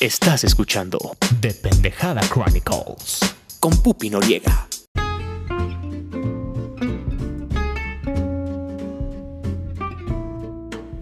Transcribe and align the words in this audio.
Estás 0.00 0.44
escuchando 0.44 0.96
The 1.40 1.54
Pendejada 1.54 2.20
Chronicles. 2.20 3.18
con 3.58 3.76
Pupi 3.82 4.10
Noriega. 4.10 4.68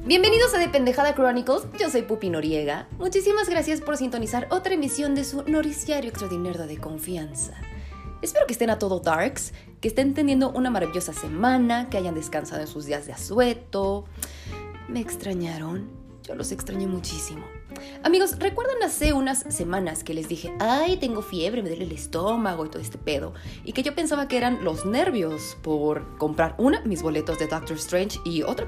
Bienvenidos 0.06 0.54
a 0.54 0.58
The 0.60 0.70
Pendejada 0.70 1.14
Chronicles, 1.14 1.64
yo 1.78 1.90
soy 1.90 2.02
Pupi 2.02 2.30
Noriega. 2.30 2.88
Muchísimas 2.98 3.50
gracias 3.50 3.82
por 3.82 3.98
sintonizar 3.98 4.48
otra 4.50 4.72
emisión 4.72 5.14
de 5.14 5.24
su 5.24 5.42
noticiario 5.42 6.08
extraordinario 6.08 6.66
de 6.66 6.78
confianza. 6.78 7.52
Espero 8.22 8.46
que 8.46 8.54
estén 8.54 8.70
a 8.70 8.78
todo 8.78 9.00
darks, 9.00 9.52
que 9.82 9.88
estén 9.88 10.14
teniendo 10.14 10.52
una 10.52 10.70
maravillosa 10.70 11.12
semana, 11.12 11.90
que 11.90 11.98
hayan 11.98 12.14
descansado 12.14 12.62
en 12.62 12.66
sus 12.66 12.86
días 12.86 13.04
de 13.04 13.12
asueto. 13.12 14.06
¿Me 14.88 15.00
extrañaron? 15.00 16.05
Yo 16.26 16.34
los 16.34 16.50
extrañé 16.50 16.88
muchísimo. 16.88 17.46
Amigos, 18.02 18.38
¿recuerdan 18.40 18.82
hace 18.82 19.12
unas 19.12 19.44
semanas 19.54 20.02
que 20.02 20.12
les 20.12 20.28
dije, 20.28 20.52
ay, 20.58 20.96
tengo 20.96 21.22
fiebre, 21.22 21.62
me 21.62 21.68
duele 21.68 21.84
el 21.84 21.92
estómago 21.92 22.66
y 22.66 22.68
todo 22.68 22.82
este 22.82 22.98
pedo? 22.98 23.32
Y 23.64 23.72
que 23.72 23.84
yo 23.84 23.94
pensaba 23.94 24.26
que 24.26 24.36
eran 24.36 24.64
los 24.64 24.86
nervios 24.86 25.56
por 25.62 26.18
comprar 26.18 26.56
una, 26.58 26.80
mis 26.80 27.02
boletos 27.02 27.38
de 27.38 27.46
Doctor 27.46 27.76
Strange 27.76 28.18
y 28.24 28.42
otra, 28.42 28.66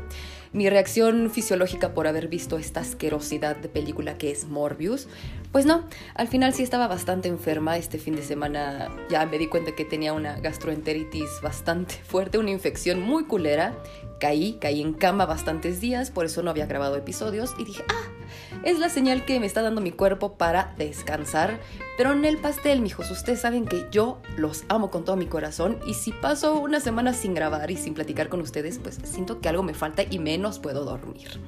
mi 0.52 0.68
reacción 0.68 1.30
fisiológica 1.30 1.94
por 1.94 2.06
haber 2.06 2.28
visto 2.28 2.58
esta 2.58 2.80
asquerosidad 2.80 3.56
de 3.56 3.68
película 3.68 4.18
que 4.18 4.30
es 4.30 4.46
Morbius. 4.46 5.08
Pues 5.52 5.66
no, 5.66 5.84
al 6.14 6.28
final 6.28 6.54
sí 6.54 6.62
estaba 6.62 6.88
bastante 6.88 7.28
enferma. 7.28 7.76
Este 7.76 7.98
fin 7.98 8.16
de 8.16 8.22
semana 8.22 8.88
ya 9.10 9.24
me 9.26 9.38
di 9.38 9.46
cuenta 9.46 9.74
que 9.74 9.84
tenía 9.84 10.12
una 10.12 10.38
gastroenteritis 10.40 11.40
bastante 11.42 11.94
fuerte, 12.04 12.38
una 12.38 12.50
infección 12.50 13.00
muy 13.00 13.24
culera. 13.24 13.74
Caí, 14.20 14.58
caí 14.60 14.82
en 14.82 14.94
cama 14.94 15.26
bastantes 15.26 15.80
días, 15.80 16.10
por 16.10 16.24
eso 16.24 16.42
no 16.42 16.50
había 16.50 16.66
grabado 16.66 16.96
episodios 16.96 17.54
y 17.56 17.64
dije, 17.64 17.84
ah, 17.88 18.17
es 18.64 18.78
la 18.78 18.88
señal 18.88 19.24
que 19.24 19.40
me 19.40 19.46
está 19.46 19.62
dando 19.62 19.80
mi 19.80 19.92
cuerpo 19.92 20.34
para 20.34 20.74
descansar. 20.78 21.60
Pero 21.96 22.12
en 22.12 22.24
el 22.24 22.38
pastel, 22.38 22.80
mijos, 22.80 23.10
ustedes 23.10 23.40
saben 23.40 23.66
que 23.66 23.86
yo 23.90 24.20
los 24.36 24.64
amo 24.68 24.90
con 24.90 25.04
todo 25.04 25.16
mi 25.16 25.26
corazón 25.26 25.78
y 25.86 25.94
si 25.94 26.12
paso 26.12 26.58
una 26.58 26.80
semana 26.80 27.12
sin 27.12 27.34
grabar 27.34 27.70
y 27.70 27.76
sin 27.76 27.94
platicar 27.94 28.28
con 28.28 28.40
ustedes, 28.40 28.78
pues 28.78 28.98
siento 29.02 29.40
que 29.40 29.48
algo 29.48 29.62
me 29.62 29.74
falta 29.74 30.02
y 30.08 30.18
menos 30.18 30.58
puedo 30.58 30.84
dormir. 30.84 31.40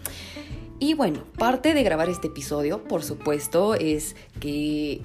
Y 0.83 0.95
bueno, 0.95 1.25
parte 1.37 1.75
de 1.75 1.83
grabar 1.83 2.09
este 2.09 2.29
episodio, 2.29 2.83
por 2.85 3.03
supuesto, 3.03 3.75
es 3.75 4.17
que 4.41 5.03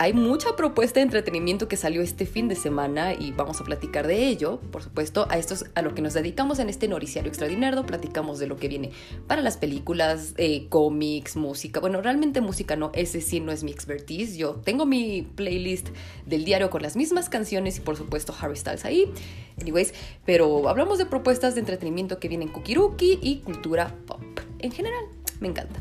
hay 0.00 0.12
mucha 0.12 0.54
propuesta 0.54 1.00
de 1.00 1.04
entretenimiento 1.04 1.66
que 1.66 1.76
salió 1.76 2.02
este 2.02 2.24
fin 2.24 2.46
de 2.46 2.54
semana 2.54 3.14
y 3.14 3.32
vamos 3.32 3.60
a 3.60 3.64
platicar 3.64 4.06
de 4.06 4.28
ello. 4.28 4.60
Por 4.70 4.80
supuesto, 4.84 5.26
a 5.28 5.38
esto 5.38 5.54
es 5.54 5.64
a 5.74 5.82
lo 5.82 5.92
que 5.92 6.02
nos 6.02 6.14
dedicamos 6.14 6.60
en 6.60 6.68
este 6.68 6.86
Noriciario 6.86 7.28
Extraordinario. 7.28 7.84
Platicamos 7.84 8.38
de 8.38 8.46
lo 8.46 8.56
que 8.56 8.68
viene 8.68 8.92
para 9.26 9.42
las 9.42 9.56
películas, 9.56 10.34
eh, 10.36 10.68
cómics, 10.68 11.34
música. 11.34 11.80
Bueno, 11.80 12.00
realmente 12.00 12.40
música 12.40 12.76
no, 12.76 12.92
ese 12.94 13.20
sí 13.20 13.40
no 13.40 13.50
es 13.50 13.64
mi 13.64 13.72
expertise. 13.72 14.36
Yo 14.36 14.54
tengo 14.54 14.86
mi 14.86 15.22
playlist 15.22 15.88
del 16.26 16.44
diario 16.44 16.70
con 16.70 16.82
las 16.82 16.94
mismas 16.94 17.28
canciones 17.28 17.78
y 17.78 17.80
por 17.80 17.96
supuesto 17.96 18.32
Harry 18.40 18.56
Styles 18.56 18.84
ahí. 18.84 19.12
Anyways, 19.60 19.94
pero 20.24 20.68
hablamos 20.68 20.98
de 20.98 21.06
propuestas 21.06 21.56
de 21.56 21.60
entretenimiento 21.60 22.20
que 22.20 22.28
vienen 22.28 22.48
Kukiruki 22.48 23.18
y 23.20 23.38
cultura 23.38 23.96
pop. 24.06 24.22
En 24.60 24.70
general, 24.70 25.02
me 25.40 25.48
encanta. 25.48 25.80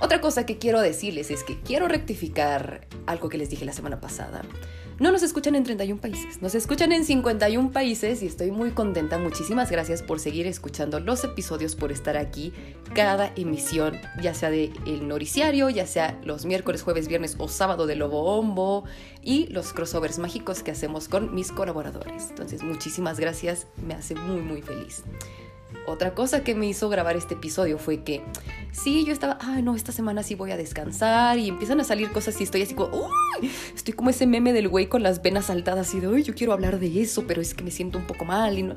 Otra 0.00 0.20
cosa 0.20 0.46
que 0.46 0.58
quiero 0.58 0.80
decirles 0.80 1.30
es 1.30 1.42
que 1.42 1.60
quiero 1.60 1.88
rectificar 1.88 2.86
algo 3.06 3.28
que 3.28 3.38
les 3.38 3.50
dije 3.50 3.64
la 3.64 3.72
semana 3.72 4.00
pasada. 4.00 4.42
No 5.00 5.12
nos 5.12 5.22
escuchan 5.22 5.54
en 5.54 5.62
31 5.62 6.00
países, 6.00 6.42
nos 6.42 6.56
escuchan 6.56 6.90
en 6.90 7.04
51 7.04 7.70
países 7.70 8.20
y 8.20 8.26
estoy 8.26 8.50
muy 8.50 8.72
contenta. 8.72 9.16
Muchísimas 9.16 9.70
gracias 9.70 10.02
por 10.02 10.18
seguir 10.18 10.48
escuchando 10.48 10.98
los 10.98 11.22
episodios, 11.22 11.76
por 11.76 11.92
estar 11.92 12.16
aquí 12.16 12.52
cada 12.94 13.32
emisión, 13.36 13.96
ya 14.20 14.34
sea 14.34 14.50
de 14.50 14.72
El 14.86 15.06
Noriciario, 15.06 15.70
ya 15.70 15.86
sea 15.86 16.18
los 16.24 16.46
miércoles, 16.46 16.82
jueves, 16.82 17.06
viernes 17.06 17.36
o 17.38 17.46
sábado 17.46 17.86
de 17.86 17.94
Lobo 17.94 18.24
Hombo 18.24 18.84
y 19.22 19.46
los 19.48 19.72
crossovers 19.72 20.18
mágicos 20.18 20.64
que 20.64 20.72
hacemos 20.72 21.08
con 21.08 21.32
mis 21.32 21.52
colaboradores. 21.52 22.30
Entonces, 22.30 22.64
muchísimas 22.64 23.20
gracias, 23.20 23.68
me 23.86 23.94
hace 23.94 24.16
muy, 24.16 24.40
muy 24.40 24.62
feliz. 24.62 25.04
Otra 25.88 26.14
cosa 26.14 26.44
que 26.44 26.54
me 26.54 26.66
hizo 26.66 26.88
grabar 26.88 27.16
este 27.16 27.34
episodio 27.34 27.78
fue 27.78 28.02
que 28.04 28.22
sí, 28.72 29.04
yo 29.04 29.12
estaba, 29.12 29.38
ay 29.40 29.62
no, 29.62 29.74
esta 29.74 29.92
semana 29.92 30.22
sí 30.22 30.34
voy 30.34 30.50
a 30.50 30.56
descansar 30.56 31.38
y 31.38 31.48
empiezan 31.48 31.80
a 31.80 31.84
salir 31.84 32.10
cosas 32.10 32.40
y 32.40 32.44
estoy 32.44 32.62
así 32.62 32.74
como, 32.74 32.90
uy, 32.96 33.50
estoy 33.74 33.94
como 33.94 34.10
ese 34.10 34.26
meme 34.26 34.52
del 34.52 34.68
güey 34.68 34.86
con 34.86 35.02
las 35.02 35.22
venas 35.22 35.46
saltadas 35.46 35.94
y 35.94 36.00
de, 36.00 36.08
uy, 36.08 36.22
yo 36.22 36.34
quiero 36.34 36.52
hablar 36.52 36.78
de 36.78 37.00
eso, 37.00 37.24
pero 37.26 37.40
es 37.40 37.54
que 37.54 37.64
me 37.64 37.70
siento 37.70 37.98
un 37.98 38.06
poco 38.06 38.24
mal 38.24 38.58
y 38.58 38.62
no. 38.62 38.74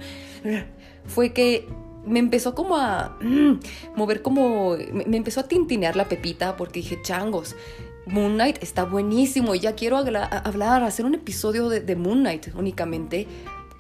Fue 1.06 1.34
que 1.34 1.68
me 2.06 2.20
empezó 2.20 2.56
como 2.56 2.78
a 2.78 3.18
mm, 3.22 3.60
mover 3.96 4.22
como, 4.22 4.76
me, 4.92 5.18
empezó 5.18 5.42
a 5.42 5.48
tintinear 5.48 5.96
la 5.96 6.08
pepita 6.08 6.56
porque 6.58 6.80
dije, 6.80 7.00
changos, 7.04 7.56
Moon 8.08 8.34
Knight 8.34 8.64
está 8.64 8.86
buenísimo 8.86 9.54
y 9.54 9.60
ya 9.60 9.76
quiero 9.76 9.98
habla- 9.98 10.26
hablar, 10.26 10.84
hacer 10.84 11.06
un 11.06 11.14
episodio 11.14 11.70
de, 11.70 11.82
de 11.82 11.96
Moon 11.96 12.22
Knight 12.22 12.48
únicamente 12.56 13.28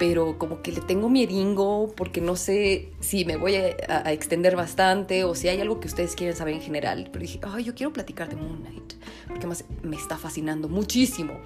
pero 0.01 0.39
como 0.39 0.63
que 0.63 0.71
le 0.71 0.81
tengo 0.81 1.09
mieringo 1.09 1.93
porque 1.95 2.21
no 2.21 2.35
sé 2.35 2.89
si 3.01 3.23
me 3.23 3.37
voy 3.37 3.53
a, 3.53 4.11
extender 4.11 4.55
bastante 4.55 5.25
o 5.25 5.35
si 5.35 5.47
hay 5.47 5.61
algo 5.61 5.79
que 5.79 5.87
ustedes 5.87 6.15
quieren 6.15 6.35
saber 6.35 6.55
en 6.55 6.61
general. 6.61 7.09
Pero 7.13 7.21
dije, 7.21 7.39
ay, 7.43 7.65
yo 7.65 7.75
quiero 7.75 7.93
platicar 7.93 8.27
de 8.27 8.35
Moon 8.35 8.63
Knight 8.63 8.93
porque 9.27 9.45
más 9.45 9.63
me 9.83 9.95
está 9.95 10.17
fascinando 10.17 10.67
muchísimo. 10.69 11.39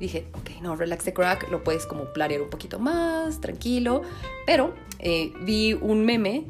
Dije, 0.00 0.26
ok, 0.32 0.60
no, 0.60 0.74
relax 0.74 1.04
the 1.04 1.14
crack, 1.14 1.48
lo 1.52 1.62
puedes 1.62 1.86
como 1.86 2.12
planear 2.12 2.42
un 2.42 2.50
poquito 2.50 2.80
más, 2.80 3.40
tranquilo. 3.40 4.02
Pero 4.44 4.74
eh, 4.98 5.32
vi 5.42 5.74
un 5.74 6.04
meme 6.04 6.46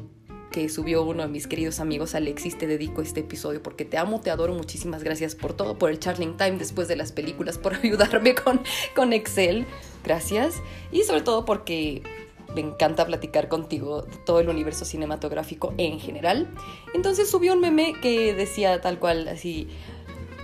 que 0.51 0.69
subió 0.69 1.03
uno 1.03 1.23
de 1.23 1.29
mis 1.29 1.47
queridos 1.47 1.79
amigos, 1.79 2.13
Alexis, 2.13 2.57
te 2.57 2.67
dedico 2.67 3.01
este 3.01 3.21
episodio 3.21 3.63
porque 3.63 3.85
te 3.85 3.97
amo, 3.97 4.19
te 4.19 4.29
adoro, 4.29 4.53
muchísimas 4.53 5.03
gracias 5.03 5.33
por 5.33 5.53
todo, 5.53 5.77
por 5.77 5.89
el 5.89 5.99
charling 5.99 6.37
time 6.37 6.57
después 6.57 6.87
de 6.87 6.95
las 6.97 7.11
películas, 7.11 7.57
por 7.57 7.73
ayudarme 7.83 8.35
con, 8.35 8.61
con 8.95 9.13
Excel, 9.13 9.65
gracias. 10.03 10.55
Y 10.91 11.03
sobre 11.03 11.21
todo 11.21 11.45
porque 11.45 12.03
me 12.53 12.61
encanta 12.61 13.05
platicar 13.05 13.47
contigo 13.47 14.01
de 14.01 14.17
todo 14.17 14.41
el 14.41 14.49
universo 14.49 14.85
cinematográfico 14.85 15.73
en 15.77 15.99
general. 15.99 16.49
Entonces 16.93 17.29
subió 17.29 17.53
un 17.53 17.61
meme 17.61 17.93
que 18.01 18.33
decía 18.33 18.81
tal 18.81 18.99
cual 18.99 19.27
así, 19.29 19.69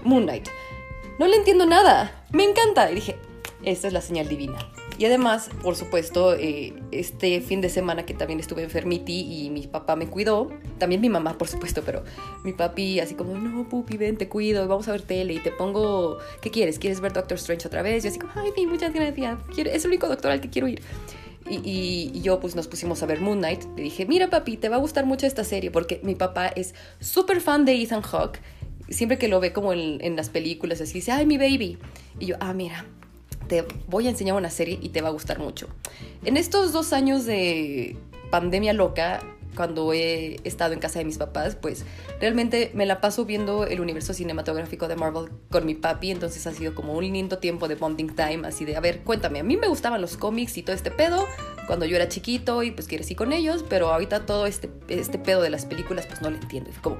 Moon 0.03 0.23
Knight, 0.23 0.47
no 1.19 1.27
le 1.27 1.35
entiendo 1.35 1.65
nada, 1.65 2.25
me 2.31 2.45
encanta. 2.45 2.89
Y 2.91 2.95
dije, 2.95 3.17
esta 3.63 3.87
es 3.87 3.93
la 3.93 4.01
señal 4.01 4.29
divina. 4.29 4.57
Y 4.99 5.05
además, 5.05 5.49
por 5.61 5.75
supuesto, 5.75 6.33
eh, 6.33 6.73
este 6.91 7.39
fin 7.41 7.61
de 7.61 7.69
semana 7.69 8.05
que 8.05 8.15
también 8.15 8.39
estuve 8.39 8.63
enfermiti 8.63 9.19
y 9.45 9.49
mi 9.51 9.67
papá 9.67 9.95
me 9.95 10.07
cuidó, 10.07 10.49
también 10.79 11.01
mi 11.01 11.09
mamá, 11.09 11.37
por 11.37 11.47
supuesto, 11.47 11.83
pero 11.85 12.03
mi 12.43 12.53
papi 12.53 12.99
así 12.99 13.13
como, 13.13 13.35
no, 13.37 13.69
pupi, 13.69 13.95
ven, 13.97 14.17
te 14.17 14.27
cuido, 14.27 14.67
vamos 14.67 14.87
a 14.87 14.93
ver 14.93 15.03
tele 15.03 15.33
y 15.35 15.39
te 15.39 15.51
pongo, 15.51 16.17
¿qué 16.41 16.49
quieres? 16.49 16.79
¿Quieres 16.79 16.99
ver 16.99 17.13
Doctor 17.13 17.37
Strange 17.37 17.67
otra 17.67 17.83
vez? 17.83 18.03
Yo 18.03 18.09
así 18.09 18.17
como, 18.17 18.33
ay, 18.35 18.49
sí, 18.55 18.65
muchas 18.65 18.91
gracias, 18.91 19.37
es 19.55 19.83
el 19.85 19.89
único 19.91 20.07
doctor 20.07 20.31
al 20.31 20.41
que 20.41 20.49
quiero 20.49 20.67
ir. 20.67 20.81
Y, 21.49 21.57
y- 21.57 22.11
y 22.15 22.21
yo 22.21 22.39
pues 22.39 22.55
nos 22.55 22.67
pusimos 22.67 23.01
a 23.03 23.05
ver 23.05 23.21
Moon 23.21 23.37
Knight. 23.37 23.63
Le 23.77 23.83
dije, 23.83 24.05
mira 24.05 24.29
papi, 24.29 24.57
te 24.57 24.67
va 24.67 24.75
a 24.77 24.79
gustar 24.79 25.05
mucho 25.05 25.25
esta 25.27 25.43
serie 25.45 25.71
porque 25.71 26.01
mi 26.03 26.15
papá 26.15 26.47
es 26.47 26.73
súper 26.99 27.39
fan 27.39 27.63
de 27.65 27.81
Ethan 27.81 28.01
Hawke. 28.01 28.39
Siempre 28.89 29.17
que 29.17 29.27
lo 29.27 29.39
ve 29.39 29.53
como 29.53 29.71
en, 29.73 29.99
en 30.01 30.15
las 30.15 30.29
películas 30.29 30.81
así, 30.81 30.93
dice, 30.95 31.11
ay, 31.13 31.25
mi 31.25 31.37
baby. 31.37 31.77
Y 32.19 32.25
yo, 32.25 32.35
ah, 32.41 32.53
mira, 32.53 32.85
te 33.47 33.65
voy 33.87 34.07
a 34.07 34.09
enseñar 34.09 34.35
una 34.35 34.49
serie 34.49 34.79
y 34.81 34.89
te 34.89 35.01
va 35.01 35.09
a 35.09 35.11
gustar 35.11 35.39
mucho. 35.39 35.67
En 36.23 36.37
estos 36.37 36.71
dos 36.73 36.93
años 36.93 37.25
de 37.25 37.97
pandemia 38.29 38.73
loca, 38.73 39.21
cuando 39.55 39.91
he 39.91 40.39
estado 40.43 40.73
en 40.73 40.79
casa 40.79 40.99
de 40.99 41.05
mis 41.05 41.17
papás, 41.17 41.55
pues 41.55 41.83
realmente 42.21 42.71
me 42.75 42.85
la 42.85 43.01
paso 43.01 43.25
viendo 43.25 43.65
el 43.65 43.81
universo 43.81 44.13
cinematográfico 44.13 44.87
de 44.87 44.95
Marvel 44.95 45.29
con 45.49 45.65
mi 45.65 45.73
papi, 45.73 46.11
entonces 46.11 46.45
ha 46.45 46.53
sido 46.53 46.75
como 46.75 46.93
un 46.93 47.03
lindo 47.03 47.39
tiempo 47.39 47.67
de 47.67 47.75
bonding 47.75 48.15
time, 48.15 48.47
así 48.47 48.65
de, 48.65 48.75
a 48.75 48.79
ver, 48.79 48.99
cuéntame, 48.99 49.39
a 49.39 49.43
mí 49.43 49.57
me 49.57 49.67
gustaban 49.67 49.99
los 49.99 50.15
cómics 50.15 50.57
y 50.57 50.63
todo 50.63 50.75
este 50.75 50.91
pedo 50.91 51.25
cuando 51.65 51.85
yo 51.85 51.95
era 51.97 52.07
chiquito 52.07 52.63
y 52.63 52.71
pues 52.71 52.87
crecí 52.87 53.15
con 53.15 53.33
ellos, 53.33 53.65
pero 53.67 53.91
ahorita 53.91 54.25
todo 54.25 54.45
este, 54.45 54.69
este 54.87 55.17
pedo 55.17 55.41
de 55.41 55.49
las 55.49 55.65
películas 55.65 56.05
pues 56.05 56.21
no 56.21 56.29
lo 56.29 56.37
entiendo. 56.37 56.69
Y 56.69 56.73
fue 56.73 56.81
como, 56.83 56.97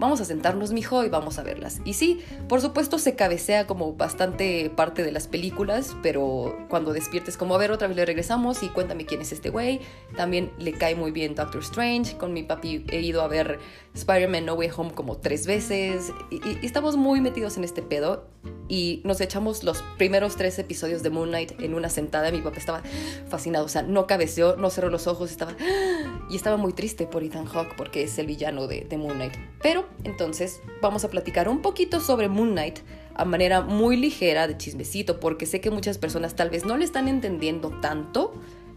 vamos 0.00 0.20
a 0.20 0.24
sentarnos, 0.24 0.72
mijo, 0.72 1.04
y 1.04 1.08
vamos 1.08 1.38
a 1.38 1.44
verlas. 1.44 1.80
Y 1.84 1.92
sí, 1.92 2.20
por 2.48 2.60
supuesto 2.60 2.98
se 2.98 3.14
cabecea 3.14 3.68
como 3.68 3.92
bastante 3.94 4.68
parte 4.74 5.04
de 5.04 5.12
las 5.12 5.28
películas, 5.28 5.94
pero 6.02 6.58
cuando 6.68 6.92
despiertes 6.92 7.36
como, 7.36 7.54
a 7.54 7.58
ver, 7.58 7.70
otra 7.70 7.86
vez 7.86 7.96
le 7.96 8.04
regresamos 8.04 8.62
y 8.64 8.68
cuéntame 8.70 9.06
quién 9.06 9.20
es 9.20 9.30
este 9.30 9.50
güey. 9.50 9.80
También 10.16 10.50
le 10.58 10.72
cae 10.72 10.96
muy 10.96 11.12
bien 11.12 11.34
Doctor 11.36 11.60
Strange. 11.60 12.16
Con 12.16 12.32
mi 12.32 12.42
papi 12.42 12.84
he 12.90 13.00
ido 13.00 13.22
a 13.22 13.28
ver 13.28 13.60
Spider-Man 13.94 14.46
No 14.46 14.54
Way 14.54 14.70
Home 14.76 14.92
como 14.92 15.18
tres 15.18 15.46
veces. 15.46 16.12
Y, 16.30 16.36
y- 16.36 16.58
y 16.62 16.66
estamos 16.66 16.96
muy 16.96 17.20
metidos 17.20 17.56
en 17.56 17.64
este 17.64 17.82
pedo. 17.82 18.26
Y 18.68 19.02
nos 19.04 19.20
echamos 19.20 19.64
los 19.64 19.82
primeros 19.98 20.36
tres 20.36 20.58
episodios 20.58 21.02
de 21.02 21.10
Moon 21.10 21.28
Knight 21.28 21.60
en 21.60 21.74
una 21.74 21.90
sentada. 21.90 22.30
Mi 22.30 22.40
papá 22.40 22.56
estaba 22.58 22.82
fascinado, 23.28 23.66
o 23.66 23.68
sea, 23.68 23.82
no 23.82 24.06
cabeceó, 24.06 24.56
no 24.56 24.70
cerró 24.70 24.88
los 24.90 25.06
ojos, 25.06 25.30
estaba... 25.30 25.54
Y 26.30 26.36
estaba 26.36 26.56
muy 26.56 26.72
triste 26.72 27.08
por 27.08 27.24
Ethan 27.24 27.44
Hawke 27.44 27.74
porque 27.76 28.04
es 28.04 28.16
el 28.20 28.26
villano 28.28 28.68
de, 28.68 28.82
de 28.88 28.96
Moon 28.96 29.14
Knight. 29.16 29.34
Pero 29.60 29.84
entonces 30.04 30.60
vamos 30.80 31.04
a 31.04 31.08
platicar 31.08 31.48
un 31.48 31.62
poquito 31.62 32.00
sobre 32.00 32.28
Moon 32.28 32.52
Knight 32.52 32.78
a 33.14 33.24
manera 33.24 33.60
muy 33.60 33.96
ligera 33.96 34.46
de 34.46 34.56
chismecito, 34.56 35.20
porque 35.20 35.46
sé 35.46 35.60
que 35.60 35.70
muchas 35.70 35.98
personas 35.98 36.36
tal 36.36 36.50
vez 36.50 36.64
no 36.64 36.76
le 36.76 36.84
están 36.84 37.08
entendiendo 37.08 37.70
tanto, 37.80 38.32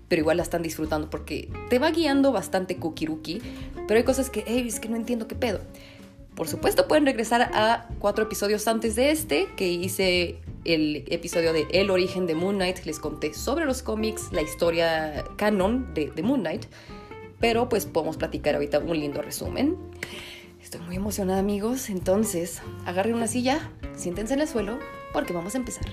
pero 0.10 0.21
igual 0.21 0.38
la 0.38 0.44
están 0.44 0.62
disfrutando 0.62 1.10
porque 1.10 1.50
te 1.69 1.80
va 1.80 1.92
guiando 1.92 2.31
bastante 2.31 2.77
kukiruki, 2.77 3.42
pero 3.88 3.98
hay 3.98 4.04
cosas 4.04 4.30
que, 4.30 4.44
hey, 4.45 4.65
es 4.68 4.80
que 4.80 4.89
no 4.89 4.95
entiendo 4.95 5.27
qué 5.27 5.36
pedo. 5.36 5.60
Por 6.36 6.48
supuesto, 6.48 6.88
pueden 6.88 7.06
regresar 7.06 7.42
a 7.54 7.88
cuatro 8.00 8.24
episodios 8.24 8.68
antes 8.68 8.95
de 8.95 9.12
este, 9.12 9.48
que 9.56 9.71
hice 9.71 10.38
el 10.65 11.06
episodio 11.07 11.54
de 11.54 11.68
El 11.71 11.92
origen 11.92 12.25
de 12.25 12.33
Moon 12.33 12.56
Knight. 12.56 12.86
Les 12.86 13.00
conté 13.00 13.36
sobre 13.36 13.65
los 13.65 13.83
cómics, 13.83 14.30
la 14.31 14.42
historia 14.42 15.25
canon 15.36 15.94
de, 15.94 16.10
de 16.10 16.24
Moon 16.24 16.39
Knight. 16.39 16.65
Pero 17.39 17.69
pues 17.69 17.86
podemos 17.86 18.18
platicar 18.18 18.56
ahorita 18.56 18.80
un 18.80 19.00
lindo 19.00 19.21
resumen. 19.21 19.77
Estoy 20.73 20.87
muy 20.87 20.95
emocionada 20.95 21.37
amigos, 21.37 21.91
entonces 21.91 22.59
agarren 22.87 23.13
una 23.13 23.27
silla, 23.27 23.69
siéntense 23.95 24.33
en 24.33 24.41
el 24.41 24.47
suelo 24.47 24.79
porque 25.13 25.31
vamos 25.31 25.53
a 25.53 25.59
empezar. 25.59 25.85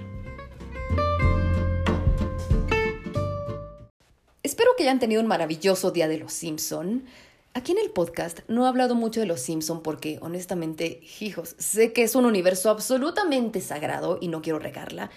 Espero 4.42 4.70
que 4.78 4.84
hayan 4.84 4.98
tenido 4.98 5.20
un 5.20 5.28
maravilloso 5.28 5.90
día 5.90 6.08
de 6.08 6.16
los 6.16 6.32
Simpson. 6.32 7.04
Aquí 7.52 7.72
en 7.72 7.78
el 7.78 7.90
podcast 7.90 8.38
no 8.48 8.64
he 8.64 8.68
hablado 8.68 8.94
mucho 8.94 9.20
de 9.20 9.26
los 9.26 9.42
Simpson 9.42 9.82
porque 9.82 10.18
honestamente, 10.22 11.02
hijos, 11.20 11.56
sé 11.58 11.92
que 11.92 12.02
es 12.02 12.14
un 12.14 12.24
universo 12.24 12.70
absolutamente 12.70 13.60
sagrado 13.60 14.16
y 14.18 14.28
no 14.28 14.40
quiero 14.40 14.58
regarla, 14.58 15.10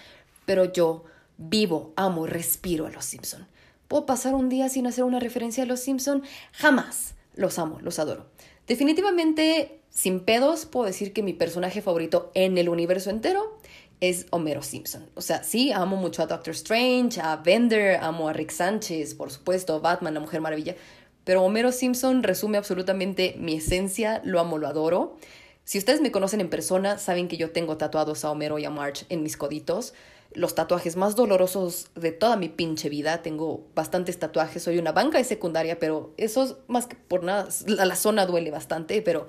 pero 0.44 0.70
yo 0.70 1.04
vivo, 1.38 1.94
amo 1.96 2.26
respiro 2.26 2.84
a 2.84 2.90
los 2.90 3.06
Simpson. 3.06 3.46
¿Puedo 3.88 4.04
pasar 4.04 4.34
un 4.34 4.50
día 4.50 4.68
sin 4.68 4.86
hacer 4.86 5.04
una 5.04 5.20
referencia 5.20 5.62
a 5.62 5.66
los 5.66 5.80
Simpson? 5.80 6.22
Jamás. 6.52 7.14
Los 7.36 7.58
amo, 7.58 7.78
los 7.80 7.98
adoro. 7.98 8.26
Definitivamente, 8.66 9.80
sin 9.90 10.20
pedos, 10.20 10.66
puedo 10.66 10.86
decir 10.86 11.12
que 11.12 11.22
mi 11.22 11.32
personaje 11.32 11.82
favorito 11.82 12.30
en 12.34 12.56
el 12.58 12.68
universo 12.68 13.10
entero 13.10 13.58
es 14.00 14.26
Homero 14.30 14.62
Simpson. 14.62 15.08
O 15.14 15.20
sea, 15.20 15.42
sí, 15.44 15.72
amo 15.72 15.96
mucho 15.96 16.22
a 16.22 16.26
Doctor 16.26 16.52
Strange, 16.54 17.20
a 17.20 17.36
Bender, 17.36 17.96
amo 17.96 18.28
a 18.28 18.32
Rick 18.32 18.50
Sánchez, 18.50 19.14
por 19.14 19.30
supuesto, 19.30 19.80
Batman, 19.80 20.14
la 20.14 20.20
Mujer 20.20 20.40
Maravilla, 20.40 20.76
pero 21.24 21.42
Homero 21.42 21.72
Simpson 21.72 22.22
resume 22.22 22.58
absolutamente 22.58 23.34
mi 23.38 23.54
esencia, 23.56 24.20
lo 24.24 24.40
amo, 24.40 24.58
lo 24.58 24.66
adoro. 24.66 25.16
Si 25.64 25.78
ustedes 25.78 26.02
me 26.02 26.12
conocen 26.12 26.40
en 26.40 26.50
persona, 26.50 26.98
saben 26.98 27.28
que 27.28 27.38
yo 27.38 27.50
tengo 27.50 27.78
tatuados 27.78 28.24
a 28.24 28.30
Homero 28.30 28.58
y 28.58 28.66
a 28.66 28.70
March 28.70 29.06
en 29.08 29.22
mis 29.22 29.36
coditos. 29.38 29.94
Los 30.34 30.54
tatuajes 30.54 30.96
más 30.96 31.16
dolorosos 31.16 31.88
de 31.94 32.12
toda 32.12 32.36
mi 32.36 32.48
pinche 32.48 32.88
vida. 32.88 33.22
Tengo 33.22 33.66
bastantes 33.74 34.18
tatuajes. 34.18 34.62
Soy 34.62 34.78
una 34.78 34.92
banca 34.92 35.18
de 35.18 35.24
secundaria, 35.24 35.78
pero 35.78 36.12
eso 36.16 36.58
más 36.66 36.86
que 36.86 36.96
por 36.96 37.24
nada. 37.24 37.48
La, 37.66 37.84
la 37.84 37.96
zona 37.96 38.26
duele 38.26 38.50
bastante, 38.50 39.00
pero 39.00 39.28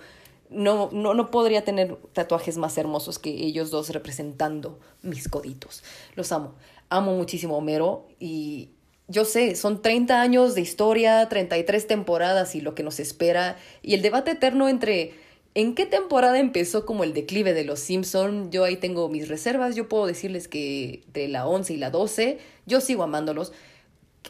no, 0.50 0.90
no, 0.92 1.14
no 1.14 1.32
podría 1.32 1.64
tener 1.64 1.96
tatuajes 2.14 2.58
más 2.58 2.78
hermosos 2.78 3.20
que 3.20 3.30
ellos 3.30 3.72
dos 3.72 3.90
representando 3.90 4.80
mis 5.02 5.28
coditos. 5.28 5.84
Los 6.16 6.32
amo. 6.32 6.56
Amo 6.90 7.16
muchísimo 7.16 7.56
a 7.56 7.58
Homero 7.58 8.08
y 8.20 8.72
yo 9.08 9.26
sé, 9.26 9.56
son 9.56 9.82
30 9.82 10.22
años 10.22 10.56
de 10.56 10.62
historia, 10.62 11.28
33 11.30 11.88
temporadas 11.88 12.56
y 12.56 12.62
lo 12.62 12.74
que 12.74 12.84
nos 12.84 13.00
espera, 13.00 13.58
y 13.82 13.94
el 13.94 14.02
debate 14.02 14.32
eterno 14.32 14.68
entre 14.68 15.14
en 15.56 15.74
qué 15.74 15.86
temporada 15.86 16.38
empezó 16.38 16.86
como 16.86 17.06
el 17.06 17.14
declive 17.14 17.54
de 17.54 17.64
los 17.64 17.80
Simpson, 17.80 18.52
yo 18.52 18.66
ahí 18.66 18.76
tengo 18.76 19.08
mis 19.10 19.30
reservas, 19.30 19.76
yo 19.76 19.88
puedo 19.88 20.06
decirles 20.06 20.50
que 20.50 21.04
de 21.14 21.30
la 21.30 21.48
11 21.48 21.74
y 21.74 21.78
la 21.78 21.90
12, 21.90 22.40
yo 22.66 22.82
sigo 22.82 23.04
amándolos. 23.04 23.54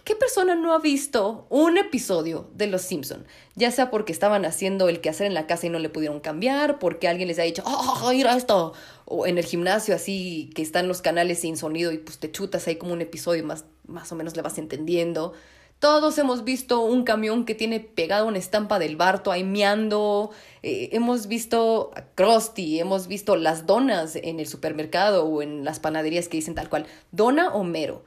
¿Qué 0.04 0.16
persona 0.16 0.54
no 0.54 0.74
ha 0.74 0.80
visto 0.80 1.48
un 1.50 1.77
episodio 1.77 2.50
de 2.54 2.68
Los 2.68 2.83
Simpson? 2.83 3.25
Ya 3.56 3.72
sea 3.72 3.89
porque 3.89 4.12
estaban 4.12 4.45
haciendo 4.45 4.88
el 4.88 5.01
quehacer 5.01 5.25
en 5.25 5.33
la 5.33 5.48
casa 5.48 5.66
y 5.66 5.69
no 5.69 5.80
le 5.80 5.89
pudieron 5.89 6.19
cambiar, 6.19 6.77
porque 6.77 7.07
alguien 7.07 7.27
les 7.27 7.39
ha 7.39 7.44
dicho, 7.44 7.63
¡oh, 7.66 8.10
mira 8.12 8.36
esto! 8.36 8.74
O 9.06 9.25
en 9.25 9.39
el 9.39 9.45
gimnasio 9.45 9.95
así, 9.95 10.51
que 10.54 10.62
están 10.62 10.88
los 10.88 11.01
canales 11.01 11.39
sin 11.39 11.57
sonido 11.57 11.92
y 11.92 11.98
pues 11.98 12.19
te 12.19 12.31
chutas 12.31 12.68
ahí 12.68 12.75
como 12.75 12.94
un 12.94 13.01
episodio 13.01 13.44
más, 13.45 13.66
más 13.88 14.12
o 14.12 14.16
menos 14.16 14.36
le 14.36 14.44
vas 14.44 14.60
entendiendo. 14.60 15.33
Todos 15.80 16.18
hemos 16.18 16.44
visto 16.44 16.81
un 16.81 17.04
camión 17.04 17.45
que 17.45 17.54
tiene 17.54 17.80
pegada 17.80 18.24
una 18.24 18.38
estampa 18.38 18.80
del 18.80 18.95
Barto 18.95 19.31
ahí 19.31 19.44
meando. 19.44 20.31
Eh, 20.63 20.89
hemos 20.94 21.27
visto 21.27 21.92
a 21.95 22.01
Krusty, 22.16 22.80
hemos 22.80 23.07
visto 23.07 23.36
las 23.36 23.66
donas 23.66 24.16
en 24.16 24.39
el 24.39 24.48
supermercado 24.48 25.25
o 25.25 25.42
en 25.42 25.63
las 25.63 25.80
panaderías 25.80 26.27
que 26.27 26.38
dicen 26.38 26.56
tal 26.56 26.69
cual, 26.69 26.88
dona 27.12 27.54
o 27.54 27.63
mero 27.63 28.04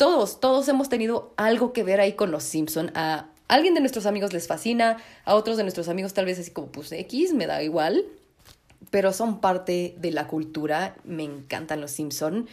todos, 0.00 0.40
todos 0.40 0.66
hemos 0.68 0.88
tenido 0.88 1.34
algo 1.36 1.74
que 1.74 1.82
ver 1.82 2.00
ahí 2.00 2.14
con 2.14 2.30
los 2.30 2.42
Simpson. 2.42 2.90
A 2.94 3.26
alguien 3.48 3.74
de 3.74 3.80
nuestros 3.80 4.06
amigos 4.06 4.32
les 4.32 4.46
fascina, 4.46 4.96
a 5.26 5.34
otros 5.34 5.58
de 5.58 5.62
nuestros 5.62 5.90
amigos 5.90 6.14
tal 6.14 6.24
vez 6.24 6.38
así 6.38 6.52
como, 6.52 6.68
pues 6.68 6.90
X, 6.90 7.34
me 7.34 7.46
da 7.46 7.62
igual. 7.62 8.06
Pero 8.88 9.12
son 9.12 9.42
parte 9.42 9.94
de 9.98 10.10
la 10.10 10.26
cultura, 10.26 10.96
me 11.04 11.24
encantan 11.24 11.82
los 11.82 11.90
Simpson. 11.90 12.48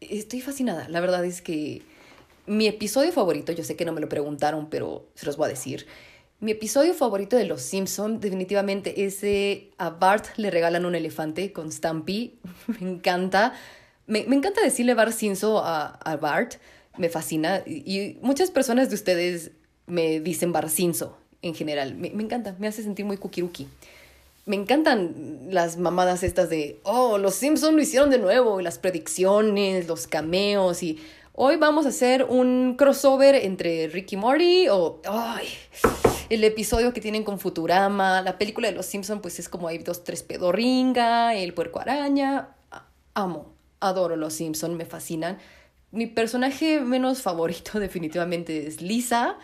Estoy 0.00 0.40
fascinada, 0.40 0.88
la 0.88 1.00
verdad 1.00 1.26
es 1.26 1.42
que 1.42 1.82
mi 2.48 2.66
episodio 2.66 3.12
favorito, 3.12 3.52
yo 3.52 3.62
sé 3.62 3.76
que 3.76 3.84
no 3.84 3.92
me 3.92 4.00
lo 4.00 4.08
preguntaron, 4.08 4.68
pero 4.70 5.08
se 5.14 5.26
los 5.26 5.36
voy 5.36 5.46
a 5.46 5.48
decir. 5.48 5.86
Mi 6.40 6.52
episodio 6.52 6.94
favorito 6.94 7.36
de 7.36 7.44
Los 7.44 7.62
Simpson 7.62 8.20
definitivamente 8.20 9.04
es 9.04 9.20
a 9.78 9.90
Bart 9.90 10.26
le 10.36 10.50
regalan 10.50 10.86
un 10.86 10.94
elefante 10.94 11.52
con 11.52 11.70
Stampy. 11.70 12.38
me 12.80 12.90
encanta. 12.90 13.54
Me, 14.06 14.24
me, 14.24 14.36
encanta 14.36 14.62
decirle 14.62 14.94
Bart 14.94 15.12
Simpson 15.12 15.60
a, 15.64 15.98
a 16.02 16.16
Bart 16.16 16.54
me 16.96 17.08
fascina. 17.08 17.62
Y 17.66 18.18
muchas 18.20 18.50
personas 18.50 18.88
de 18.88 18.94
ustedes 18.94 19.52
me 19.86 20.20
dicen 20.20 20.52
Barcinzo 20.52 21.16
en 21.42 21.54
general. 21.54 21.94
Me, 21.94 22.10
me 22.10 22.22
encanta, 22.22 22.54
me 22.58 22.68
hace 22.68 22.82
sentir 22.82 23.04
muy 23.04 23.16
kukiruki. 23.16 23.66
Me 24.46 24.56
encantan 24.56 25.48
las 25.50 25.76
mamadas 25.76 26.22
estas 26.22 26.48
de, 26.48 26.80
oh, 26.82 27.18
los 27.18 27.34
Simpsons 27.34 27.74
lo 27.74 27.82
hicieron 27.82 28.10
de 28.10 28.18
nuevo, 28.18 28.62
las 28.62 28.78
predicciones, 28.78 29.86
los 29.88 30.06
cameos 30.06 30.82
y 30.82 30.98
hoy 31.40 31.56
vamos 31.56 31.86
a 31.86 31.90
hacer 31.90 32.24
un 32.24 32.74
crossover 32.76 33.36
entre 33.36 33.86
Ricky 33.86 34.16
Morty 34.16 34.68
o 34.68 35.00
el 36.30 36.42
episodio 36.42 36.92
que 36.92 37.00
tienen 37.00 37.22
con 37.22 37.38
Futurama, 37.38 38.22
la 38.22 38.38
película 38.38 38.66
de 38.66 38.74
los 38.74 38.86
Simpsons 38.86 39.22
pues 39.22 39.38
es 39.38 39.48
como 39.48 39.68
hay 39.68 39.78
dos, 39.78 40.02
tres 40.02 40.24
pedorringa, 40.24 41.36
el 41.36 41.54
puerco 41.54 41.78
araña. 41.78 42.56
Amo, 43.14 43.54
adoro 43.78 44.16
los 44.16 44.34
Simpsons, 44.34 44.74
me 44.74 44.84
fascinan. 44.84 45.38
Mi 45.92 46.08
personaje 46.08 46.80
menos 46.80 47.22
favorito 47.22 47.78
definitivamente 47.78 48.66
es 48.66 48.82
Lisa. 48.82 49.38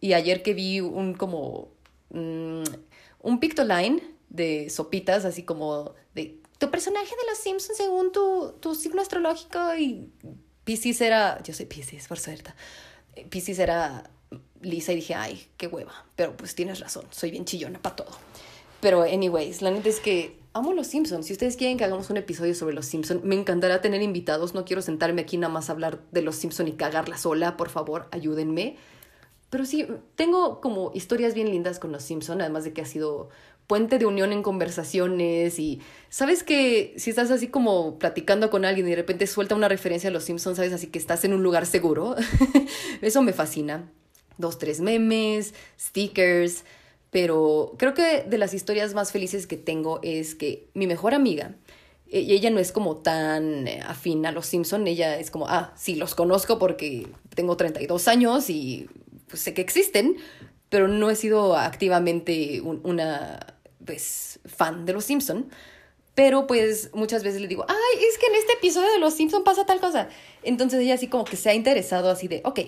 Y 0.00 0.14
ayer 0.14 0.42
que 0.42 0.52
vi 0.52 0.80
un 0.80 1.14
como 1.14 1.68
um, 2.10 2.64
un 3.20 3.40
pictoline 3.40 4.02
de 4.30 4.68
sopitas, 4.68 5.24
así 5.24 5.44
como 5.44 5.94
de 6.12 6.40
tu 6.58 6.72
personaje 6.72 7.10
de 7.10 7.30
los 7.30 7.38
Simpsons 7.38 7.78
según 7.78 8.10
tu, 8.10 8.54
tu 8.58 8.74
signo 8.74 9.00
astrológico 9.00 9.76
y 9.78 10.10
Pisces 10.66 11.00
era, 11.00 11.40
yo 11.44 11.54
soy 11.54 11.66
Pisces, 11.66 12.08
por 12.08 12.18
suerte. 12.18 12.50
Pisces 13.30 13.60
era 13.60 14.10
Lisa 14.60 14.92
y 14.92 14.96
dije, 14.96 15.14
ay, 15.14 15.46
qué 15.56 15.68
hueva. 15.68 16.04
Pero 16.16 16.36
pues 16.36 16.56
tienes 16.56 16.80
razón, 16.80 17.04
soy 17.10 17.30
bien 17.30 17.44
chillona 17.44 17.80
para 17.80 17.94
todo. 17.94 18.10
Pero 18.80 19.02
anyways, 19.02 19.62
la 19.62 19.70
neta 19.70 19.88
es 19.88 20.00
que 20.00 20.36
amo 20.54 20.72
los 20.72 20.88
Simpsons. 20.88 21.26
Si 21.26 21.32
ustedes 21.32 21.56
quieren 21.56 21.76
que 21.76 21.84
hagamos 21.84 22.10
un 22.10 22.16
episodio 22.16 22.52
sobre 22.56 22.74
los 22.74 22.86
Simpsons, 22.86 23.22
me 23.22 23.36
encantará 23.36 23.80
tener 23.80 24.02
invitados. 24.02 24.54
No 24.54 24.64
quiero 24.64 24.82
sentarme 24.82 25.22
aquí 25.22 25.36
nada 25.36 25.52
más 25.52 25.70
a 25.70 25.72
hablar 25.72 26.00
de 26.10 26.22
los 26.22 26.34
Simpsons 26.34 26.68
y 26.68 26.72
cagarla 26.72 27.16
sola. 27.16 27.56
Por 27.56 27.68
favor, 27.68 28.08
ayúdenme. 28.10 28.76
Pero 29.50 29.66
sí, 29.66 29.86
tengo 30.16 30.60
como 30.60 30.90
historias 30.94 31.34
bien 31.34 31.48
lindas 31.48 31.78
con 31.78 31.92
los 31.92 32.02
Simpsons, 32.02 32.40
además 32.40 32.64
de 32.64 32.72
que 32.72 32.82
ha 32.82 32.86
sido 32.86 33.28
puente 33.66 33.98
de 33.98 34.06
unión 34.06 34.32
en 34.32 34.42
conversaciones 34.42 35.58
y 35.58 35.80
sabes 36.08 36.42
que 36.42 36.94
si 36.96 37.10
estás 37.10 37.30
así 37.30 37.48
como 37.48 37.98
platicando 37.98 38.50
con 38.50 38.64
alguien 38.64 38.86
y 38.86 38.90
de 38.90 38.96
repente 38.96 39.26
suelta 39.26 39.54
una 39.54 39.68
referencia 39.68 40.10
a 40.10 40.12
los 40.12 40.24
Simpsons, 40.24 40.56
sabes 40.56 40.72
así 40.72 40.86
que 40.86 40.98
estás 40.98 41.24
en 41.24 41.32
un 41.32 41.42
lugar 41.42 41.66
seguro. 41.66 42.14
Eso 43.02 43.22
me 43.22 43.32
fascina. 43.32 43.90
Dos, 44.38 44.58
tres 44.58 44.80
memes, 44.80 45.54
stickers, 45.80 46.64
pero 47.10 47.74
creo 47.78 47.94
que 47.94 48.22
de 48.22 48.38
las 48.38 48.52
historias 48.52 48.94
más 48.94 49.10
felices 49.10 49.46
que 49.46 49.56
tengo 49.56 50.00
es 50.02 50.34
que 50.34 50.68
mi 50.74 50.86
mejor 50.86 51.14
amiga, 51.14 51.54
e, 52.08 52.20
y 52.20 52.32
ella 52.32 52.50
no 52.50 52.60
es 52.60 52.72
como 52.72 52.98
tan 52.98 53.66
eh, 53.66 53.80
afín 53.86 54.26
a 54.26 54.32
los 54.32 54.46
Simpson, 54.46 54.86
ella 54.86 55.18
es 55.18 55.30
como, 55.30 55.48
ah, 55.48 55.72
sí, 55.76 55.94
los 55.94 56.14
conozco 56.14 56.58
porque 56.58 57.08
tengo 57.34 57.56
32 57.56 58.08
años 58.08 58.50
y 58.50 58.88
pues, 59.28 59.40
sé 59.40 59.54
que 59.54 59.62
existen, 59.62 60.16
pero 60.68 60.88
no 60.88 61.10
he 61.10 61.16
sido 61.16 61.56
activamente 61.56 62.60
una 62.60 63.55
pues, 63.86 64.40
fan 64.44 64.84
de 64.84 64.92
los 64.92 65.04
Simpson. 65.04 65.48
Pero 66.14 66.46
pues 66.46 66.90
muchas 66.94 67.22
veces 67.22 67.42
le 67.42 67.48
digo, 67.48 67.66
ay, 67.68 68.04
es 68.10 68.16
que 68.18 68.26
en 68.26 68.36
este 68.36 68.54
episodio 68.54 68.90
de 68.90 68.98
Los 68.98 69.12
Simpson 69.12 69.44
pasa 69.44 69.66
tal 69.66 69.80
cosa. 69.80 70.08
Entonces 70.42 70.80
ella 70.80 70.94
así 70.94 71.08
como 71.08 71.26
que 71.26 71.36
se 71.36 71.50
ha 71.50 71.54
interesado 71.54 72.10
así 72.10 72.26
de, 72.26 72.40
ok, 72.42 72.60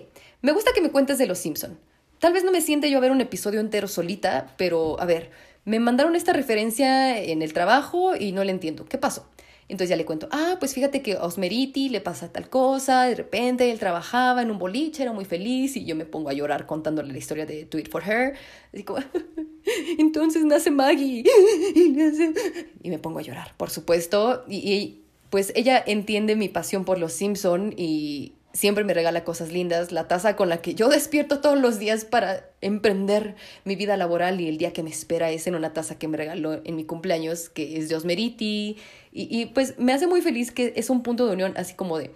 me 0.43 0.53
gusta 0.53 0.73
que 0.75 0.83
me 0.83 0.91
cuentes 0.91 1.17
de 1.17 1.27
Los 1.27 1.39
Simpson 1.39 1.79
Tal 2.19 2.33
vez 2.33 2.43
no 2.43 2.51
me 2.51 2.61
siente 2.61 2.91
yo 2.91 2.99
a 2.99 3.01
ver 3.01 3.13
un 3.13 3.21
episodio 3.21 3.61
entero 3.61 3.87
solita, 3.87 4.53
pero 4.57 5.01
a 5.01 5.05
ver, 5.05 5.31
me 5.65 5.79
mandaron 5.79 6.17
esta 6.17 6.33
referencia 6.33 7.17
en 7.23 7.43
el 7.43 7.53
trabajo 7.53 8.17
y 8.17 8.33
no 8.33 8.43
le 8.43 8.51
entiendo. 8.51 8.87
¿Qué 8.87 8.99
pasó? 8.99 9.29
Entonces 9.69 9.91
ya 9.91 9.97
le 9.97 10.07
cuento, 10.07 10.29
ah, 10.33 10.57
pues 10.59 10.73
fíjate 10.73 11.03
que 11.03 11.15
a 11.15 11.25
Osmeriti 11.25 11.91
le 11.91 12.01
pasa 12.01 12.33
tal 12.33 12.49
cosa, 12.49 13.05
de 13.05 13.15
repente 13.15 13.71
él 13.71 13.79
trabajaba 13.79 14.41
en 14.41 14.51
un 14.51 14.59
boliche, 14.59 15.03
era 15.03 15.13
muy 15.13 15.27
feliz 15.27 15.77
y 15.77 15.85
yo 15.85 15.95
me 15.95 16.07
pongo 16.07 16.31
a 16.31 16.33
llorar 16.33 16.65
contándole 16.65 17.13
la 17.13 17.19
historia 17.19 17.45
de 17.45 17.67
Do 17.67 17.79
It 17.79 17.91
For 17.91 18.03
Her. 18.03 18.35
Así 18.73 18.83
como, 18.83 19.01
entonces 19.99 20.45
nace 20.47 20.71
Maggie 20.71 21.23
y, 21.75 22.89
me 22.89 22.99
pongo 22.99 23.19
a 23.19 23.23
llorar, 23.23 23.55
por 23.59 23.69
supuesto. 23.69 24.45
Y, 24.49 24.57
y, 24.57 25.05
pues 25.29 25.53
ella 25.55 25.83
entiende 25.87 26.37
mi 26.37 26.49
pasión 26.49 26.87
por 26.87 26.99
los 26.99 27.13
Simpson 27.13 27.75
y 27.77 28.33
siempre 28.59 28.83
me 28.83 28.93
regala 28.93 29.23
cosas 29.23 29.53
lindas, 29.53 29.93
la 29.93 30.09
taza 30.09 30.35
con 30.35 30.49
la 30.49 30.61
que 30.61 30.75
yo 30.75 30.89
despierto 30.89 31.41
todos 31.41 31.57
los 31.57 31.79
días 31.79 32.05
para 32.05 32.51
emprender 32.61 33.37
mi 33.65 33.77
vida 33.77 33.97
laboral 33.97 34.41
y 34.41 34.49
el 34.49 34.59
día 34.59 34.73
que 34.73 34.83
me 34.83 34.91
espera 34.91 35.31
es 35.31 35.47
en 35.47 35.55
una 35.55 35.73
taza 35.73 35.97
que 35.97 36.09
me 36.09 36.17
regaló 36.17 36.61
en 36.65 36.75
mi 36.75 36.85
cumpleaños, 36.85 37.49
que 37.49 37.79
es 37.79 37.89
de 37.89 37.95
Osmeriti, 37.95 38.77
y, 39.13 39.41
y 39.41 39.47
pues 39.47 39.79
me 39.79 39.93
hace 39.93 40.09
muy 40.09 40.23
feliz 40.23 40.51
que 40.51 40.73
es 40.75 40.91
un 40.91 41.05
punto 41.05 41.25
de 41.27 41.35
unión 41.35 41.55
así 41.57 41.75
como 41.75 41.99
de, 41.99 42.11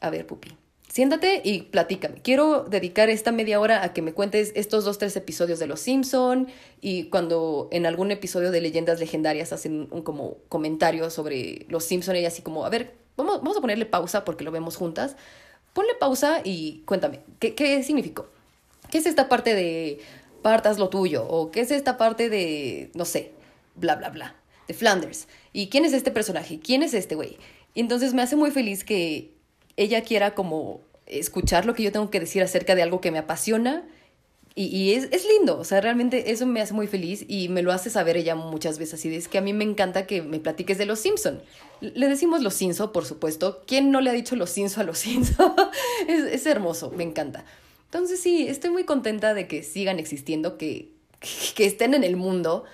a 0.00 0.10
ver, 0.10 0.26
pupi, 0.26 0.50
siéntate 0.86 1.40
y 1.42 1.62
platícame. 1.62 2.20
Quiero 2.20 2.64
dedicar 2.64 3.08
esta 3.08 3.32
media 3.32 3.58
hora 3.58 3.82
a 3.82 3.94
que 3.94 4.02
me 4.02 4.12
cuentes 4.12 4.52
estos 4.56 4.84
dos, 4.84 4.98
tres 4.98 5.16
episodios 5.16 5.58
de 5.58 5.66
Los 5.66 5.80
Simpson 5.80 6.48
y 6.82 7.04
cuando 7.04 7.70
en 7.72 7.86
algún 7.86 8.10
episodio 8.10 8.50
de 8.50 8.60
Leyendas 8.60 9.00
Legendarias 9.00 9.54
hacen 9.54 9.88
un 9.90 10.02
como 10.02 10.36
comentario 10.50 11.08
sobre 11.08 11.64
Los 11.70 11.84
Simpson, 11.84 12.16
ella 12.16 12.28
así 12.28 12.42
como, 12.42 12.66
a 12.66 12.68
ver, 12.68 12.92
vamos, 13.16 13.38
vamos 13.38 13.56
a 13.56 13.60
ponerle 13.62 13.86
pausa 13.86 14.26
porque 14.26 14.44
lo 14.44 14.50
vemos 14.50 14.76
juntas. 14.76 15.16
Ponle 15.72 15.94
pausa 15.94 16.40
y 16.44 16.82
cuéntame, 16.84 17.20
¿qué, 17.38 17.54
qué 17.54 17.82
significó? 17.82 18.28
¿Qué 18.90 18.98
es 18.98 19.06
esta 19.06 19.28
parte 19.28 19.54
de 19.54 20.00
partas 20.42 20.78
lo 20.78 20.88
tuyo? 20.88 21.24
¿O 21.28 21.50
qué 21.50 21.60
es 21.60 21.70
esta 21.70 21.96
parte 21.96 22.28
de, 22.28 22.90
no 22.94 23.04
sé, 23.04 23.32
bla, 23.76 23.96
bla, 23.96 24.10
bla, 24.10 24.34
de 24.66 24.74
Flanders? 24.74 25.28
¿Y 25.52 25.68
quién 25.68 25.84
es 25.84 25.92
este 25.92 26.10
personaje? 26.10 26.58
¿Quién 26.58 26.82
es 26.82 26.94
este 26.94 27.14
güey? 27.14 27.38
Entonces 27.74 28.14
me 28.14 28.22
hace 28.22 28.36
muy 28.36 28.50
feliz 28.50 28.84
que 28.84 29.32
ella 29.76 30.02
quiera 30.02 30.34
como 30.34 30.80
escuchar 31.06 31.66
lo 31.66 31.74
que 31.74 31.82
yo 31.82 31.92
tengo 31.92 32.10
que 32.10 32.20
decir 32.20 32.42
acerca 32.42 32.74
de 32.74 32.82
algo 32.82 33.00
que 33.00 33.10
me 33.10 33.18
apasiona. 33.18 33.84
Y, 34.56 34.64
y 34.66 34.94
es, 34.94 35.08
es, 35.12 35.24
lindo, 35.26 35.58
o 35.58 35.64
sea, 35.64 35.80
realmente 35.80 36.32
eso 36.32 36.44
me 36.44 36.60
hace 36.60 36.74
muy 36.74 36.88
feliz 36.88 37.24
y 37.28 37.48
me 37.48 37.62
lo 37.62 37.72
hace 37.72 37.88
saber 37.88 38.16
ella 38.16 38.34
muchas 38.34 38.78
veces. 38.78 39.04
Y 39.04 39.14
es 39.14 39.28
que 39.28 39.38
a 39.38 39.40
mí 39.40 39.52
me 39.52 39.64
encanta 39.64 40.06
que 40.06 40.22
me 40.22 40.40
platiques 40.40 40.76
de 40.76 40.86
los 40.86 40.98
Simpson. 40.98 41.40
Le 41.80 42.08
decimos 42.08 42.42
los 42.42 42.54
Simpson, 42.54 42.92
por 42.92 43.04
supuesto. 43.04 43.62
¿Quién 43.66 43.90
no 43.90 44.00
le 44.00 44.10
ha 44.10 44.12
dicho 44.12 44.36
los 44.36 44.50
Simpson 44.50 44.82
a 44.82 44.86
los 44.86 44.98
Simpson? 44.98 45.54
es, 46.08 46.24
es 46.24 46.46
hermoso, 46.46 46.90
me 46.90 47.04
encanta. 47.04 47.44
Entonces 47.86 48.20
sí, 48.20 48.46
estoy 48.46 48.70
muy 48.70 48.84
contenta 48.84 49.34
de 49.34 49.48
que 49.48 49.62
sigan 49.62 49.98
existiendo, 49.98 50.58
que, 50.58 50.92
que 51.54 51.66
estén 51.66 51.94
en 51.94 52.04
el 52.04 52.16
mundo. 52.16 52.64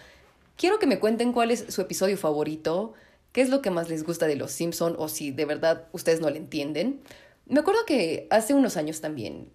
Quiero 0.57 0.79
que 0.79 0.87
me 0.87 0.99
cuenten 0.99 1.33
cuál 1.33 1.51
es 1.51 1.67
su 1.69 1.81
episodio 1.81 2.17
favorito, 2.17 2.95
qué 3.33 3.43
es 3.43 3.49
lo 3.49 3.63
que 3.63 3.71
más 3.71 3.89
les 3.89 4.05
gusta 4.05 4.27
de 4.27 4.37
Los 4.37 4.53
Simpson 4.53 4.95
o 4.99 5.09
si 5.09 5.31
de 5.31 5.45
verdad 5.45 5.89
ustedes 5.93 6.21
no 6.21 6.31
le 6.31 6.39
entienden. 6.39 7.01
Me 7.47 7.61
acuerdo 7.61 7.85
que 7.87 8.27
hace 8.31 8.55
unos 8.55 8.77
años 8.77 9.01
también, 9.01 9.49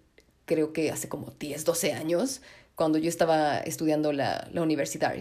creo 0.46 0.72
que 0.72 0.90
hace 0.90 1.08
como 1.08 1.32
10, 1.38 1.64
12 1.64 1.92
años, 1.92 2.40
cuando 2.74 2.98
yo 2.98 3.08
estaba 3.08 3.58
estudiando 3.58 4.12
la, 4.12 4.48
la 4.52 4.62
Universidad 4.62 5.14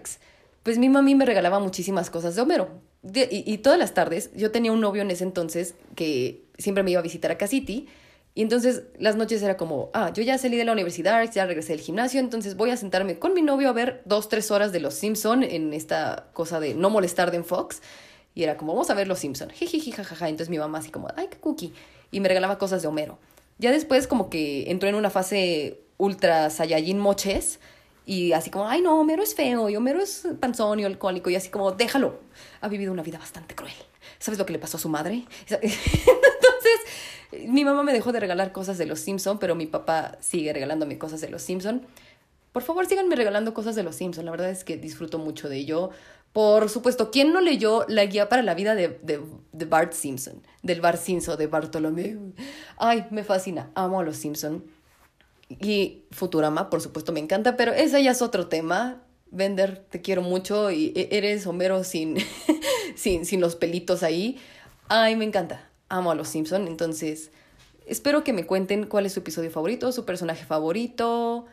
pues 0.63 0.77
mi 0.77 0.89
mami 0.89 1.15
me 1.15 1.25
regalaba 1.25 1.59
muchísimas 1.59 2.09
cosas 2.09 2.35
de 2.35 2.41
Homero. 2.41 2.69
Y, 3.03 3.51
y, 3.51 3.57
todas 3.59 3.79
las 3.79 3.93
tardes, 3.93 4.29
yo 4.35 4.51
tenía 4.51 4.71
un 4.71 4.79
novio 4.79 5.01
en 5.01 5.09
ese 5.09 5.23
entonces 5.23 5.73
que 5.95 6.43
siempre 6.57 6.83
me 6.83 6.91
iba 6.91 6.99
a 6.99 7.03
visitar 7.03 7.31
a 7.31 7.37
Casiti. 7.37 7.87
Y 8.33 8.41
entonces 8.41 8.83
las 8.97 9.17
noches 9.17 9.41
era 9.43 9.57
como, 9.57 9.89
ah, 9.93 10.11
yo 10.13 10.23
ya 10.23 10.37
salí 10.37 10.55
de 10.55 10.63
la 10.63 10.71
universidad, 10.71 11.29
ya 11.31 11.45
regresé 11.45 11.73
del 11.73 11.81
gimnasio, 11.81 12.21
entonces 12.21 12.55
voy 12.55 12.69
a 12.69 12.77
sentarme 12.77 13.19
con 13.19 13.33
mi 13.33 13.41
novio 13.41 13.67
a 13.67 13.73
ver 13.73 14.01
dos, 14.05 14.29
tres 14.29 14.51
horas 14.51 14.71
de 14.71 14.79
Los 14.79 14.93
Simpson 14.93 15.43
en 15.43 15.73
esta 15.73 16.27
cosa 16.31 16.61
de 16.61 16.73
no 16.73 16.89
molestar 16.89 17.31
de 17.31 17.43
Fox. 17.43 17.81
Y 18.33 18.43
era 18.43 18.55
como, 18.55 18.73
vamos 18.73 18.89
a 18.89 18.93
ver 18.93 19.07
Los 19.07 19.19
Simpson. 19.19 19.49
Jijiji, 19.49 19.91
jajaja. 19.91 20.29
Entonces 20.29 20.49
mi 20.49 20.57
mamá 20.57 20.77
así 20.77 20.91
como, 20.91 21.09
ay, 21.17 21.27
qué 21.29 21.37
cookie. 21.37 21.73
Y 22.11 22.19
me 22.21 22.29
regalaba 22.29 22.57
cosas 22.57 22.81
de 22.81 22.87
Homero. 22.87 23.19
Ya 23.57 23.71
después 23.71 24.07
como 24.07 24.29
que 24.29 24.71
entró 24.71 24.87
en 24.87 24.95
una 24.95 25.09
fase 25.09 25.81
ultra 25.97 26.49
Saiyajin 26.49 26.97
moches. 26.97 27.59
Y 28.11 28.33
así 28.33 28.49
como, 28.49 28.67
ay, 28.67 28.81
no, 28.81 28.99
Homero 28.99 29.23
es 29.23 29.35
feo. 29.35 29.69
Y 29.69 29.77
Homero 29.77 30.01
es 30.01 30.27
panzón 30.41 30.81
y 30.81 30.83
alcohólico. 30.83 31.29
Y 31.29 31.37
así 31.37 31.47
como, 31.47 31.71
déjalo. 31.71 32.19
Ha 32.59 32.67
vivido 32.67 32.91
una 32.91 33.03
vida 33.03 33.17
bastante 33.17 33.55
cruel. 33.55 33.71
¿Sabes 34.19 34.37
lo 34.37 34.45
que 34.45 34.51
le 34.51 34.59
pasó 34.59 34.75
a 34.75 34.81
su 34.81 34.89
madre? 34.89 35.23
Entonces, 35.49 35.77
mi 37.47 37.63
mamá 37.63 37.83
me 37.83 37.93
dejó 37.93 38.11
de 38.11 38.19
regalar 38.19 38.51
cosas 38.51 38.77
de 38.77 38.85
Los 38.85 38.99
Simpson, 38.99 39.39
pero 39.39 39.55
mi 39.55 39.65
papá 39.65 40.17
sigue 40.19 40.51
regalándome 40.51 40.97
cosas 40.97 41.21
de 41.21 41.29
Los 41.29 41.41
Simpson. 41.41 41.87
Por 42.51 42.63
favor, 42.63 42.85
síganme 42.85 43.15
regalando 43.15 43.53
cosas 43.53 43.77
de 43.77 43.83
Los 43.83 43.95
Simpson. 43.95 44.25
La 44.25 44.31
verdad 44.31 44.49
es 44.49 44.65
que 44.65 44.75
disfruto 44.75 45.17
mucho 45.17 45.47
de 45.47 45.55
ello. 45.55 45.91
Por 46.33 46.67
supuesto, 46.67 47.11
¿quién 47.11 47.31
no 47.31 47.39
leyó 47.39 47.85
La 47.87 48.03
Guía 48.03 48.27
para 48.27 48.41
la 48.41 48.55
Vida 48.55 48.75
de, 48.75 48.89
de, 49.03 49.21
de 49.53 49.65
Bart 49.65 49.93
Simpson? 49.93 50.43
Del 50.63 50.81
Bart 50.81 50.99
Simpson, 50.99 51.37
de 51.37 51.47
Bartolomeu. 51.47 52.33
Ay, 52.75 53.05
me 53.09 53.23
fascina, 53.23 53.71
amo 53.73 54.01
a 54.01 54.03
los 54.03 54.17
Simpson. 54.17 54.65
Y 55.59 56.05
Futurama, 56.11 56.69
por 56.69 56.81
supuesto, 56.81 57.11
me 57.11 57.19
encanta, 57.19 57.57
pero 57.57 57.73
ese 57.73 58.03
ya 58.03 58.11
es 58.11 58.21
otro 58.21 58.47
tema. 58.47 59.03
Bender, 59.31 59.85
te 59.89 60.01
quiero 60.01 60.21
mucho 60.21 60.71
y 60.71 60.91
e, 60.95 61.09
eres 61.11 61.47
Homero 61.47 61.83
sin, 61.83 62.17
sin, 62.95 63.25
sin 63.25 63.41
los 63.41 63.55
pelitos 63.55 64.03
ahí. 64.03 64.37
Ay, 64.89 65.15
me 65.15 65.25
encanta, 65.25 65.69
amo 65.87 66.11
a 66.11 66.15
los 66.15 66.27
Simpson, 66.27 66.67
entonces 66.67 67.31
espero 67.85 68.23
que 68.23 68.33
me 68.33 68.45
cuenten 68.45 68.87
cuál 68.87 69.05
es 69.05 69.13
su 69.13 69.21
episodio 69.21 69.49
favorito, 69.49 69.91
su 69.93 70.05
personaje 70.05 70.45
favorito 70.45 71.45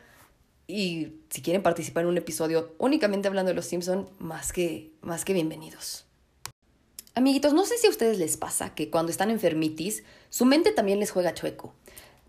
y 0.67 1.13
si 1.29 1.41
quieren 1.41 1.63
participar 1.63 2.03
en 2.03 2.09
un 2.09 2.17
episodio 2.17 2.75
únicamente 2.77 3.27
hablando 3.27 3.49
de 3.49 3.55
los 3.55 3.65
Simpson, 3.65 4.09
más 4.19 4.53
que, 4.53 4.91
más 5.01 5.25
que 5.25 5.33
bienvenidos. 5.33 6.05
Amiguitos, 7.15 7.53
no 7.53 7.65
sé 7.65 7.77
si 7.77 7.87
a 7.87 7.89
ustedes 7.89 8.19
les 8.19 8.37
pasa 8.37 8.75
que 8.75 8.89
cuando 8.89 9.11
están 9.11 9.31
enfermitis, 9.31 10.03
su 10.29 10.45
mente 10.45 10.71
también 10.71 10.99
les 10.99 11.11
juega 11.11 11.33
chueco. 11.33 11.73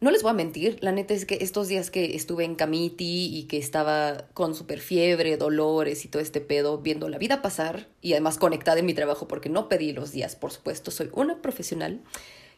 No 0.00 0.10
les 0.10 0.22
voy 0.22 0.30
a 0.30 0.34
mentir, 0.34 0.78
la 0.80 0.92
neta 0.92 1.12
es 1.12 1.26
que 1.26 1.38
estos 1.42 1.68
días 1.68 1.90
que 1.90 2.16
estuve 2.16 2.44
en 2.46 2.54
camiti 2.54 3.36
y 3.36 3.42
que 3.42 3.58
estaba 3.58 4.24
con 4.32 4.54
super 4.54 4.80
fiebre, 4.80 5.36
dolores 5.36 6.06
y 6.06 6.08
todo 6.08 6.22
este 6.22 6.40
pedo, 6.40 6.78
viendo 6.78 7.10
la 7.10 7.18
vida 7.18 7.42
pasar 7.42 7.86
y 8.00 8.12
además 8.12 8.38
conectada 8.38 8.78
en 8.78 8.86
mi 8.86 8.94
trabajo 8.94 9.28
porque 9.28 9.50
no 9.50 9.68
pedí 9.68 9.92
los 9.92 10.10
días, 10.10 10.36
por 10.36 10.52
supuesto, 10.52 10.90
soy 10.90 11.10
una 11.12 11.42
profesional. 11.42 12.00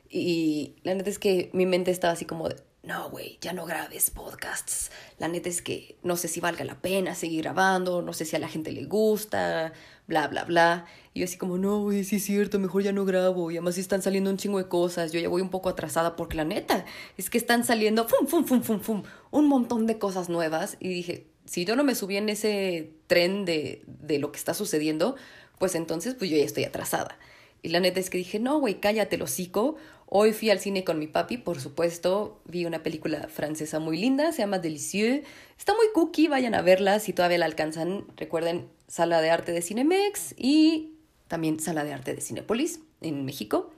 Y 0.08 0.76
la 0.84 0.94
neta 0.94 1.10
es 1.10 1.18
que 1.18 1.50
mi 1.52 1.66
mente 1.66 1.90
estaba 1.90 2.12
así 2.12 2.26
como 2.26 2.48
de, 2.48 2.54
no, 2.84 3.10
güey, 3.10 3.38
ya 3.40 3.52
no 3.52 3.66
grabes 3.66 4.10
podcasts. 4.10 4.92
La 5.18 5.26
neta 5.26 5.48
es 5.48 5.62
que 5.62 5.96
no 6.04 6.16
sé 6.16 6.28
si 6.28 6.38
valga 6.38 6.64
la 6.64 6.80
pena 6.80 7.16
seguir 7.16 7.42
grabando, 7.42 8.02
no 8.02 8.12
sé 8.12 8.24
si 8.24 8.36
a 8.36 8.38
la 8.38 8.48
gente 8.48 8.70
le 8.70 8.84
gusta, 8.84 9.72
bla, 10.12 10.28
bla, 10.28 10.44
bla. 10.44 10.86
Y 11.14 11.20
yo 11.20 11.24
así 11.24 11.38
como, 11.38 11.56
no, 11.56 11.80
güey, 11.80 12.04
sí 12.04 12.16
es 12.16 12.24
cierto, 12.24 12.58
mejor 12.58 12.82
ya 12.82 12.92
no 12.92 13.06
grabo. 13.06 13.50
Y 13.50 13.56
además 13.56 13.78
están 13.78 14.02
saliendo 14.02 14.28
un 14.30 14.36
chingo 14.36 14.58
de 14.58 14.68
cosas. 14.68 15.10
Yo 15.10 15.20
ya 15.20 15.28
voy 15.28 15.40
un 15.40 15.48
poco 15.48 15.70
atrasada 15.70 16.16
porque 16.16 16.36
la 16.36 16.44
neta 16.44 16.84
es 17.16 17.30
que 17.30 17.38
están 17.38 17.64
saliendo, 17.64 18.06
fum, 18.06 18.26
fum, 18.26 18.44
fum, 18.44 18.62
fum, 18.62 18.80
fum, 18.80 19.02
un 19.30 19.48
montón 19.48 19.86
de 19.86 19.98
cosas 19.98 20.28
nuevas. 20.28 20.76
Y 20.80 20.88
dije, 20.88 21.26
si 21.46 21.64
yo 21.64 21.76
no 21.76 21.84
me 21.84 21.94
subí 21.94 22.18
en 22.18 22.28
ese 22.28 22.92
tren 23.06 23.46
de, 23.46 23.82
de 23.86 24.18
lo 24.18 24.32
que 24.32 24.38
está 24.38 24.52
sucediendo, 24.52 25.16
pues 25.58 25.74
entonces 25.74 26.14
pues 26.14 26.30
yo 26.30 26.36
ya 26.36 26.44
estoy 26.44 26.64
atrasada. 26.64 27.18
Y 27.62 27.68
la 27.68 27.80
neta 27.80 28.00
es 28.00 28.10
que 28.10 28.18
dije, 28.18 28.38
no, 28.38 28.58
güey, 28.58 28.80
cállate 28.80 29.16
el 29.16 29.22
hocico. 29.22 29.76
Hoy 30.06 30.32
fui 30.32 30.50
al 30.50 30.58
cine 30.58 30.84
con 30.84 30.98
mi 30.98 31.06
papi, 31.06 31.38
por 31.38 31.58
supuesto. 31.58 32.42
Vi 32.44 32.66
una 32.66 32.82
película 32.82 33.28
francesa 33.28 33.78
muy 33.78 33.96
linda, 33.96 34.32
se 34.32 34.42
llama 34.42 34.58
Delicieux. 34.58 35.24
Está 35.58 35.72
muy 35.74 35.86
cookie, 35.94 36.28
vayan 36.28 36.54
a 36.54 36.60
verla 36.60 36.98
si 36.98 37.14
todavía 37.14 37.38
la 37.38 37.46
alcanzan. 37.46 38.04
Recuerden, 38.16 38.68
Sala 38.92 39.22
de 39.22 39.30
Arte 39.30 39.52
de 39.52 39.62
Cinemex 39.62 40.34
y 40.36 40.92
también 41.26 41.58
Sala 41.60 41.82
de 41.82 41.94
Arte 41.94 42.14
de 42.14 42.20
Cinepolis 42.20 42.80
en 43.00 43.24
México. 43.24 43.72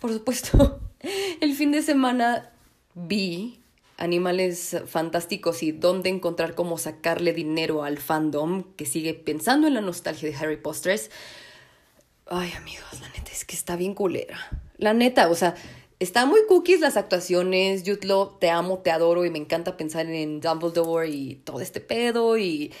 Por 0.00 0.12
supuesto, 0.12 0.78
el 1.40 1.56
fin 1.56 1.72
de 1.72 1.82
semana 1.82 2.52
vi 2.94 3.58
Animales 3.96 4.76
Fantásticos 4.86 5.64
y 5.64 5.72
dónde 5.72 6.08
encontrar 6.08 6.54
cómo 6.54 6.78
sacarle 6.78 7.32
dinero 7.32 7.82
al 7.82 7.98
fandom 7.98 8.62
que 8.76 8.86
sigue 8.86 9.12
pensando 9.12 9.66
en 9.66 9.74
la 9.74 9.80
nostalgia 9.80 10.30
de 10.30 10.36
Harry 10.36 10.56
Potter. 10.56 11.00
Ay, 12.26 12.52
amigos, 12.52 13.00
la 13.00 13.08
neta 13.08 13.32
es 13.32 13.44
que 13.44 13.56
está 13.56 13.74
bien 13.74 13.94
culera. 13.94 14.38
La 14.76 14.94
neta, 14.94 15.28
o 15.28 15.34
sea, 15.34 15.56
está 15.98 16.26
muy 16.26 16.42
cookies 16.46 16.78
las 16.78 16.96
actuaciones. 16.96 17.82
Jutlo, 17.84 18.36
te 18.40 18.50
amo, 18.50 18.78
te 18.78 18.92
adoro 18.92 19.24
y 19.24 19.30
me 19.30 19.38
encanta 19.38 19.76
pensar 19.76 20.06
en 20.06 20.40
Dumbledore 20.40 21.08
y 21.08 21.34
todo 21.44 21.60
este 21.60 21.80
pedo 21.80 22.38
y, 22.38 22.72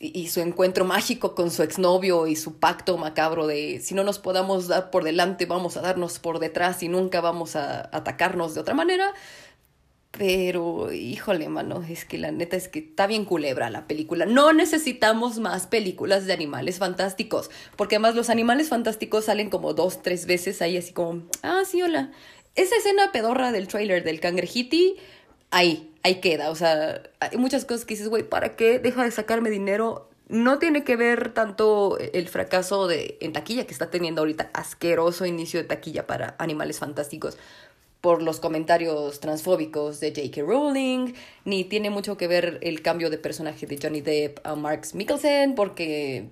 y, 0.00 0.28
su 0.28 0.40
encuentro 0.40 0.84
mágico 0.84 1.34
con 1.34 1.50
su 1.50 1.62
exnovio 1.62 2.26
y 2.26 2.36
su 2.36 2.58
pacto 2.58 2.96
macabro 2.96 3.46
de 3.46 3.80
si 3.80 3.94
no 3.94 4.04
nos 4.04 4.18
podamos 4.18 4.68
dar 4.68 4.90
por 4.90 5.04
delante, 5.04 5.46
vamos 5.46 5.76
a 5.76 5.80
darnos 5.80 6.18
por 6.18 6.38
detrás 6.38 6.82
y 6.82 6.88
nunca 6.88 7.20
vamos 7.20 7.56
a 7.56 7.88
atacarnos 7.92 8.54
de 8.54 8.60
otra 8.60 8.74
manera. 8.74 9.14
Pero, 10.10 10.90
híjole, 10.92 11.48
mano, 11.48 11.84
es 11.88 12.04
que 12.04 12.16
la 12.16 12.32
neta 12.32 12.56
es 12.56 12.68
que 12.68 12.78
está 12.80 13.06
bien 13.06 13.24
culebra 13.24 13.70
la 13.70 13.86
película. 13.86 14.24
No 14.24 14.52
necesitamos 14.52 15.38
más 15.38 15.66
películas 15.66 16.24
de 16.24 16.32
animales 16.32 16.78
fantásticos, 16.78 17.50
porque 17.76 17.96
además 17.96 18.14
los 18.14 18.30
animales 18.30 18.68
fantásticos 18.68 19.26
salen 19.26 19.50
como 19.50 19.74
dos, 19.74 20.02
tres 20.02 20.26
veces 20.26 20.62
ahí, 20.62 20.76
así 20.76 20.92
como, 20.92 21.22
ah, 21.42 21.62
sí, 21.70 21.82
hola. 21.82 22.10
Esa 22.54 22.76
escena 22.76 23.12
pedorra 23.12 23.52
del 23.52 23.68
trailer 23.68 24.02
del 24.02 24.18
cangrejiti, 24.18 24.96
ahí, 25.50 25.87
ahí 26.02 26.20
queda. 26.20 26.50
O 26.50 26.54
sea, 26.54 27.02
hay 27.20 27.36
muchas 27.38 27.64
cosas 27.64 27.84
que 27.84 27.94
dices, 27.94 28.08
güey, 28.08 28.22
¿para 28.22 28.56
qué? 28.56 28.78
Deja 28.78 29.04
de 29.04 29.10
sacarme 29.10 29.50
dinero. 29.50 30.08
No 30.28 30.58
tiene 30.58 30.84
que 30.84 30.96
ver 30.96 31.32
tanto 31.32 31.96
el 31.98 32.28
fracaso 32.28 32.86
de, 32.86 33.16
en 33.20 33.32
taquilla 33.32 33.66
que 33.66 33.72
está 33.72 33.90
teniendo 33.90 34.20
ahorita, 34.20 34.50
asqueroso 34.52 35.24
inicio 35.24 35.60
de 35.60 35.66
taquilla 35.66 36.06
para 36.06 36.34
animales 36.38 36.78
fantásticos 36.78 37.38
por 38.00 38.22
los 38.22 38.38
comentarios 38.38 39.20
transfóbicos 39.20 40.00
de 40.00 40.10
J.K. 40.14 40.42
Rowling, 40.42 41.14
ni 41.44 41.64
tiene 41.64 41.90
mucho 41.90 42.16
que 42.16 42.28
ver 42.28 42.58
el 42.62 42.82
cambio 42.82 43.10
de 43.10 43.18
personaje 43.18 43.66
de 43.66 43.78
Johnny 43.82 44.02
Depp 44.02 44.38
a 44.46 44.54
Marks 44.54 44.94
Mikkelsen, 44.94 45.54
porque 45.54 46.28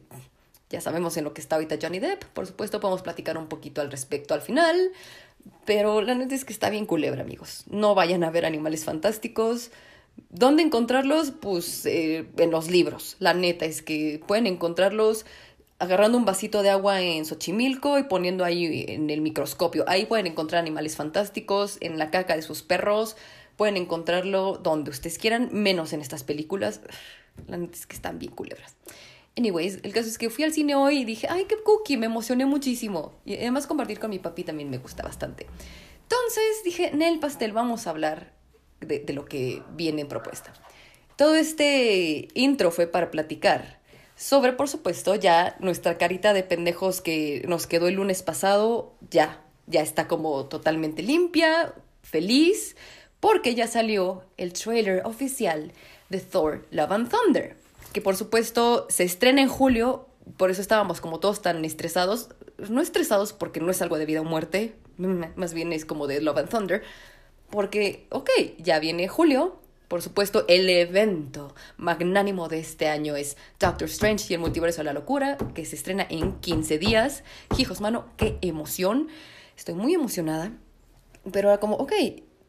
ya 0.70 0.80
sabemos 0.80 1.16
en 1.16 1.24
lo 1.24 1.34
que 1.34 1.40
está 1.40 1.56
ahorita 1.56 1.78
Johnny 1.80 1.98
Depp. 1.98 2.24
Por 2.24 2.46
supuesto, 2.46 2.80
podemos 2.80 3.02
platicar 3.02 3.36
un 3.38 3.48
poquito 3.48 3.80
al 3.80 3.90
respecto 3.90 4.34
al 4.34 4.42
final. 4.42 4.92
Pero 5.64 6.00
la 6.02 6.14
neta 6.14 6.34
es 6.34 6.44
que 6.44 6.52
está 6.52 6.70
bien 6.70 6.86
culebra, 6.86 7.22
amigos. 7.22 7.64
No 7.70 7.94
vayan 7.94 8.24
a 8.24 8.30
ver 8.30 8.46
animales 8.46 8.84
fantásticos. 8.84 9.70
¿Dónde 10.30 10.62
encontrarlos? 10.62 11.32
Pues 11.32 11.84
eh, 11.86 12.26
en 12.38 12.50
los 12.50 12.70
libros. 12.70 13.16
La 13.18 13.34
neta 13.34 13.64
es 13.64 13.82
que 13.82 14.20
pueden 14.26 14.46
encontrarlos 14.46 15.26
agarrando 15.78 16.16
un 16.16 16.24
vasito 16.24 16.62
de 16.62 16.70
agua 16.70 17.02
en 17.02 17.24
Xochimilco 17.24 17.98
y 17.98 18.04
poniendo 18.04 18.44
ahí 18.44 18.86
en 18.88 19.10
el 19.10 19.20
microscopio. 19.20 19.84
Ahí 19.88 20.06
pueden 20.06 20.26
encontrar 20.26 20.60
animales 20.60 20.96
fantásticos, 20.96 21.76
en 21.80 21.98
la 21.98 22.10
caca 22.10 22.34
de 22.34 22.42
sus 22.42 22.62
perros. 22.62 23.16
Pueden 23.56 23.76
encontrarlo 23.76 24.58
donde 24.62 24.90
ustedes 24.90 25.18
quieran, 25.18 25.50
menos 25.52 25.92
en 25.92 26.00
estas 26.00 26.24
películas. 26.24 26.80
La 27.46 27.56
neta 27.56 27.74
es 27.74 27.86
que 27.86 27.96
están 27.96 28.18
bien 28.18 28.32
culebras. 28.32 28.76
Anyways, 29.36 29.80
el 29.82 29.92
caso 29.92 30.08
es 30.08 30.16
que 30.18 30.30
fui 30.30 30.44
al 30.44 30.52
cine 30.52 30.74
hoy 30.74 30.98
y 30.98 31.04
dije, 31.04 31.26
ay, 31.28 31.44
qué 31.44 31.56
cookie, 31.62 31.96
me 31.96 32.06
emocioné 32.06 32.46
muchísimo. 32.46 33.12
Y 33.24 33.34
además 33.34 33.66
compartir 33.66 33.98
con 33.98 34.10
mi 34.10 34.18
papi 34.18 34.44
también 34.44 34.70
me 34.70 34.78
gusta 34.78 35.02
bastante. 35.02 35.46
Entonces 36.02 36.64
dije, 36.64 36.88
en 36.88 37.02
el 37.02 37.18
pastel 37.18 37.52
vamos 37.52 37.86
a 37.86 37.90
hablar 37.90 38.32
de, 38.80 39.00
de 39.00 39.12
lo 39.12 39.26
que 39.26 39.62
viene 39.74 40.02
en 40.02 40.08
propuesta. 40.08 40.52
Todo 41.16 41.34
este 41.34 42.28
intro 42.34 42.70
fue 42.70 42.86
para 42.86 43.10
platicar 43.10 43.80
sobre, 44.16 44.54
por 44.54 44.68
supuesto, 44.68 45.14
ya 45.14 45.56
nuestra 45.60 45.98
carita 45.98 46.32
de 46.32 46.42
pendejos 46.42 47.02
que 47.02 47.44
nos 47.46 47.66
quedó 47.66 47.88
el 47.88 47.96
lunes 47.96 48.22
pasado, 48.22 48.94
ya, 49.10 49.42
ya 49.66 49.82
está 49.82 50.08
como 50.08 50.46
totalmente 50.46 51.02
limpia, 51.02 51.74
feliz, 52.02 52.76
porque 53.20 53.54
ya 53.54 53.66
salió 53.66 54.24
el 54.38 54.54
trailer 54.54 55.02
oficial 55.04 55.72
de 56.08 56.20
Thor 56.20 56.66
Love 56.70 56.92
and 56.92 57.10
Thunder, 57.10 57.56
que 57.96 58.02
por 58.02 58.14
supuesto 58.14 58.86
se 58.90 59.04
estrena 59.04 59.40
en 59.40 59.48
julio, 59.48 60.06
por 60.36 60.50
eso 60.50 60.60
estábamos 60.60 61.00
como 61.00 61.18
todos 61.18 61.40
tan 61.40 61.64
estresados, 61.64 62.28
no 62.68 62.82
estresados 62.82 63.32
porque 63.32 63.58
no 63.58 63.70
es 63.70 63.80
algo 63.80 63.96
de 63.96 64.04
vida 64.04 64.20
o 64.20 64.24
muerte, 64.24 64.74
más 64.98 65.54
bien 65.54 65.72
es 65.72 65.86
como 65.86 66.06
de 66.06 66.20
Love 66.20 66.36
and 66.36 66.50
Thunder, 66.50 66.82
porque, 67.48 68.06
ok, 68.10 68.28
ya 68.58 68.80
viene 68.80 69.08
julio, 69.08 69.58
por 69.88 70.02
supuesto, 70.02 70.44
el 70.46 70.68
evento 70.68 71.54
magnánimo 71.78 72.48
de 72.50 72.58
este 72.58 72.88
año 72.88 73.16
es 73.16 73.38
Doctor 73.58 73.88
Strange 73.88 74.26
y 74.28 74.34
el 74.34 74.40
multiverso 74.40 74.82
de 74.82 74.84
la 74.84 74.92
locura, 74.92 75.38
que 75.54 75.64
se 75.64 75.76
estrena 75.76 76.06
en 76.10 76.34
15 76.40 76.76
días. 76.76 77.24
Hijos, 77.56 77.80
mano, 77.80 78.04
qué 78.18 78.36
emoción. 78.42 79.08
Estoy 79.56 79.74
muy 79.74 79.94
emocionada. 79.94 80.52
Pero 81.32 81.48
ahora 81.48 81.60
como, 81.60 81.76
ok, 81.76 81.92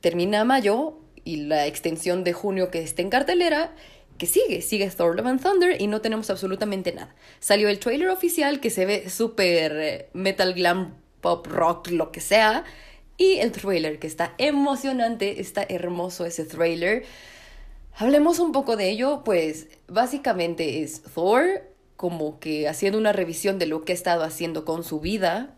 termina 0.01 0.43
mayo 0.43 0.97
y 1.23 1.37
la 1.45 1.67
extensión 1.67 2.25
de 2.25 2.33
junio 2.33 2.69
que 2.69 2.81
está 2.81 3.01
en 3.01 3.09
cartelera, 3.09 3.75
que 4.17 4.25
sigue, 4.25 4.61
sigue 4.61 4.89
Thor 4.89 5.15
Love 5.15 5.27
and 5.27 5.41
Thunder 5.41 5.81
y 5.81 5.87
no 5.87 6.01
tenemos 6.01 6.29
absolutamente 6.29 6.91
nada. 6.91 7.15
Salió 7.39 7.69
el 7.69 7.79
trailer 7.79 8.09
oficial 8.09 8.59
que 8.59 8.69
se 8.69 8.85
ve 8.85 9.09
súper 9.09 9.71
eh, 9.77 10.09
metal 10.13 10.53
glam 10.53 10.95
pop 11.21 11.47
rock, 11.47 11.89
lo 11.89 12.11
que 12.11 12.21
sea 12.21 12.63
y 13.17 13.39
el 13.39 13.51
trailer, 13.51 13.99
que 13.99 14.07
está 14.07 14.33
emocionante, 14.37 15.41
está 15.41 15.65
hermoso 15.67 16.25
ese 16.25 16.45
trailer. 16.45 17.03
Hablemos 17.95 18.37
un 18.37 18.51
poco 18.51 18.77
de 18.77 18.91
ello, 18.91 19.23
pues 19.25 19.67
básicamente 19.87 20.83
es 20.83 21.01
Thor 21.01 21.63
como 21.95 22.39
que 22.39 22.67
haciendo 22.67 22.99
una 22.99 23.11
revisión 23.11 23.57
de 23.57 23.65
lo 23.65 23.83
que 23.83 23.91
ha 23.91 23.95
estado 23.95 24.23
haciendo 24.23 24.65
con 24.65 24.83
su 24.83 24.99
vida. 24.99 25.55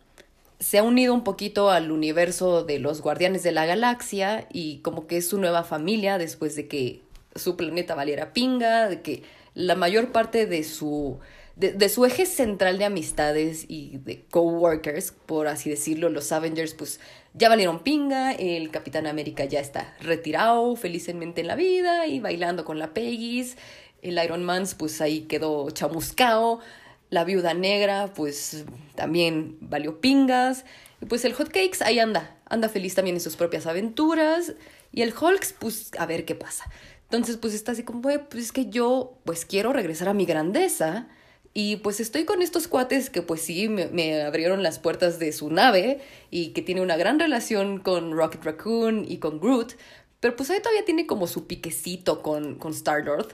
Se 0.59 0.77
ha 0.77 0.83
unido 0.83 1.13
un 1.13 1.25
poquito 1.25 1.69
al 1.69 1.91
universo 1.91 2.63
de 2.63 2.79
los 2.79 3.01
Guardianes 3.01 3.43
de 3.43 3.51
la 3.51 3.65
Galaxia 3.65 4.47
y 4.51 4.77
como 4.77 5.05
que 5.05 5.17
es 5.17 5.27
su 5.27 5.37
nueva 5.37 5.63
familia 5.63 6.17
después 6.17 6.55
de 6.55 6.69
que 6.69 7.01
su 7.39 7.58
planeta 7.58 7.96
valiera 7.96 8.34
pinga, 8.34 8.88
de 8.88 9.01
que 9.01 9.24
la 9.55 9.75
mayor 9.75 10.12
parte 10.12 10.46
de 10.46 10.63
su 10.63 11.19
de, 11.60 11.89
su 11.89 12.05
eje 12.05 12.25
central 12.25 12.77
de 12.77 12.86
amistades 12.86 13.65
y 13.67 13.98
de 13.98 14.24
coworkers, 14.31 15.12
por 15.25 15.50
así 15.50 15.69
decirlo, 15.69 16.08
los 16.08 16.31
Avengers, 16.31 16.74
pues 16.74 17.01
ya 17.34 17.50
valieron 17.50 17.84
pinga, 17.84 18.31
el 18.31 18.72
Capitán 18.72 19.08
América 19.08 19.43
ya 19.43 19.60
está 19.60 19.93
retirado 20.00 20.77
felizmente 20.77 21.41
en 21.41 21.48
la 21.48 21.55
vida 21.55 22.08
y 22.08 22.22
bailando 22.22 22.63
con 22.63 22.79
la 22.79 22.93
Peggy's, 22.93 23.58
el 24.01 24.24
Iron 24.24 24.43
Man 24.43 24.63
pues 24.77 25.01
ahí 25.01 25.22
quedó 25.22 25.69
chamuscao, 25.72 26.62
la 27.10 27.25
Viuda 27.25 27.53
Negra 27.53 28.13
pues 28.15 28.63
también 28.96 29.58
valió 29.60 30.00
pingas, 30.00 30.63
y 31.01 31.08
pues 31.08 31.25
el 31.25 31.34
Hotcakes 31.34 31.81
ahí 31.81 32.00
anda, 32.00 32.38
anda 32.46 32.69
feliz 32.69 32.96
también 32.96 33.17
en 33.17 33.22
sus 33.22 33.36
propias 33.36 33.65
aventuras, 33.67 34.54
y 34.93 35.02
el 35.02 35.13
Hulks 35.13 35.54
pues 35.60 35.91
a 35.99 36.06
ver 36.06 36.23
qué 36.23 36.36
pasa. 36.36 36.71
Entonces 37.10 37.38
pues 37.38 37.54
está 37.54 37.72
así 37.72 37.84
como, 37.84 38.02
pues 38.02 38.43
es 38.43 38.52
que 38.52 38.69
yo 38.69 39.17
pues 39.26 39.45
quiero 39.45 39.74
regresar 39.74 40.10
a 40.10 40.13
mi 40.13 40.26
grandeza, 40.26 41.08
y 41.54 41.78
pues 41.78 42.00
estoy 42.00 42.26
con 42.26 42.41
estos 42.41 42.67
cuates 42.67 43.10
que 43.10 43.22
pues 43.22 43.41
sí 43.41 43.67
me, 43.69 44.22
abrieron 44.22 44.62
las 44.62 44.80
puertas 44.80 45.17
de 45.19 45.32
su 45.32 45.50
nave 45.50 46.00
y 46.30 46.50
que 46.50 46.62
tiene 46.62 46.82
una 46.82 46.95
gran 46.95 47.19
relación 47.19 47.80
con 47.80 48.12
Rocket 48.12 48.43
Raccoon 48.43 49.06
y 49.08 49.17
con 49.17 49.39
Groot, 49.39 49.74
pero 50.19 50.36
pues 50.36 50.50
ahí 50.50 50.60
todavía 50.60 50.86
tiene 50.86 51.08
como 51.08 51.28
su 51.28 51.48
piquecito 51.48 52.22
con, 52.22 52.56
con 52.56 52.72
Star-Lord. 52.72 53.34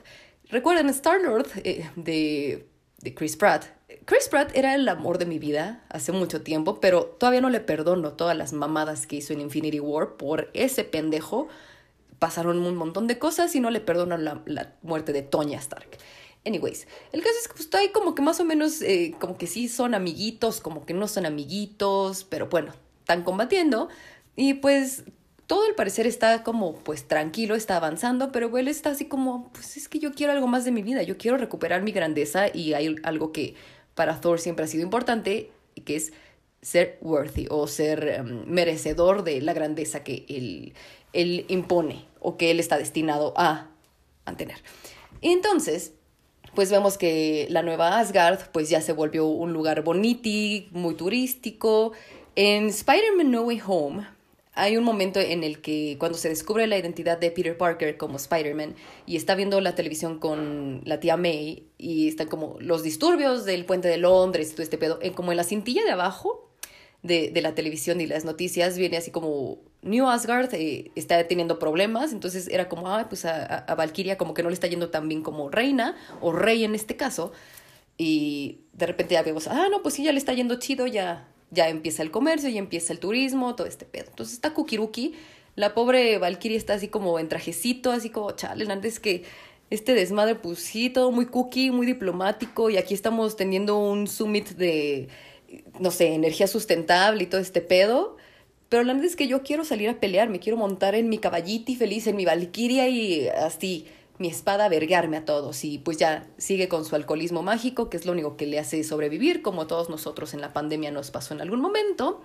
Recuerden, 0.50 0.90
Star-Lord 0.90 1.48
eh, 1.64 1.90
de, 1.96 2.68
de 3.02 3.14
Chris 3.14 3.36
Pratt. 3.36 3.66
Chris 4.06 4.30
Pratt 4.30 4.56
era 4.56 4.76
el 4.76 4.88
amor 4.88 5.18
de 5.18 5.26
mi 5.26 5.40
vida 5.40 5.84
hace 5.90 6.12
mucho 6.12 6.42
tiempo, 6.42 6.80
pero 6.80 7.06
todavía 7.06 7.42
no 7.42 7.50
le 7.50 7.60
perdono 7.60 8.14
todas 8.14 8.38
las 8.38 8.54
mamadas 8.54 9.08
que 9.08 9.18
hizo 9.18 9.34
en 9.34 9.42
Infinity 9.42 9.80
War 9.80 10.16
por 10.16 10.50
ese 10.54 10.84
pendejo. 10.84 11.48
Pasaron 12.20 12.66
un 12.66 12.76
montón 12.76 13.08
de 13.08 13.20
cosas 13.20 13.56
y 13.56 13.60
no 13.60 13.70
le 13.70 13.80
perdono 13.80 14.18
la, 14.18 14.42
la 14.46 14.74
muerte 14.82 15.14
de 15.14 15.22
Tonya 15.22 15.60
Stark. 15.60 15.98
Anyways, 16.46 16.88
el 17.12 17.22
caso 17.22 17.36
es 17.42 17.48
que 17.48 17.54
pues, 17.56 17.74
ahí 17.74 17.90
como 17.90 18.14
que 18.14 18.22
más 18.22 18.40
o 18.40 18.46
menos, 18.46 18.82
eh, 18.82 19.16
como 19.20 19.38
que 19.38 19.48
sí 19.48 19.68
son 19.68 19.96
amiguitos, 19.96 20.62
como 20.62 20.86
que 20.86 20.94
no 20.94 21.08
son 21.08 21.26
amiguitos, 21.26 22.24
pero 22.24 22.48
bueno, 22.48 22.74
están 23.00 23.24
combatiendo. 23.24 23.90
Y 24.36 24.56
pues 24.56 25.06
todo 25.48 25.66
al 25.66 25.76
parecer 25.76 26.06
está 26.06 26.44
como 26.44 26.76
pues 26.76 27.08
tranquilo, 27.08 27.56
está 27.56 27.78
avanzando, 27.78 28.32
pero 28.32 28.56
él 28.58 28.68
está 28.68 28.92
así 28.92 29.06
como, 29.06 29.52
pues 29.54 29.78
es 29.78 29.88
que 29.90 30.00
yo 30.00 30.14
quiero 30.14 30.34
algo 30.34 30.48
más 30.48 30.66
de 30.66 30.72
mi 30.72 30.84
vida, 30.84 31.02
yo 31.04 31.18
quiero 31.18 31.38
recuperar 31.38 31.82
mi 31.82 31.92
grandeza 31.92 32.48
y 32.54 32.74
hay 32.74 32.96
algo 33.04 33.32
que 33.32 33.56
para 33.96 34.22
Thor 34.22 34.40
siempre 34.40 34.66
ha 34.66 34.68
sido 34.68 34.84
importante, 34.84 35.52
que 35.84 35.96
es 35.96 36.14
ser 36.66 36.98
worthy 37.02 37.46
o 37.52 37.68
ser 37.68 38.08
em, 38.08 38.44
merecedor 38.48 39.24
de 39.24 39.40
la 39.40 39.54
grandeza 39.54 40.04
que 40.04 40.26
él, 40.28 40.74
él 41.14 41.46
impone 41.48 42.06
o 42.20 42.38
que 42.38 42.50
él 42.50 42.60
está 42.60 42.80
destinado 42.80 43.36
a 43.38 43.70
mantener. 44.26 44.58
Entonces, 45.22 45.94
pues 46.56 46.72
vemos 46.72 46.98
que 46.98 47.46
la 47.52 47.62
nueva 47.62 48.00
Asgard 48.00 48.50
pues 48.52 48.70
ya 48.70 48.82
se 48.82 48.94
volvió 48.94 49.28
un 49.28 49.54
lugar 49.54 49.84
boniti, 49.84 50.68
muy 50.72 50.96
turístico. 50.96 51.92
En 52.36 52.66
Spider-Man 52.66 53.30
No 53.30 53.44
Way 53.44 53.62
Home 53.68 54.08
hay 54.56 54.76
un 54.76 54.84
momento 54.84 55.20
en 55.20 55.44
el 55.44 55.62
que 55.62 55.98
cuando 56.00 56.18
se 56.18 56.30
descubre 56.30 56.66
la 56.66 56.80
identidad 56.80 57.20
de 57.20 57.30
Peter 57.30 57.56
Parker 57.56 57.96
como 57.98 58.16
Spider-Man 58.18 58.74
y 59.06 59.18
está 59.18 59.36
viendo 59.36 59.62
la 59.62 59.76
televisión 59.76 60.18
con 60.18 60.82
la 60.84 61.00
tía 61.00 61.16
May 61.16 61.68
y 61.78 62.08
están 62.08 62.28
como 62.28 62.58
los 62.60 62.82
disturbios 62.82 63.46
del 63.46 63.66
puente 63.66 63.88
de 63.88 63.98
Londres 63.98 64.50
y 64.50 64.54
todo 64.54 64.64
este 64.64 64.80
pedo, 64.80 64.98
en, 65.04 65.14
como 65.14 65.32
en 65.32 65.38
la 65.38 65.44
cintilla 65.44 65.84
de 65.84 65.92
abajo 65.92 66.45
de, 67.06 67.30
de 67.30 67.42
la 67.42 67.54
televisión 67.54 68.02
y 68.02 68.08
las 68.08 68.26
noticias 68.26 68.78
viene 68.78 68.98
así 68.98 69.12
como 69.12 69.60
New 69.84 70.08
Asgard 70.08 70.54
eh, 70.56 70.92
está 70.96 71.28
teniendo 71.28 71.60
problemas, 71.60 72.12
entonces 72.12 72.48
era 72.48 72.68
como, 72.68 72.90
ah, 72.90 73.06
pues 73.08 73.26
a, 73.26 73.46
a, 73.46 73.76
Valkyria 73.76 74.18
como 74.18 74.34
que 74.34 74.42
no 74.42 74.50
le 74.50 74.56
está 74.56 74.68
yendo 74.68 74.90
tan 74.90 75.08
bien 75.08 75.22
como 75.22 75.50
reina, 75.50 75.96
o 76.22 76.32
rey 76.32 76.64
en 76.64 76.74
este 76.74 76.98
caso, 76.98 77.32
y 77.98 78.62
de 78.74 78.88
repente 78.88 79.14
ya 79.14 79.22
vemos, 79.22 79.48
ah, 79.48 79.68
no, 79.70 79.84
pues 79.84 79.94
sí, 79.94 80.04
ya 80.04 80.12
le 80.12 80.18
está 80.18 80.34
yendo 80.34 80.56
chido, 80.56 80.88
ya, 80.88 81.28
ya 81.52 81.70
empieza 81.70 82.02
el 82.02 82.10
comercio, 82.10 82.50
ya 82.50 82.58
empieza 82.58 82.92
el 82.92 83.00
turismo, 83.00 83.56
todo 83.56 83.68
este 83.68 83.86
pedo. 83.86 84.06
Entonces 84.10 84.34
está 84.34 84.54
Kukiruki, 84.54 85.14
la 85.56 85.76
pobre 85.76 86.18
Valkyria 86.18 86.58
está 86.58 86.74
así 86.74 86.88
como 86.88 87.20
en 87.20 87.30
trajecito, 87.30 87.92
así 87.92 88.10
como, 88.10 88.32
chale, 88.32 88.66
antes 88.72 89.00
que 89.00 89.24
este 89.70 89.94
desmadre, 89.94 90.34
pues 90.34 90.60
sí, 90.60 90.90
todo 90.90 91.12
muy 91.12 91.28
cookie, 91.28 91.70
muy 91.70 91.86
diplomático, 91.86 92.72
y 92.72 92.78
aquí 92.78 92.96
estamos 92.96 93.36
teniendo 93.36 93.78
un 93.78 94.08
summit 94.08 94.50
de, 94.50 95.10
no 95.80 95.92
sé, 95.92 96.14
energía 96.14 96.48
sustentable 96.48 97.24
y 97.24 97.28
todo 97.28 97.42
este 97.42 97.62
pedo 97.62 98.18
pero 98.70 98.84
la 98.84 98.94
verdad 98.94 99.08
es 99.08 99.16
que 99.16 99.28
yo 99.28 99.44
quiero 99.44 99.64
salir 99.64 99.90
a 99.90 100.00
pelear, 100.00 100.30
me 100.30 100.40
quiero 100.40 100.58
montar 100.58 100.96
en 100.96 101.08
mi 101.10 101.18
caballiti 101.18 101.76
feliz, 101.76 102.08
en 102.08 102.16
mi 102.16 102.26
valquiria 102.26 102.90
y 102.90 103.28
así 103.28 103.88
mi 104.18 104.28
espada 104.28 104.70
vergarme 104.70 105.18
a 105.18 105.26
todos. 105.26 105.64
Y 105.64 105.78
pues 105.78 105.98
ya 105.98 106.28
sigue 106.38 106.68
con 106.68 106.84
su 106.84 106.96
alcoholismo 106.96 107.44
mágico, 107.44 107.90
que 107.90 107.98
es 107.98 108.06
lo 108.06 108.12
único 108.12 108.38
que 108.38 108.48
le 108.48 108.60
hace 108.60 108.84
sobrevivir, 108.84 109.42
como 109.42 109.68
todos 109.68 109.90
nosotros 109.90 110.34
en 110.34 110.42
la 110.42 110.54
pandemia 110.54 110.92
nos 110.92 111.12
pasó 111.12 111.34
en 111.34 111.42
algún 111.42 111.62
momento. 111.62 112.22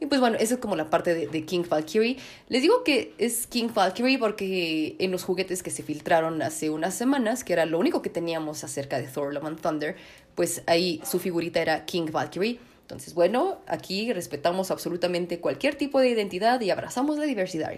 Y 0.00 0.06
pues 0.06 0.18
bueno, 0.18 0.38
esa 0.40 0.54
es 0.54 0.60
como 0.60 0.76
la 0.76 0.88
parte 0.88 1.14
de, 1.14 1.44
King 1.44 1.64
Valkyrie. 1.68 2.16
Les 2.48 2.62
digo 2.62 2.82
que 2.84 3.12
es 3.18 3.46
King 3.46 3.68
Valkyrie 3.74 4.18
porque 4.18 4.96
en 4.98 5.10
los 5.10 5.24
juguetes 5.24 5.62
que 5.62 5.70
se 5.70 5.82
filtraron 5.82 6.40
hace 6.40 6.70
unas 6.70 6.94
semanas, 6.94 7.44
que 7.44 7.52
era 7.52 7.66
lo 7.66 7.78
único 7.78 8.00
que 8.00 8.08
teníamos 8.08 8.64
acerca 8.64 8.98
de 8.98 9.06
Thor 9.06 9.34
Love 9.34 9.44
and 9.44 9.60
Thunder, 9.60 9.96
pues 10.34 10.62
ahí 10.66 11.02
su 11.04 11.18
figurita 11.18 11.60
era 11.60 11.84
King 11.84 12.06
Valkyrie. 12.10 12.58
Entonces, 12.80 13.12
bueno, 13.12 13.58
aquí 13.66 14.10
respetamos 14.14 14.70
absolutamente 14.70 15.38
cualquier 15.38 15.74
tipo 15.74 16.00
de 16.00 16.08
identidad 16.08 16.58
y 16.62 16.70
abrazamos 16.70 17.18
la 17.18 17.24
diversidad. 17.24 17.70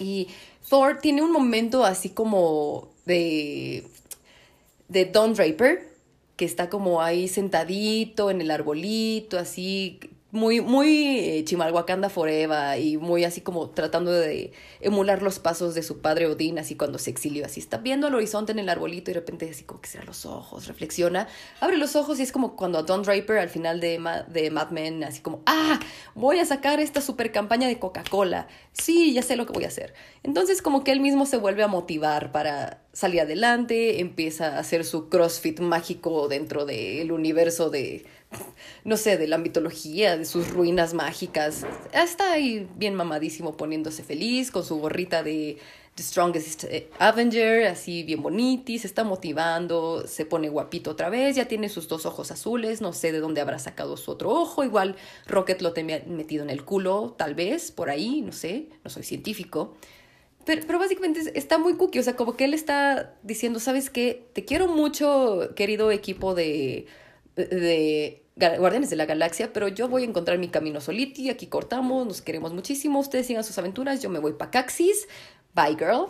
Y 0.00 0.26
Thor 0.68 0.98
tiene 1.00 1.22
un 1.22 1.30
momento 1.30 1.84
así 1.84 2.08
como 2.08 2.88
de, 3.06 3.86
de 4.88 5.04
Don 5.04 5.34
Draper, 5.34 5.90
que 6.36 6.44
está 6.44 6.68
como 6.68 7.02
ahí 7.02 7.28
sentadito 7.28 8.32
en 8.32 8.40
el 8.40 8.50
arbolito, 8.50 9.38
así 9.38 10.00
muy, 10.32 10.60
muy 10.60 11.18
eh, 11.18 11.44
Chimalhuacanda 11.44 12.08
Forever 12.08 12.78
y 12.80 12.96
muy 12.96 13.24
así 13.24 13.40
como 13.40 13.70
tratando 13.70 14.12
de 14.12 14.52
emular 14.80 15.22
los 15.22 15.38
pasos 15.38 15.74
de 15.74 15.82
su 15.82 16.00
padre 16.00 16.26
Odín, 16.26 16.58
así 16.58 16.76
cuando 16.76 16.98
se 16.98 17.10
exilió, 17.10 17.44
así 17.44 17.60
está 17.60 17.78
viendo 17.78 18.06
al 18.06 18.14
horizonte 18.14 18.52
en 18.52 18.58
el 18.58 18.68
arbolito 18.68 19.10
y 19.10 19.14
de 19.14 19.20
repente 19.20 19.50
así 19.50 19.64
como 19.64 19.80
que 19.80 19.88
cierra 19.88 20.06
los 20.06 20.26
ojos, 20.26 20.66
reflexiona, 20.66 21.28
abre 21.60 21.76
los 21.76 21.96
ojos 21.96 22.20
y 22.20 22.22
es 22.22 22.32
como 22.32 22.54
cuando 22.56 22.78
a 22.78 22.82
Don 22.82 23.02
Draper 23.02 23.38
al 23.38 23.48
final 23.48 23.80
de, 23.80 24.00
de 24.28 24.50
Mad 24.50 24.70
Men, 24.70 25.02
así 25.04 25.20
como, 25.20 25.42
ah, 25.46 25.80
voy 26.14 26.38
a 26.38 26.46
sacar 26.46 26.80
esta 26.80 27.00
super 27.00 27.32
campaña 27.32 27.66
de 27.66 27.78
Coca-Cola, 27.78 28.46
sí, 28.72 29.12
ya 29.12 29.22
sé 29.22 29.36
lo 29.36 29.46
que 29.46 29.52
voy 29.52 29.64
a 29.64 29.68
hacer. 29.68 29.94
Entonces 30.22 30.62
como 30.62 30.84
que 30.84 30.92
él 30.92 31.00
mismo 31.00 31.26
se 31.26 31.38
vuelve 31.38 31.62
a 31.62 31.68
motivar 31.68 32.30
para 32.30 32.82
salir 32.92 33.20
adelante, 33.20 34.00
empieza 34.00 34.56
a 34.56 34.58
hacer 34.58 34.84
su 34.84 35.08
CrossFit 35.08 35.60
mágico 35.60 36.28
dentro 36.28 36.66
del 36.66 37.12
universo 37.12 37.70
de 37.70 38.04
no 38.84 38.96
sé, 38.96 39.16
de 39.16 39.26
la 39.26 39.38
mitología, 39.38 40.16
de 40.16 40.24
sus 40.24 40.50
ruinas 40.50 40.94
mágicas. 40.94 41.66
Está 41.92 42.32
ahí 42.32 42.68
bien 42.76 42.94
mamadísimo 42.94 43.56
poniéndose 43.56 44.02
feliz 44.02 44.50
con 44.50 44.64
su 44.64 44.78
gorrita 44.78 45.22
de 45.22 45.58
The 45.96 46.02
Strongest 46.02 46.64
Avenger, 46.98 47.66
así 47.66 48.04
bien 48.04 48.22
boniti, 48.22 48.78
se 48.78 48.86
está 48.86 49.04
motivando, 49.04 50.06
se 50.06 50.24
pone 50.24 50.48
guapito 50.48 50.92
otra 50.92 51.10
vez, 51.10 51.36
ya 51.36 51.46
tiene 51.46 51.68
sus 51.68 51.88
dos 51.88 52.06
ojos 52.06 52.30
azules, 52.30 52.80
no 52.80 52.92
sé 52.92 53.12
de 53.12 53.18
dónde 53.18 53.40
habrá 53.40 53.58
sacado 53.58 53.96
su 53.96 54.12
otro 54.12 54.30
ojo, 54.30 54.64
igual 54.64 54.96
Rocket 55.26 55.60
lo 55.60 55.72
tenía 55.72 56.02
metido 56.06 56.44
en 56.44 56.50
el 56.50 56.64
culo, 56.64 57.14
tal 57.18 57.34
vez, 57.34 57.72
por 57.72 57.90
ahí, 57.90 58.22
no 58.22 58.32
sé, 58.32 58.68
no 58.84 58.90
soy 58.90 59.02
científico. 59.02 59.74
Pero, 60.44 60.78
básicamente 60.78 61.20
está 61.38 61.58
muy 61.58 61.74
cookie, 61.76 61.98
o 61.98 62.02
sea, 62.02 62.16
como 62.16 62.36
que 62.36 62.44
él 62.44 62.54
está 62.54 63.14
diciendo, 63.22 63.60
¿sabes 63.60 63.90
qué? 63.90 64.26
Te 64.32 64.44
quiero 64.44 64.68
mucho, 64.68 65.50
querido 65.54 65.90
equipo 65.90 66.34
de, 66.34 66.86
de 67.36 68.22
Guardianes 68.36 68.90
de 68.90 68.96
la 68.96 69.06
Galaxia, 69.06 69.52
pero 69.52 69.68
yo 69.68 69.88
voy 69.88 70.02
a 70.02 70.06
encontrar 70.06 70.38
mi 70.38 70.48
camino 70.48 70.80
soliti, 70.80 71.28
aquí 71.28 71.46
cortamos, 71.46 72.06
nos 72.06 72.22
queremos 72.22 72.54
muchísimo, 72.54 72.98
ustedes 72.98 73.26
sigan 73.26 73.44
sus 73.44 73.58
aventuras, 73.58 74.02
yo 74.02 74.08
me 74.08 74.18
voy 74.18 74.32
para 74.32 74.50
Caxis, 74.50 75.08
bye 75.54 75.76
girl. 75.76 76.06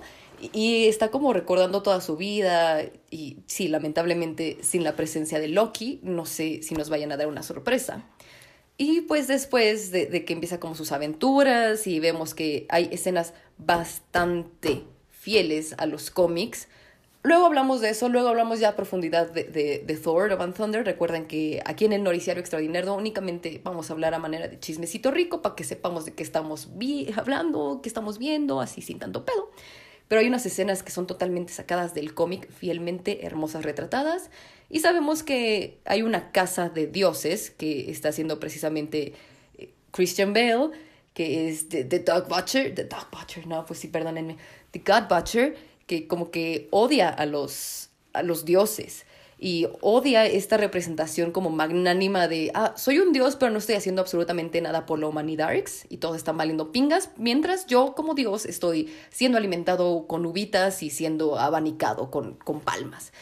Y 0.53 0.87
está 0.87 1.11
como 1.11 1.35
recordando 1.35 1.83
toda 1.83 2.01
su 2.01 2.17
vida 2.17 2.83
y 3.11 3.39
sí, 3.47 3.69
lamentablemente 3.69 4.57
sin 4.63 4.85
la 4.85 4.97
presencia 4.97 5.39
de 5.39 5.49
Loki, 5.49 6.01
no 6.03 6.25
sé 6.25 6.63
si 6.63 6.75
nos 6.75 6.89
vayan 6.89 7.13
a 7.13 7.19
dar 7.19 7.27
una 7.27 7.43
sorpresa. 7.43 8.07
Y 8.83 9.03
pues 9.03 9.29
después 9.29 9.91
de, 9.91 10.07
de 10.07 10.25
que 10.25 10.33
empieza 10.33 10.59
como 10.59 10.75
sus 10.75 10.91
aventuras 10.91 11.87
y 11.87 12.01
vemos 12.01 12.33
que 12.33 12.65
hay 12.71 12.89
escenas 12.91 13.35
bastante 13.59 14.85
fieles 15.11 15.75
a 15.77 15.85
los 15.85 16.11
cómics, 16.11 16.67
Luego 17.23 17.45
hablamos 17.45 17.83
de 17.83 17.91
eso, 17.91 18.09
luego 18.09 18.29
hablamos 18.29 18.61
ya 18.61 18.71
a 18.71 18.77
profundidad 18.77 19.31
de, 19.31 19.45
de, 19.45 19.85
de, 19.87 19.97
Thor, 19.99 20.31
Love 20.31 20.41
and 20.41 20.57
Thunder. 20.57 20.87
Recuerden 20.87 21.27
que 21.27 21.61
aquí 21.67 21.85
en 21.85 21.93
el 21.93 22.03
Noriciario 22.03 22.41
Extraordinario 22.41 22.95
únicamente 22.95 23.61
vamos 23.63 23.91
a 23.91 23.93
hablar 23.93 24.15
a 24.15 24.19
manera 24.19 24.49
de 24.49 24.59
chismecito 24.59 25.11
rico 25.11 25.43
para 25.43 25.55
que 25.55 25.65
sepamos 25.65 26.07
de 26.07 26.15
qué 26.15 26.23
estamos 26.23 26.71
hablando, 27.15 27.81
qué 27.83 27.91
estamos 27.91 28.17
viendo, 28.17 28.63
así 28.63 28.81
sin 28.81 28.99
tanto 28.99 29.27
pedo. 29.27 29.51
Pero 30.11 30.23
hay 30.23 30.27
unas 30.27 30.45
escenas 30.45 30.83
que 30.83 30.91
son 30.91 31.07
totalmente 31.07 31.53
sacadas 31.53 31.95
del 31.95 32.15
cómic, 32.15 32.51
fielmente 32.51 33.25
hermosas 33.25 33.65
retratadas. 33.65 34.29
Y 34.69 34.81
sabemos 34.81 35.23
que 35.23 35.79
hay 35.85 36.03
una 36.03 36.33
casa 36.33 36.69
de 36.69 36.89
dioses 36.89 37.53
que 37.53 37.93
está 37.93 38.09
haciendo 38.09 38.41
precisamente 38.41 39.15
eh, 39.57 39.71
Christian 39.93 40.33
Bale, 40.33 40.71
que 41.15 41.49
es 41.49 41.69
The, 41.69 41.85
the 41.85 42.01
Dog 42.01 42.27
Butcher. 42.27 42.75
The 42.75 42.87
Dog 42.87 43.07
Butcher, 43.13 43.47
no, 43.47 43.65
pues 43.65 43.79
sí, 43.79 43.87
perdónenme. 43.87 44.37
The 44.73 44.81
God 44.81 45.09
Butcher 45.09 45.55
que 45.87 46.09
como 46.09 46.33
que 46.33 46.67
odia 46.73 47.09
a 47.09 47.25
los, 47.25 47.91
a 48.13 48.25
los 48.25 48.45
dioses 48.45 49.07
y 49.43 49.67
odia 49.81 50.27
esta 50.27 50.59
representación 50.59 51.33
como 51.33 51.49
magnánima 51.49 52.29
de, 52.29 52.51
ah, 52.55 52.75
soy 52.77 52.99
un 52.99 53.13
dios, 53.13 53.37
pero 53.37 53.51
no 53.51 53.59
estoy 53.59 53.75
haciendo 53.75 54.03
absolutamente 54.03 54.61
nada 54.61 54.85
por 54.85 54.99
la 54.99 55.09
humanidad 55.09 55.41
y 55.89 55.97
todos 55.97 56.17
están 56.17 56.37
valiendo 56.37 56.71
pingas, 56.71 57.11
mientras 57.17 57.67
yo 57.67 57.95
como 57.95 58.15
dios 58.15 58.45
estoy 58.45 58.93
siendo 59.11 59.39
alimentado 59.39 60.07
con 60.07 60.27
uvitas 60.27 60.83
y 60.83 60.91
siendo 60.91 61.39
abanicado 61.39 62.11
con, 62.11 62.35
con 62.35 62.61
palmas. 62.61 63.13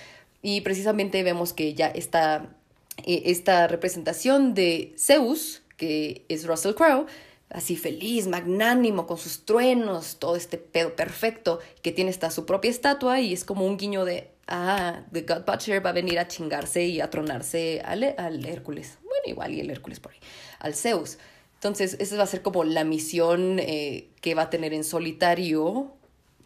Y 0.42 0.60
precisamente 0.62 1.22
vemos 1.22 1.52
que 1.52 1.74
ya 1.74 1.86
está 1.86 2.56
eh, 3.04 3.22
esta 3.26 3.68
representación 3.68 4.54
de 4.54 4.94
Zeus, 4.98 5.62
que 5.76 6.24
es 6.28 6.46
Russell 6.46 6.74
Crowe, 6.74 7.06
así 7.50 7.76
feliz, 7.76 8.26
magnánimo, 8.26 9.06
con 9.06 9.16
sus 9.16 9.44
truenos, 9.44 10.16
todo 10.18 10.34
este 10.36 10.58
pedo 10.58 10.96
perfecto, 10.96 11.60
que 11.82 11.92
tiene 11.92 12.10
hasta 12.10 12.30
su 12.30 12.46
propia 12.46 12.70
estatua 12.70 13.20
y 13.20 13.32
es 13.32 13.44
como 13.44 13.64
un 13.64 13.76
guiño 13.76 14.04
de, 14.04 14.30
ah, 14.48 15.02
The 15.12 15.22
God 15.22 15.44
Butcher 15.46 15.84
va 15.84 15.90
a 15.90 15.92
venir 15.92 16.18
a 16.18 16.26
chingarse 16.26 16.84
y 16.84 17.00
a 17.00 17.10
tronarse 17.10 17.80
al, 17.84 18.14
al 18.16 18.44
Hércules. 18.44 18.98
Bueno, 19.02 19.22
igual 19.26 19.54
y 19.54 19.60
el 19.60 19.70
Hércules 19.70 20.00
por 20.00 20.12
ahí, 20.12 20.18
al 20.58 20.74
Zeus. 20.74 21.18
Entonces, 21.54 21.96
esa 21.98 22.16
va 22.16 22.22
a 22.22 22.26
ser 22.26 22.42
como 22.42 22.62
la 22.62 22.84
misión 22.84 23.58
eh, 23.58 24.10
que 24.20 24.34
va 24.34 24.42
a 24.42 24.50
tener 24.50 24.72
en 24.72 24.84
solitario, 24.84 25.92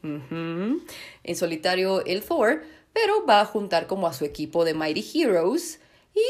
en 0.02 1.36
solitario 1.36 2.04
el 2.06 2.22
Thor, 2.22 2.62
pero 2.94 3.26
va 3.26 3.42
a 3.42 3.44
juntar 3.44 3.86
como 3.86 4.06
a 4.06 4.14
su 4.14 4.24
equipo 4.24 4.64
de 4.64 4.72
Mighty 4.74 5.04
Heroes 5.14 5.80
y 6.14 6.22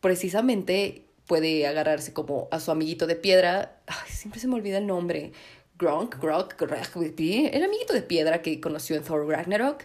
precisamente 0.00 1.04
puede 1.26 1.66
agarrarse 1.66 2.12
como 2.12 2.48
a 2.52 2.60
su 2.60 2.70
amiguito 2.70 3.08
de 3.08 3.16
piedra. 3.16 3.80
Ay, 3.86 4.10
siempre 4.10 4.40
se 4.40 4.46
me 4.46 4.54
olvida 4.54 4.78
el 4.78 4.86
nombre. 4.86 5.32
Gronk, 5.76 6.20
Grok, 6.20 6.54
el 6.60 7.64
amiguito 7.64 7.94
de 7.94 8.02
piedra 8.02 8.42
que 8.42 8.60
conoció 8.60 8.96
en 8.96 9.02
Thor 9.02 9.26
Ragnarok. 9.26 9.84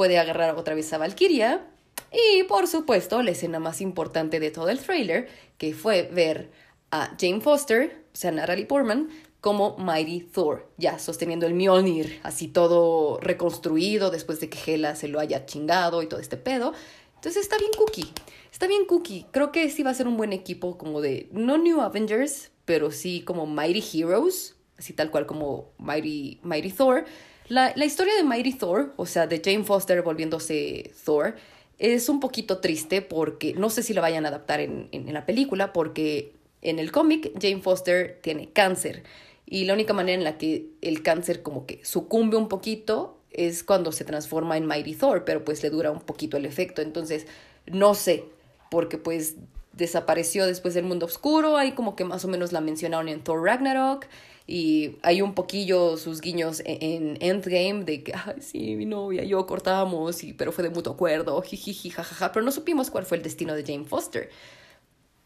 Puede 0.00 0.18
agarrar 0.18 0.56
otra 0.56 0.74
vez 0.74 0.90
a 0.94 0.96
Valkyria. 0.96 1.62
Y 2.10 2.44
por 2.44 2.66
supuesto, 2.68 3.22
la 3.22 3.32
escena 3.32 3.58
más 3.58 3.82
importante 3.82 4.40
de 4.40 4.50
todo 4.50 4.70
el 4.70 4.78
trailer, 4.78 5.28
que 5.58 5.74
fue 5.74 6.04
ver 6.10 6.50
a 6.90 7.14
Jane 7.20 7.42
Foster, 7.42 8.02
o 8.06 8.16
sea, 8.16 8.30
Natalie 8.30 8.64
Portman, 8.64 9.10
como 9.42 9.76
Mighty 9.76 10.20
Thor, 10.20 10.72
ya 10.78 10.98
sosteniendo 10.98 11.46
el 11.46 11.52
Mjolnir, 11.52 12.18
así 12.22 12.48
todo 12.48 13.20
reconstruido 13.20 14.10
después 14.10 14.40
de 14.40 14.48
que 14.48 14.72
Hela 14.72 14.96
se 14.96 15.06
lo 15.06 15.20
haya 15.20 15.44
chingado 15.44 16.02
y 16.02 16.06
todo 16.06 16.18
este 16.18 16.38
pedo. 16.38 16.72
Entonces 17.16 17.42
está 17.42 17.58
bien 17.58 17.72
cookie. 17.76 18.10
Está 18.50 18.68
bien 18.68 18.86
cookie. 18.86 19.26
Creo 19.32 19.52
que 19.52 19.68
sí 19.68 19.82
va 19.82 19.90
a 19.90 19.94
ser 19.94 20.08
un 20.08 20.16
buen 20.16 20.32
equipo 20.32 20.78
como 20.78 21.02
de, 21.02 21.28
no 21.30 21.58
New 21.58 21.82
Avengers, 21.82 22.52
pero 22.64 22.90
sí 22.90 23.20
como 23.20 23.44
Mighty 23.44 23.84
Heroes, 23.98 24.56
así 24.78 24.94
tal 24.94 25.10
cual 25.10 25.26
como 25.26 25.72
Mighty, 25.76 26.40
Mighty 26.42 26.72
Thor. 26.72 27.04
La, 27.50 27.72
la 27.74 27.84
historia 27.84 28.14
de 28.14 28.22
Mighty 28.22 28.52
Thor, 28.52 28.94
o 28.96 29.06
sea, 29.06 29.26
de 29.26 29.42
Jane 29.44 29.64
Foster 29.64 30.02
volviéndose 30.02 30.92
Thor, 31.04 31.34
es 31.80 32.08
un 32.08 32.20
poquito 32.20 32.58
triste 32.58 33.02
porque 33.02 33.54
no 33.54 33.70
sé 33.70 33.82
si 33.82 33.92
la 33.92 34.00
vayan 34.00 34.24
a 34.24 34.28
adaptar 34.28 34.60
en, 34.60 34.88
en, 34.92 35.12
la 35.12 35.26
película, 35.26 35.72
porque 35.72 36.36
en 36.62 36.78
el 36.78 36.92
cómic 36.92 37.32
Jane 37.42 37.60
Foster 37.60 38.20
tiene 38.22 38.50
cáncer 38.52 39.02
y 39.46 39.64
la 39.64 39.74
única 39.74 39.92
manera 39.92 40.16
en 40.16 40.22
la 40.22 40.38
que 40.38 40.68
el 40.80 41.02
cáncer 41.02 41.42
como 41.42 41.66
que 41.66 41.84
sucumbe 41.84 42.36
un 42.36 42.46
poquito 42.46 43.18
es 43.32 43.64
cuando 43.64 43.90
se 43.90 44.04
transforma 44.04 44.56
en 44.56 44.66
Mighty 44.66 44.94
Thor, 44.94 45.24
pero 45.24 45.44
pues 45.44 45.60
le 45.64 45.70
dura 45.70 45.90
un 45.90 46.02
poquito 46.02 46.36
el 46.36 46.46
efecto. 46.46 46.82
Entonces, 46.82 47.26
no 47.66 47.94
sé, 47.94 48.26
porque 48.70 48.96
pues 48.96 49.34
desapareció 49.72 50.46
después 50.46 50.74
del 50.74 50.84
mundo 50.84 51.06
oscuro, 51.06 51.56
ahí 51.56 51.72
como 51.72 51.96
que 51.96 52.04
más 52.04 52.24
o 52.24 52.28
menos 52.28 52.52
la 52.52 52.60
mencionaron 52.60 53.08
en 53.08 53.24
Thor 53.24 53.42
Ragnarok 53.42 54.06
y 54.50 54.98
hay 55.02 55.22
un 55.22 55.34
poquillo 55.34 55.96
sus 55.96 56.20
guiños 56.20 56.58
e-, 56.60 56.78
en, 56.80 57.16
Endgame 57.20 57.84
de 57.84 58.02
que, 58.02 58.12
ay, 58.12 58.40
sí, 58.40 58.74
mi 58.74 58.84
novia, 58.84 59.22
yo 59.22 59.46
cortamos, 59.46 60.24
y, 60.24 60.32
pero 60.32 60.50
fue 60.50 60.64
de 60.64 60.70
mutuo 60.70 60.94
acuerdo, 60.94 61.40
jiji, 61.40 61.90
jajaja, 61.90 62.32
pero 62.32 62.44
no 62.44 62.50
supimos 62.50 62.90
cuál 62.90 63.06
fue 63.06 63.16
el 63.16 63.22
destino 63.22 63.54
de 63.54 63.62
Jane 63.62 63.84
Foster. 63.84 64.28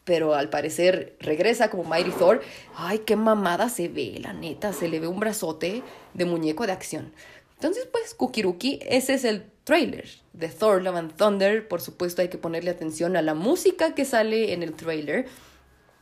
Pero 0.05 0.35
al 0.35 0.51
parecer 0.51 1.17
regresa 1.21 1.71
como 1.71 1.85
Mighty 1.85 2.11
Thor. 2.11 2.43
Ay, 2.77 2.99
qué 2.99 3.17
mamada 3.17 3.71
se 3.71 3.89
ve, 3.89 4.19
la 4.21 4.35
neta, 4.35 4.75
se 4.75 4.89
le 4.89 5.01
ve 5.01 5.09
un 5.09 5.19
brazote 5.19 5.83
de 6.13 6.25
muñeco 6.27 6.67
de 6.67 6.73
acción. 6.73 7.11
Entonces, 7.55 7.89
pues, 7.91 8.13
Kukiruki, 8.13 8.81
ese 8.83 9.15
es 9.15 9.25
el 9.25 9.47
trailer 9.65 10.07
de 10.35 10.49
Thor 10.49 10.83
Love 10.83 10.97
and 10.97 11.17
Thunder. 11.17 11.67
Por 11.67 11.81
supuesto, 11.81 12.21
hay 12.21 12.29
que 12.29 12.37
ponerle 12.37 12.71
atención 12.71 13.17
a 13.17 13.23
la 13.23 13.33
música 13.33 13.95
que 13.95 14.05
sale 14.05 14.53
en 14.53 14.63
el 14.63 14.75
trailer. 14.75 15.27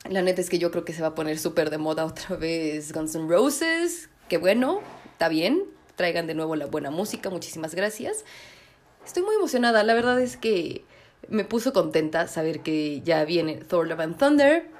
La 0.08 0.22
neta 0.22 0.40
es 0.40 0.50
que 0.50 0.58
yo 0.58 0.70
creo 0.70 0.84
que 0.84 0.92
se 0.92 1.02
va 1.02 1.08
a 1.08 1.14
poner 1.14 1.38
súper 1.38 1.70
de 1.70 1.78
moda 1.78 2.04
otra 2.04 2.36
vez 2.36 2.92
Guns 2.92 3.14
N' 3.14 3.28
Roses. 3.28 4.08
Que 4.28 4.38
bueno, 4.38 4.80
está 5.12 5.28
bien. 5.28 5.64
Traigan 5.96 6.26
de 6.26 6.34
nuevo 6.34 6.56
la 6.56 6.66
buena 6.66 6.90
música. 6.90 7.30
Muchísimas 7.30 7.74
gracias. 7.74 8.24
Estoy 9.04 9.22
muy 9.22 9.34
emocionada. 9.36 9.82
La 9.84 9.94
verdad 9.94 10.20
es 10.20 10.36
que 10.36 10.84
me 11.28 11.44
puso 11.44 11.72
contenta 11.72 12.26
saber 12.26 12.60
que 12.60 13.00
ya 13.02 13.24
viene 13.24 13.56
Thor 13.56 13.86
Love 13.86 14.00
and 14.00 14.18
Thunder 14.18 14.72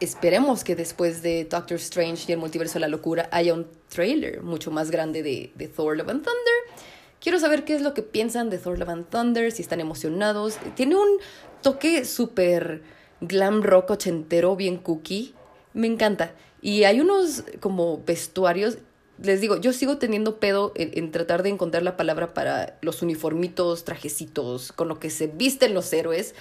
esperemos 0.00 0.64
que 0.64 0.76
después 0.76 1.22
de 1.22 1.44
Doctor 1.44 1.76
Strange 1.76 2.24
y 2.28 2.32
el 2.32 2.38
multiverso 2.38 2.74
de 2.74 2.80
la 2.80 2.88
locura 2.88 3.28
haya 3.32 3.54
un 3.54 3.66
trailer 3.88 4.42
mucho 4.42 4.70
más 4.70 4.90
grande 4.90 5.22
de, 5.22 5.52
de 5.54 5.68
Thor 5.68 5.96
Love 5.96 6.10
and 6.10 6.24
Thunder. 6.24 6.84
Quiero 7.20 7.38
saber 7.40 7.64
qué 7.64 7.74
es 7.74 7.82
lo 7.82 7.94
que 7.94 8.02
piensan 8.02 8.48
de 8.48 8.58
Thor 8.58 8.78
Love 8.78 8.90
and 8.90 9.08
Thunder, 9.08 9.50
si 9.50 9.62
están 9.62 9.80
emocionados. 9.80 10.58
Tiene 10.76 10.96
un 10.96 11.18
toque 11.62 12.04
súper 12.04 12.82
glam 13.20 13.62
rock 13.62 13.90
ochentero, 13.90 14.56
bien 14.56 14.76
cookie. 14.76 15.34
Me 15.74 15.86
encanta. 15.86 16.32
Y 16.60 16.84
hay 16.84 17.00
unos 17.00 17.44
como 17.60 18.02
vestuarios. 18.04 18.78
Les 19.22 19.40
digo, 19.40 19.56
yo 19.56 19.72
sigo 19.72 19.98
teniendo 19.98 20.38
pedo 20.38 20.72
en, 20.76 20.90
en, 20.94 21.10
tratar 21.10 21.42
de 21.42 21.48
encontrar 21.48 21.82
la 21.82 21.96
palabra 21.96 22.34
para 22.34 22.78
los 22.82 23.02
uniformitos, 23.02 23.84
trajecitos, 23.84 24.72
con 24.72 24.88
lo 24.88 25.00
que 25.00 25.10
se 25.10 25.26
visten 25.26 25.74
los 25.74 25.92
héroes 25.92 26.36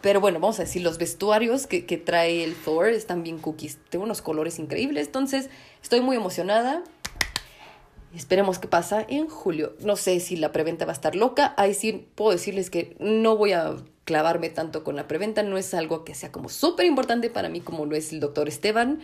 Pero 0.00 0.20
bueno, 0.20 0.38
vamos 0.38 0.60
a 0.60 0.62
decir, 0.62 0.82
los 0.82 0.98
vestuarios 0.98 1.66
que, 1.66 1.86
que 1.86 1.96
trae 1.96 2.44
el 2.44 2.54
Thor 2.54 2.88
están 2.88 3.24
bien 3.24 3.38
cookies. 3.38 3.78
Tengo 3.90 4.04
unos 4.04 4.22
colores 4.22 4.58
increíbles, 4.60 5.06
entonces 5.06 5.50
estoy 5.82 6.02
muy 6.02 6.16
emocionada. 6.16 6.84
Esperemos 8.14 8.60
qué 8.60 8.68
pasa 8.68 9.04
en 9.08 9.26
julio. 9.28 9.74
No 9.80 9.96
sé 9.96 10.20
si 10.20 10.36
la 10.36 10.52
preventa 10.52 10.84
va 10.84 10.92
a 10.92 10.94
estar 10.94 11.16
loca. 11.16 11.52
Ahí 11.56 11.74
sí 11.74 12.06
puedo 12.14 12.30
decirles 12.30 12.70
que 12.70 12.96
no 13.00 13.36
voy 13.36 13.52
a 13.52 13.74
clavarme 14.04 14.50
tanto 14.50 14.84
con 14.84 14.96
la 14.96 15.08
preventa. 15.08 15.42
No 15.42 15.58
es 15.58 15.74
algo 15.74 16.04
que 16.04 16.14
sea 16.14 16.32
como 16.32 16.48
súper 16.48 16.86
importante 16.86 17.30
para 17.30 17.48
mí 17.48 17.60
como 17.60 17.86
lo 17.86 17.96
es 17.96 18.12
el 18.12 18.20
doctor 18.20 18.48
Esteban. 18.48 19.00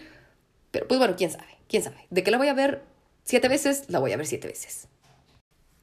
Pero 0.70 0.86
pues 0.86 0.98
bueno, 0.98 1.14
quién 1.16 1.30
sabe, 1.30 1.58
quién 1.68 1.82
sabe. 1.82 2.06
De 2.10 2.22
que 2.22 2.30
la 2.30 2.38
voy 2.38 2.48
a 2.48 2.54
ver 2.54 2.82
siete 3.24 3.48
veces, 3.48 3.84
la 3.88 3.98
voy 3.98 4.12
a 4.12 4.16
ver 4.16 4.26
siete 4.26 4.48
veces. 4.48 4.88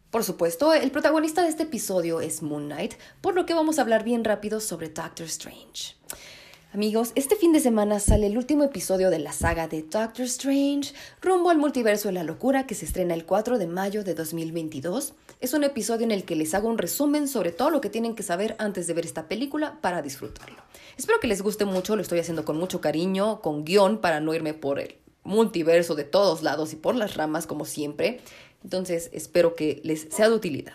Por 0.10 0.24
supuesto, 0.24 0.74
el 0.74 0.92
protagonista 0.92 1.44
de 1.44 1.50
este 1.50 1.64
episodio 1.64 2.22
es 2.22 2.42
Moon 2.42 2.68
Knight, 2.68 2.94
por 3.20 3.36
lo 3.36 3.46
que 3.46 3.54
vamos 3.54 3.78
a 3.78 3.82
hablar 3.82 4.06
bien 4.06 4.24
rápido 4.24 4.62
sobre 4.62 4.88
Doctor 4.88 5.26
Strange. 5.26 5.97
Amigos, 6.74 7.14
este 7.16 7.38
fin 7.38 7.54
de 7.54 7.62
semana 7.62 7.98
sale 7.98 8.28
el 8.28 8.38
último 8.38 8.66
episodio 8.66 9.10
de 9.10 9.20
la 9.20 9.32
saga 9.32 9.70
de 9.70 9.84
Doctor 9.84 10.26
Strange, 10.26 10.94
rumbo 11.22 11.50
al 11.50 11.58
multiverso 11.58 12.10
de 12.10 12.14
la 12.14 12.26
locura 12.26 12.68
que 12.68 12.76
se 12.76 12.84
estrena 12.84 13.14
el 13.14 13.26
4 13.26 13.58
de 13.58 13.68
mayo 13.68 14.04
de 14.04 14.14
2022. 14.14 15.14
Es 15.40 15.54
un 15.54 15.64
episodio 15.64 16.04
en 16.04 16.12
el 16.12 16.26
que 16.26 16.36
les 16.36 16.54
hago 16.54 16.68
un 16.68 16.78
resumen 16.78 17.30
sobre 17.30 17.54
todo 17.54 17.70
lo 17.70 17.80
que 17.80 17.90
tienen 17.90 18.16
que 18.16 18.24
saber 18.24 18.58
antes 18.60 18.86
de 18.86 18.94
ver 18.94 19.06
esta 19.06 19.30
película 19.30 19.80
para 19.80 20.02
disfrutarlo. 20.02 20.58
Espero 20.98 21.22
que 21.22 21.28
les 21.28 21.42
guste 21.42 21.64
mucho, 21.64 21.96
lo 21.96 22.02
estoy 22.02 22.20
haciendo 22.20 22.44
con 22.44 22.58
mucho 22.58 22.82
cariño, 22.82 23.42
con 23.42 23.64
guion 23.64 24.00
para 24.00 24.20
no 24.20 24.34
irme 24.34 24.54
por 24.54 24.82
el 24.82 24.98
multiverso 25.24 25.96
de 25.96 26.04
todos 26.04 26.44
lados 26.44 26.74
y 26.74 26.76
por 26.76 26.96
las 26.96 27.16
ramas 27.16 27.48
como 27.48 27.64
siempre. 27.64 28.20
Entonces 28.62 29.10
espero 29.14 29.56
que 29.56 29.80
les 29.86 30.08
sea 30.12 30.28
de 30.28 30.36
utilidad. 30.36 30.74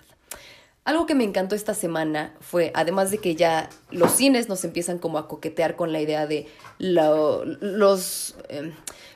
Algo 0.84 1.06
que 1.06 1.14
me 1.14 1.22
encantó 1.22 1.54
esta 1.54 1.74
semana 1.74 2.34
fue, 2.40 2.72
además 2.74 3.12
de 3.12 3.18
que 3.18 3.36
ya 3.36 3.70
los 3.92 4.10
cines 4.10 4.48
nos 4.48 4.64
empiezan 4.64 4.98
como 4.98 5.18
a 5.18 5.28
coquetear 5.28 5.76
con 5.76 5.92
la 5.92 6.00
idea 6.00 6.26
de 6.26 6.48
los 6.80 8.34
eh, 8.48 8.72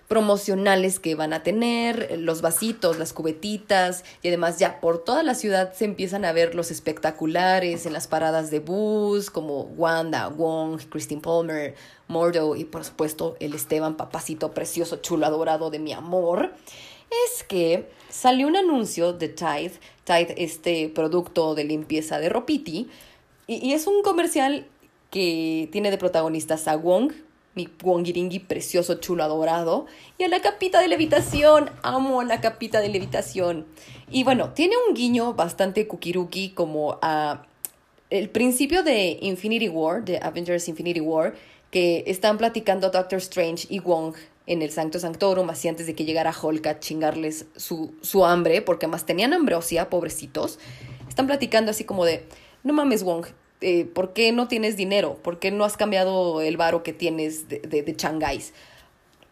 promocionales 0.06 1.00
que 1.00 1.16
van 1.16 1.32
a 1.32 1.42
tener, 1.42 2.18
los 2.20 2.40
vasitos, 2.40 2.98
las 2.98 3.12
cubetitas 3.12 4.04
y 4.22 4.28
además 4.28 4.58
ya 4.60 4.80
por 4.80 5.02
toda 5.02 5.24
la 5.24 5.34
ciudad 5.34 5.72
se 5.72 5.86
empiezan 5.86 6.24
a 6.24 6.32
ver 6.32 6.54
los 6.54 6.70
espectaculares 6.70 7.84
en 7.84 7.92
las 7.92 8.06
paradas 8.06 8.52
de 8.52 8.60
bus 8.60 9.30
como 9.30 9.62
Wanda, 9.62 10.28
Wong, 10.28 10.80
Christine 10.88 11.20
Palmer, 11.20 11.74
Mordo 12.06 12.54
y 12.54 12.64
por 12.64 12.84
supuesto 12.84 13.36
el 13.40 13.54
Esteban, 13.54 13.96
papacito 13.96 14.52
precioso, 14.52 14.98
chulo, 14.98 15.26
adorado 15.26 15.70
de 15.70 15.80
mi 15.80 15.92
amor. 15.92 16.52
Es 17.26 17.42
que 17.42 17.88
salió 18.16 18.46
un 18.46 18.56
anuncio 18.56 19.12
de 19.12 19.28
Tide, 19.28 19.72
Tide, 20.04 20.34
este 20.38 20.88
producto 20.88 21.54
de 21.54 21.64
limpieza 21.64 22.18
de 22.18 22.30
Ropiti, 22.30 22.88
y, 23.46 23.74
es 23.74 23.86
un 23.86 24.02
comercial 24.02 24.66
que 25.10 25.68
tiene 25.70 25.90
de 25.90 25.98
protagonistas 25.98 26.66
a 26.66 26.76
Wong, 26.76 27.12
mi 27.54 27.68
Wongiringi 27.82 28.40
precioso, 28.40 28.96
chulo, 28.96 29.22
adorado, 29.22 29.86
y 30.18 30.24
a 30.24 30.28
la 30.28 30.40
capita 30.40 30.80
de 30.80 30.88
levitación. 30.88 31.70
Amo 31.82 32.20
a 32.20 32.24
la 32.24 32.40
capita 32.40 32.80
de 32.80 32.88
levitación. 32.88 33.66
Y 34.10 34.24
bueno, 34.24 34.52
tiene 34.52 34.74
un 34.88 34.94
guiño 34.94 35.34
bastante 35.34 35.86
kukiruki 35.86 36.50
como 36.50 36.98
a 37.02 37.46
el 38.10 38.28
principio 38.30 38.82
de 38.82 39.18
Infinity 39.22 39.68
War, 39.68 40.04
de 40.04 40.18
Avengers 40.18 40.68
Infinity 40.68 41.00
War, 41.00 41.34
que 41.70 42.04
están 42.06 42.36
platicando 42.36 42.90
Doctor 42.90 43.18
Strange 43.18 43.66
y 43.70 43.78
Wong 43.80 44.14
en 44.46 44.62
el 44.62 44.70
Sancto 44.70 44.98
Sanctorum, 44.98 45.50
así 45.50 45.68
antes 45.68 45.86
de 45.86 45.94
que 45.94 46.04
llegara 46.04 46.34
Hulk 46.40 46.66
a 46.66 46.80
chingarles 46.80 47.46
su, 47.56 47.94
su 48.00 48.24
hambre, 48.24 48.62
porque 48.62 48.86
además 48.86 49.04
tenían 49.04 49.32
ambrosia, 49.32 49.90
pobrecitos. 49.90 50.58
Están 51.08 51.26
platicando 51.26 51.70
así 51.70 51.84
como 51.84 52.04
de, 52.04 52.26
no 52.62 52.72
mames 52.72 53.02
Wong, 53.02 53.26
eh, 53.60 53.84
¿por 53.86 54.12
qué 54.12 54.32
no 54.32 54.48
tienes 54.48 54.76
dinero? 54.76 55.18
¿Por 55.22 55.38
qué 55.38 55.50
no 55.50 55.64
has 55.64 55.76
cambiado 55.76 56.40
el 56.42 56.56
varo 56.56 56.82
que 56.82 56.92
tienes 56.92 57.48
de, 57.48 57.60
de, 57.60 57.82
de 57.82 58.42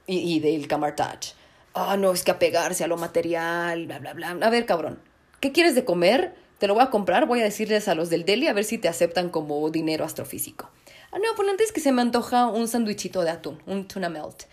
y, 0.06 0.34
y 0.34 0.40
del 0.40 0.66
Camartage? 0.66 1.34
Ah, 1.74 1.96
no, 1.96 2.12
es 2.12 2.22
que 2.22 2.30
apegarse 2.30 2.84
a 2.84 2.86
lo 2.86 2.96
material, 2.96 3.86
bla, 3.86 3.98
bla, 3.98 4.14
bla. 4.14 4.30
A 4.40 4.50
ver, 4.50 4.64
cabrón, 4.66 5.00
¿qué 5.40 5.52
quieres 5.52 5.74
de 5.74 5.84
comer? 5.84 6.34
Te 6.58 6.68
lo 6.68 6.74
voy 6.74 6.84
a 6.84 6.90
comprar, 6.90 7.26
voy 7.26 7.40
a 7.40 7.44
decirles 7.44 7.88
a 7.88 7.94
los 7.94 8.10
del 8.10 8.24
deli 8.24 8.46
a 8.46 8.52
ver 8.52 8.64
si 8.64 8.78
te 8.78 8.88
aceptan 8.88 9.28
como 9.28 9.68
dinero 9.70 10.04
astrofísico. 10.04 10.70
Ah, 11.12 11.18
no, 11.18 11.34
pues 11.36 11.48
antes 11.48 11.72
que 11.72 11.80
se 11.80 11.92
me 11.92 12.00
antoja 12.00 12.46
un 12.46 12.68
sandwichito 12.68 13.22
de 13.22 13.30
atún, 13.30 13.60
un 13.66 13.86
tuna 13.86 14.08
melt. 14.08 14.44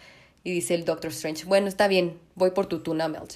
Y 0.44 0.52
dice 0.52 0.74
el 0.74 0.86
Doctor 0.86 1.12
Strange, 1.12 1.46
bueno, 1.46 1.68
está 1.68 1.88
bien, 1.88 2.18
voy 2.36 2.52
por 2.52 2.66
tu 2.66 2.80
tuna 2.80 3.08
melt. 3.08 3.34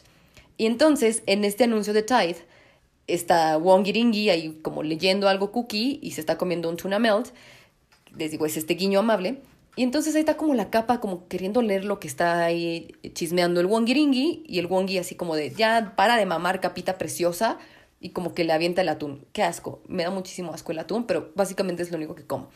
Y 0.57 0.65
entonces, 0.65 1.23
en 1.25 1.43
este 1.43 1.65
anuncio 1.65 1.93
de 1.93 2.03
Tide, 2.03 2.37
está 3.07 3.57
Wong 3.57 3.87
Iringi 3.87 4.29
ahí 4.29 4.59
como 4.61 4.83
leyendo 4.83 5.29
algo 5.29 5.51
cookie 5.51 5.99
y 6.01 6.11
se 6.11 6.21
está 6.21 6.37
comiendo 6.37 6.69
un 6.69 6.77
tuna 6.77 6.99
melt. 6.99 7.27
Les 8.17 8.31
digo, 8.31 8.45
es 8.45 8.57
este 8.57 8.75
guiño 8.75 8.99
amable. 8.99 9.41
Y 9.75 9.83
entonces 9.83 10.15
ahí 10.15 10.21
está 10.21 10.37
como 10.37 10.53
la 10.53 10.69
capa, 10.69 11.01
como 11.01 11.27
queriendo 11.27 11.61
leer 11.61 11.83
lo 11.83 11.99
que 11.99 12.07
está 12.07 12.45
ahí 12.45 12.95
chismeando 13.13 13.59
el 13.59 13.65
Wongiringi. 13.65 14.43
Y 14.47 14.59
el 14.59 14.67
Wongi 14.67 14.97
así 14.97 15.15
como 15.15 15.35
de, 15.35 15.51
ya 15.51 15.93
para 15.97 16.15
de 16.15 16.25
mamar, 16.25 16.61
capita 16.61 16.97
preciosa. 16.97 17.57
Y 17.99 18.09
como 18.09 18.33
que 18.33 18.45
le 18.45 18.53
avienta 18.53 18.81
el 18.81 18.89
atún. 18.89 19.25
Qué 19.33 19.43
asco. 19.43 19.81
Me 19.87 20.03
da 20.03 20.11
muchísimo 20.11 20.53
asco 20.53 20.71
el 20.71 20.79
atún, 20.79 21.05
pero 21.05 21.31
básicamente 21.35 21.83
es 21.83 21.91
lo 21.91 21.97
único 21.97 22.15
que 22.15 22.23
como. 22.23 22.49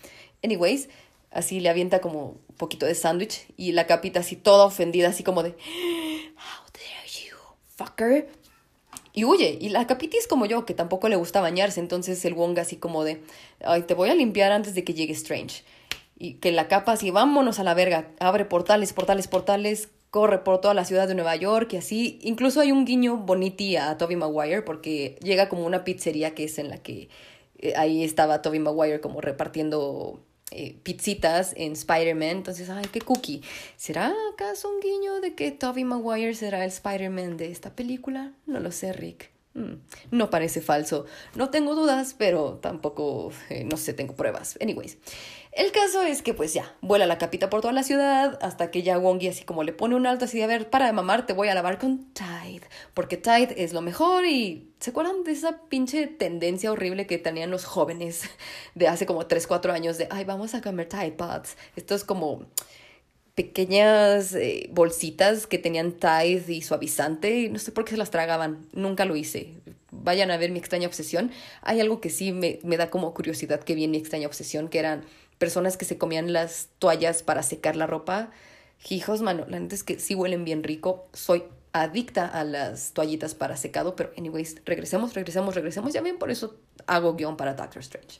Anyways, 0.43 0.89
así 1.31 1.59
le 1.59 1.69
avienta 1.69 2.01
como 2.01 2.37
un 2.47 2.55
poquito 2.57 2.85
de 2.85 2.95
sándwich 2.95 3.45
y 3.57 3.71
la 3.71 3.87
capita 3.87 4.21
así 4.21 4.35
toda 4.35 4.65
ofendida, 4.65 5.09
así 5.09 5.23
como 5.23 5.43
de, 5.43 5.49
How 5.49 6.65
dare 6.73 7.07
you, 7.07 7.35
fucker. 7.75 8.27
Y 9.13 9.25
huye. 9.25 9.57
Y 9.59 9.69
la 9.69 9.87
capita 9.87 10.17
es 10.17 10.27
como 10.27 10.45
yo, 10.45 10.65
que 10.65 10.73
tampoco 10.73 11.09
le 11.09 11.15
gusta 11.15 11.41
bañarse. 11.41 11.79
Entonces 11.79 12.23
el 12.25 12.35
Wong 12.35 12.57
así 12.59 12.77
como 12.77 13.03
de, 13.03 13.21
ay, 13.63 13.83
te 13.83 13.93
voy 13.93 14.09
a 14.09 14.15
limpiar 14.15 14.51
antes 14.51 14.75
de 14.75 14.83
que 14.83 14.93
llegue 14.93 15.13
Strange. 15.13 15.63
Y 16.17 16.35
que 16.35 16.51
la 16.51 16.67
capa 16.67 16.93
así, 16.93 17.11
vámonos 17.11 17.59
a 17.59 17.63
la 17.63 17.73
verga. 17.73 18.11
Abre 18.19 18.45
portales, 18.45 18.93
portales, 18.93 19.27
portales. 19.27 19.89
Corre 20.11 20.39
por 20.39 20.59
toda 20.59 20.73
la 20.73 20.85
ciudad 20.85 21.07
de 21.07 21.15
Nueva 21.15 21.35
York 21.35 21.73
y 21.73 21.77
así. 21.77 22.19
Incluso 22.23 22.61
hay 22.61 22.71
un 22.71 22.85
guiño 22.85 23.17
boniti 23.17 23.75
a 23.75 23.97
Toby 23.97 24.15
Maguire 24.15 24.63
porque 24.63 25.19
llega 25.21 25.49
como 25.49 25.65
una 25.65 25.83
pizzería 25.83 26.33
que 26.33 26.45
es 26.45 26.57
en 26.57 26.69
la 26.69 26.77
que 26.77 27.09
eh, 27.59 27.73
ahí 27.75 28.03
estaba 28.03 28.41
Toby 28.41 28.59
Maguire 28.59 29.01
como 29.01 29.21
repartiendo 29.21 30.19
eh, 30.51 30.77
pizzitas 30.83 31.53
en 31.55 31.73
Spider-Man. 31.73 32.37
Entonces, 32.37 32.69
ay, 32.69 32.85
qué 32.91 33.01
cookie. 33.01 33.41
¿Será 33.77 34.13
acaso 34.33 34.69
un 34.69 34.79
guiño 34.79 35.21
de 35.21 35.35
que 35.35 35.51
Tobey 35.51 35.83
Maguire 35.83 36.33
será 36.33 36.63
el 36.63 36.69
Spider-Man 36.69 37.37
de 37.37 37.51
esta 37.51 37.75
película? 37.75 38.33
No 38.45 38.59
lo 38.59 38.71
sé, 38.71 38.93
Rick. 38.93 39.31
Mm, 39.53 39.75
no 40.11 40.29
parece 40.29 40.61
falso. 40.61 41.05
No 41.35 41.49
tengo 41.49 41.75
dudas, 41.75 42.15
pero 42.17 42.59
tampoco, 42.61 43.31
eh, 43.49 43.63
no 43.63 43.77
sé, 43.77 43.93
tengo 43.93 44.15
pruebas. 44.15 44.57
Anyways. 44.61 44.97
El 45.51 45.71
caso 45.71 46.03
es 46.03 46.21
que 46.21 46.35
pues 46.35 46.53
ya, 46.53 46.75
vuela 46.81 47.07
la 47.07 47.17
capita 47.17 47.49
por 47.49 47.61
toda 47.61 47.73
la 47.73 47.81
ciudad 47.81 48.37
hasta 48.41 48.69
que 48.69 48.83
ya 48.83 48.99
Wongi 48.99 49.27
así 49.27 49.43
como 49.43 49.63
le 49.63 49.73
pone 49.73 49.95
un 49.95 50.05
alto 50.05 50.25
así 50.25 50.37
de 50.37 50.43
a 50.43 50.47
ver, 50.47 50.69
para 50.69 50.85
de 50.85 50.93
mamar, 50.93 51.25
te 51.25 51.33
voy 51.33 51.47
a 51.47 51.55
lavar 51.55 51.79
con 51.79 52.13
Tide, 52.13 52.61
porque 52.93 53.17
Tide 53.17 53.55
es 53.57 53.73
lo 53.73 53.81
mejor 53.81 54.25
y 54.25 54.71
¿se 54.79 54.91
acuerdan 54.91 55.23
de 55.23 55.31
esa 55.31 55.63
pinche 55.67 56.05
tendencia 56.05 56.71
horrible 56.71 57.07
que 57.07 57.17
tenían 57.17 57.49
los 57.49 57.65
jóvenes 57.65 58.21
de 58.75 58.87
hace 58.87 59.07
como 59.07 59.25
3, 59.25 59.47
4 59.47 59.73
años 59.73 59.97
de, 59.97 60.07
ay, 60.11 60.23
vamos 60.23 60.53
a 60.53 60.61
comer 60.61 60.87
Tide 60.87 61.13
Pods? 61.13 61.57
Esto 61.75 61.95
es 61.95 62.03
como 62.03 62.45
pequeñas 63.33 64.35
eh, 64.35 64.69
bolsitas 64.71 65.47
que 65.47 65.57
tenían 65.57 65.93
Tide 65.93 66.43
y 66.47 66.61
suavizante, 66.61 67.39
y 67.39 67.49
no 67.49 67.57
sé 67.57 67.71
por 67.71 67.85
qué 67.85 67.91
se 67.91 67.97
las 67.97 68.11
tragaban, 68.11 68.67
nunca 68.73 69.05
lo 69.05 69.15
hice. 69.15 69.53
Vayan 69.91 70.29
a 70.29 70.37
ver 70.37 70.51
mi 70.51 70.59
extraña 70.59 70.87
obsesión. 70.87 71.31
Hay 71.61 71.79
algo 71.79 72.01
que 72.01 72.09
sí 72.09 72.31
me, 72.31 72.59
me 72.63 72.77
da 72.77 72.89
como 72.89 73.13
curiosidad 73.13 73.61
que 73.61 73.75
vi 73.75 73.87
mi 73.87 73.97
extraña 73.97 74.27
obsesión, 74.27 74.67
que 74.67 74.79
eran 74.79 75.03
personas 75.39 75.77
que 75.77 75.85
se 75.85 75.97
comían 75.97 76.31
las 76.31 76.69
toallas 76.77 77.23
para 77.23 77.41
secar 77.41 77.75
la 77.75 77.87
ropa. 77.87 78.29
Hijos, 78.89 79.21
mano, 79.21 79.45
la 79.47 79.59
neta 79.59 79.73
es 79.73 79.83
que 79.83 79.99
sí 79.99 80.13
huelen 80.13 80.45
bien 80.45 80.63
rico. 80.63 81.07
Soy 81.13 81.43
adicta 81.73 82.25
a 82.25 82.43
las 82.43 82.93
toallitas 82.93 83.35
para 83.35 83.57
secado, 83.57 83.95
pero 83.95 84.11
anyways, 84.17 84.57
regresemos, 84.65 85.13
regresemos, 85.13 85.55
regresemos. 85.55 85.93
Ya 85.93 86.01
bien, 86.01 86.17
por 86.17 86.29
eso 86.29 86.57
hago 86.85 87.15
guion 87.15 87.37
para 87.37 87.53
Doctor 87.53 87.81
Strange. 87.81 88.19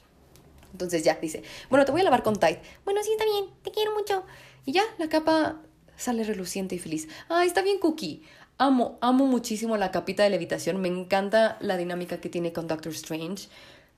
Entonces 0.71 1.03
ya 1.03 1.15
dice, 1.15 1.43
bueno, 1.69 1.85
te 1.85 1.91
voy 1.91 2.01
a 2.01 2.03
lavar 2.03 2.23
con 2.23 2.35
Tide. 2.35 2.61
Bueno, 2.85 3.01
sí, 3.03 3.11
está 3.11 3.25
bien, 3.25 3.45
te 3.63 3.71
quiero 3.71 3.93
mucho. 3.93 4.23
Y 4.65 4.71
ya, 4.71 4.83
la 4.97 5.09
capa 5.09 5.61
sale 5.97 6.23
reluciente 6.23 6.75
y 6.75 6.79
feliz. 6.79 7.07
Ah, 7.27 7.43
está 7.43 7.61
bien, 7.61 7.79
Cookie. 7.79 8.23
Amo, 8.57 8.97
amo 9.01 9.25
muchísimo 9.25 9.77
la 9.77 9.91
capita 9.91 10.23
de 10.23 10.29
levitación. 10.29 10.77
Me 10.77 10.89
encanta 10.89 11.57
la 11.59 11.77
dinámica 11.77 12.21
que 12.21 12.29
tiene 12.29 12.53
con 12.53 12.67
Doctor 12.67 12.91
Strange. 12.91 13.47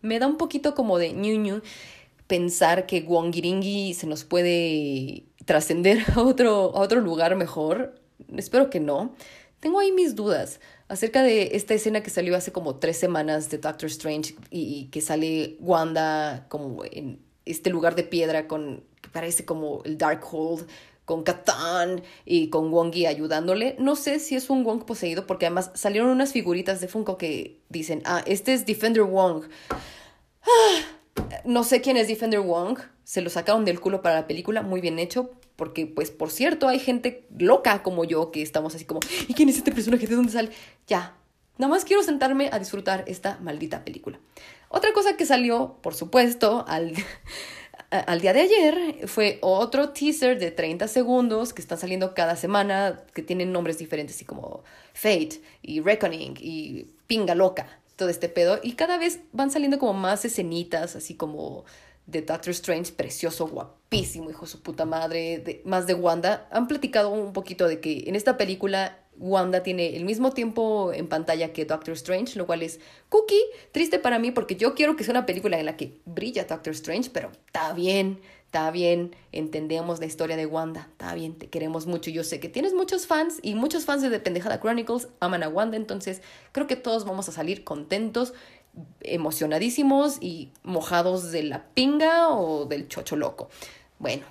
Me 0.01 0.17
da 0.17 0.27
un 0.27 0.37
poquito 0.37 0.73
como 0.75 0.97
de 0.97 1.13
ñu, 1.13 1.35
ñu 1.35 1.61
pensar 2.31 2.85
que 2.85 3.01
Wongiringi 3.01 3.93
se 3.93 4.07
nos 4.07 4.23
puede 4.23 5.25
trascender 5.43 6.01
a 6.15 6.21
otro, 6.21 6.71
a 6.73 6.79
otro 6.79 7.01
lugar 7.01 7.35
mejor. 7.35 7.93
Espero 8.37 8.69
que 8.69 8.79
no. 8.79 9.13
Tengo 9.59 9.79
ahí 9.79 9.91
mis 9.91 10.15
dudas 10.15 10.61
acerca 10.87 11.23
de 11.23 11.57
esta 11.57 11.73
escena 11.73 12.01
que 12.01 12.09
salió 12.09 12.37
hace 12.37 12.53
como 12.53 12.77
tres 12.77 12.95
semanas 12.95 13.49
de 13.49 13.57
Doctor 13.57 13.89
Strange 13.89 14.35
y, 14.49 14.85
que 14.93 15.01
sale 15.01 15.57
Wanda 15.59 16.45
como 16.47 16.85
en 16.85 17.19
este 17.43 17.69
lugar 17.69 17.95
de 17.95 18.03
piedra 18.03 18.47
con 18.47 18.81
que 19.01 19.09
parece 19.09 19.43
como 19.43 19.81
el 19.83 19.97
Darkhold 19.97 20.67
con 21.03 21.23
Katan 21.23 22.01
y 22.23 22.47
con 22.47 22.71
Wongi 22.71 23.07
ayudándole. 23.07 23.75
No 23.77 23.97
sé 23.97 24.19
si 24.19 24.37
es 24.37 24.49
un 24.49 24.63
Wong 24.63 24.85
poseído 24.85 25.27
porque 25.27 25.47
además 25.47 25.71
salieron 25.73 26.09
unas 26.09 26.31
figuritas 26.31 26.79
de 26.79 26.87
Funko 26.87 27.17
que 27.17 27.59
dicen, 27.67 28.01
ah, 28.05 28.23
este 28.25 28.53
es 28.53 28.65
Defender 28.65 29.03
Wong. 29.03 29.43
Ah, 30.43 31.00
no 31.45 31.63
sé 31.63 31.81
quién 31.81 31.97
es 31.97 32.07
Defender 32.07 32.39
Wong. 32.39 32.79
se 33.03 33.21
lo 33.21 33.29
sacaron 33.29 33.65
del 33.65 33.79
culo 33.79 34.01
para 34.01 34.15
la 34.15 34.27
película, 34.27 34.61
muy 34.61 34.81
bien 34.81 34.99
hecho, 34.99 35.31
porque 35.55 35.85
pues 35.85 36.11
por 36.11 36.31
cierto 36.31 36.67
hay 36.67 36.79
gente 36.79 37.27
loca 37.37 37.83
como 37.83 38.05
yo 38.05 38.31
que 38.31 38.41
estamos 38.41 38.75
así 38.75 38.85
como, 38.85 39.01
¿y 39.27 39.33
quién 39.33 39.49
es 39.49 39.57
este 39.57 39.71
personaje? 39.71 40.07
¿De 40.07 40.15
dónde 40.15 40.31
sale? 40.31 40.49
Ya, 40.87 41.15
nada 41.57 41.69
más 41.69 41.85
quiero 41.85 42.03
sentarme 42.03 42.49
a 42.51 42.59
disfrutar 42.59 43.03
esta 43.07 43.37
maldita 43.41 43.83
película. 43.83 44.19
Otra 44.69 44.93
cosa 44.93 45.17
que 45.17 45.25
salió, 45.25 45.77
por 45.81 45.93
supuesto, 45.93 46.63
al, 46.67 46.93
al 47.91 48.21
día 48.21 48.33
de 48.33 48.41
ayer 48.41 49.07
fue 49.07 49.37
otro 49.41 49.89
teaser 49.89 50.39
de 50.39 50.51
30 50.51 50.87
segundos 50.87 51.53
que 51.53 51.61
están 51.61 51.77
saliendo 51.77 52.13
cada 52.13 52.37
semana, 52.37 53.03
que 53.13 53.21
tienen 53.21 53.51
nombres 53.51 53.77
diferentes, 53.77 54.15
así 54.15 54.25
como 54.25 54.63
Fate 54.93 55.41
y 55.61 55.81
Reckoning 55.81 56.35
y 56.39 56.85
Pinga 57.07 57.35
Loca, 57.35 57.80
todo 58.01 58.09
este 58.09 58.29
pedo. 58.29 58.59
Y 58.63 58.71
cada 58.71 58.97
vez 58.97 59.19
van 59.31 59.51
saliendo 59.51 59.77
como 59.77 59.93
más 59.93 60.25
escenitas, 60.25 60.95
así 60.95 61.13
como 61.13 61.65
de 62.07 62.23
Doctor 62.23 62.49
Strange, 62.49 62.93
precioso, 62.93 63.47
guapísimo, 63.47 64.31
hijo 64.31 64.45
de 64.45 64.51
su 64.51 64.63
puta 64.63 64.85
madre, 64.85 65.37
de, 65.37 65.61
más 65.65 65.85
de 65.85 65.93
Wanda. 65.93 66.47
Han 66.49 66.67
platicado 66.67 67.11
un 67.11 67.31
poquito 67.31 67.67
de 67.67 67.79
que 67.79 68.05
en 68.07 68.15
esta 68.15 68.37
película 68.37 68.97
Wanda 69.19 69.61
tiene 69.61 69.95
el 69.95 70.03
mismo 70.03 70.31
tiempo 70.31 70.91
en 70.93 71.09
pantalla 71.09 71.53
que 71.53 71.65
Doctor 71.65 71.93
Strange, 71.93 72.39
lo 72.39 72.47
cual 72.47 72.63
es 72.63 72.79
cookie, 73.09 73.43
triste 73.71 73.99
para 73.99 74.17
mí 74.17 74.31
porque 74.31 74.55
yo 74.55 74.73
quiero 74.73 74.95
que 74.95 75.03
sea 75.03 75.11
una 75.11 75.27
película 75.27 75.59
en 75.59 75.67
la 75.67 75.77
que 75.77 76.01
brilla 76.05 76.45
Doctor 76.45 76.73
Strange, 76.73 77.11
pero 77.13 77.31
está 77.45 77.71
bien, 77.73 78.19
está 78.51 78.69
bien, 78.69 79.15
entendemos 79.31 80.01
la 80.01 80.07
historia 80.07 80.35
de 80.35 80.45
Wanda, 80.45 80.89
está 80.91 81.15
bien, 81.15 81.35
te 81.35 81.47
queremos 81.47 81.87
mucho. 81.87 82.11
Yo 82.11 82.25
sé 82.25 82.41
que 82.41 82.49
tienes 82.49 82.73
muchos 82.73 83.07
fans 83.07 83.39
y 83.41 83.55
muchos 83.55 83.85
fans 83.85 84.01
de 84.01 84.09
The 84.09 84.19
Pendejada 84.19 84.59
Chronicles 84.59 85.07
aman 85.21 85.41
a 85.43 85.47
Wanda, 85.47 85.77
entonces 85.77 86.21
creo 86.51 86.67
que 86.67 86.75
todos 86.75 87.05
vamos 87.05 87.29
a 87.29 87.31
salir 87.31 87.63
contentos, 87.63 88.33
emocionadísimos 88.99 90.17
y 90.19 90.51
mojados 90.63 91.31
de 91.31 91.43
la 91.43 91.63
pinga 91.73 92.27
o 92.27 92.65
del 92.65 92.89
chocho 92.89 93.15
loco. 93.15 93.47
Bueno, 93.99 94.25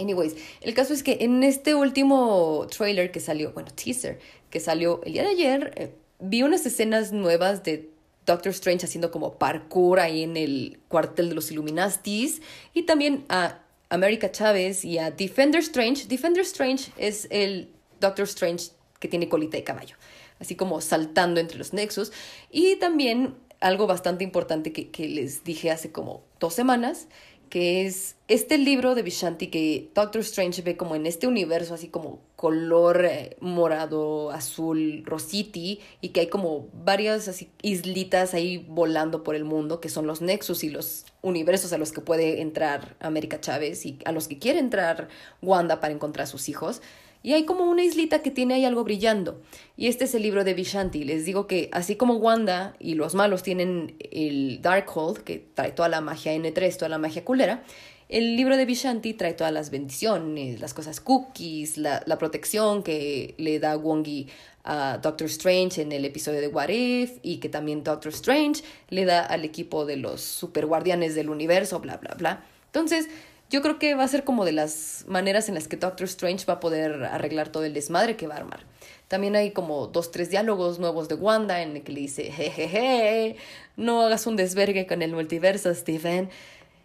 Anyways, 0.00 0.34
el 0.62 0.72
caso 0.72 0.94
es 0.94 1.02
que 1.02 1.18
en 1.20 1.42
este 1.42 1.74
último 1.74 2.66
trailer 2.74 3.12
que 3.12 3.20
salió, 3.20 3.52
bueno, 3.52 3.68
teaser, 3.70 4.18
que 4.48 4.60
salió 4.60 5.02
el 5.04 5.12
día 5.12 5.24
de 5.24 5.28
ayer, 5.28 5.72
eh, 5.76 5.94
vi 6.20 6.42
unas 6.42 6.64
escenas 6.64 7.12
nuevas 7.12 7.62
de 7.64 7.91
Doctor 8.26 8.50
Strange 8.50 8.86
haciendo 8.86 9.10
como 9.10 9.34
parkour 9.34 10.00
ahí 10.00 10.22
en 10.22 10.36
el 10.36 10.80
cuartel 10.88 11.28
de 11.28 11.34
los 11.34 11.50
Illuminastis 11.50 12.40
y 12.72 12.82
también 12.82 13.24
a 13.28 13.58
America 13.88 14.30
Chávez 14.30 14.84
y 14.84 14.98
a 14.98 15.10
Defender 15.10 15.60
Strange. 15.60 16.06
Defender 16.06 16.42
Strange 16.42 16.92
es 16.96 17.26
el 17.30 17.70
Doctor 18.00 18.24
Strange 18.24 18.70
que 19.00 19.08
tiene 19.08 19.28
colita 19.28 19.56
de 19.56 19.64
caballo, 19.64 19.96
así 20.38 20.54
como 20.54 20.80
saltando 20.80 21.40
entre 21.40 21.58
los 21.58 21.72
nexos. 21.72 22.12
Y 22.50 22.76
también 22.76 23.34
algo 23.60 23.86
bastante 23.86 24.24
importante 24.24 24.72
que, 24.72 24.90
que 24.90 25.08
les 25.08 25.44
dije 25.44 25.70
hace 25.70 25.92
como 25.92 26.22
dos 26.40 26.54
semanas, 26.54 27.08
que 27.52 27.84
es 27.84 28.16
este 28.28 28.56
libro 28.56 28.94
de 28.94 29.02
Vishanti 29.02 29.48
que 29.48 29.90
Doctor 29.94 30.22
Strange 30.22 30.62
ve 30.62 30.78
como 30.78 30.94
en 30.94 31.04
este 31.04 31.26
universo 31.26 31.74
así 31.74 31.88
como 31.88 32.18
color 32.34 33.04
eh, 33.04 33.36
morado, 33.40 34.30
azul, 34.30 35.02
rositi 35.04 35.78
y 36.00 36.08
que 36.08 36.20
hay 36.20 36.26
como 36.28 36.68
varias 36.72 37.28
así 37.28 37.50
islitas 37.60 38.32
ahí 38.32 38.64
volando 38.70 39.22
por 39.22 39.34
el 39.34 39.44
mundo 39.44 39.82
que 39.82 39.90
son 39.90 40.06
los 40.06 40.22
nexus 40.22 40.64
y 40.64 40.70
los 40.70 41.04
universos 41.20 41.74
a 41.74 41.78
los 41.78 41.92
que 41.92 42.00
puede 42.00 42.40
entrar 42.40 42.96
América 43.00 43.38
Chávez 43.38 43.84
y 43.84 43.98
a 44.06 44.12
los 44.12 44.28
que 44.28 44.38
quiere 44.38 44.58
entrar 44.58 45.08
Wanda 45.42 45.78
para 45.78 45.92
encontrar 45.92 46.24
a 46.24 46.28
sus 46.28 46.48
hijos. 46.48 46.80
Y 47.22 47.34
hay 47.34 47.44
como 47.44 47.64
una 47.64 47.84
islita 47.84 48.20
que 48.22 48.30
tiene 48.30 48.54
ahí 48.54 48.64
algo 48.64 48.84
brillando. 48.84 49.40
Y 49.76 49.86
este 49.86 50.04
es 50.04 50.14
el 50.14 50.22
libro 50.22 50.44
de 50.44 50.54
Vishanti. 50.54 51.04
Les 51.04 51.24
digo 51.24 51.46
que 51.46 51.68
así 51.72 51.96
como 51.96 52.16
Wanda 52.16 52.74
y 52.78 52.94
los 52.94 53.14
malos 53.14 53.42
tienen 53.42 53.96
el 54.10 54.60
Darkhold, 54.60 55.18
que 55.18 55.44
trae 55.54 55.72
toda 55.72 55.88
la 55.88 56.00
magia 56.00 56.34
N3, 56.34 56.76
toda 56.76 56.88
la 56.88 56.98
magia 56.98 57.24
culera, 57.24 57.62
el 58.08 58.36
libro 58.36 58.58
de 58.58 58.66
Vishanti 58.66 59.14
trae 59.14 59.32
todas 59.32 59.54
las 59.54 59.70
bendiciones, 59.70 60.60
las 60.60 60.74
cosas 60.74 61.00
cookies, 61.00 61.78
la, 61.78 62.02
la 62.04 62.18
protección 62.18 62.82
que 62.82 63.34
le 63.38 63.58
da 63.58 63.74
Wongi 63.76 64.28
a 64.64 64.98
Doctor 64.98 65.28
Strange 65.28 65.80
en 65.80 65.92
el 65.92 66.04
episodio 66.04 66.40
de 66.40 66.48
What 66.48 66.68
If 66.68 67.18
y 67.22 67.38
que 67.38 67.48
también 67.48 67.82
Doctor 67.82 68.12
Strange 68.12 68.62
le 68.90 69.06
da 69.06 69.24
al 69.24 69.46
equipo 69.46 69.86
de 69.86 69.96
los 69.96 70.20
super 70.20 70.66
guardianes 70.66 71.14
del 71.14 71.30
universo, 71.30 71.80
bla, 71.80 71.96
bla, 71.96 72.14
bla. 72.18 72.44
Entonces, 72.66 73.08
yo 73.52 73.60
creo 73.60 73.78
que 73.78 73.94
va 73.94 74.02
a 74.02 74.08
ser 74.08 74.24
como 74.24 74.46
de 74.46 74.52
las 74.52 75.04
maneras 75.06 75.50
en 75.50 75.54
las 75.54 75.68
que 75.68 75.76
Doctor 75.76 76.06
Strange 76.06 76.46
va 76.46 76.54
a 76.54 76.60
poder 76.60 77.04
arreglar 77.04 77.50
todo 77.50 77.64
el 77.64 77.74
desmadre 77.74 78.16
que 78.16 78.26
va 78.26 78.34
a 78.34 78.38
armar. 78.38 78.64
También 79.08 79.36
hay 79.36 79.50
como 79.50 79.88
dos, 79.88 80.10
tres 80.10 80.30
diálogos 80.30 80.78
nuevos 80.78 81.06
de 81.08 81.16
Wanda 81.16 81.60
en 81.60 81.76
el 81.76 81.82
que 81.82 81.92
le 81.92 82.00
dice, 82.00 82.32
jejeje, 82.32 83.36
no 83.76 84.00
hagas 84.00 84.26
un 84.26 84.36
desvergue 84.36 84.86
con 84.86 85.02
el 85.02 85.12
multiverso, 85.12 85.74
Stephen. 85.74 86.30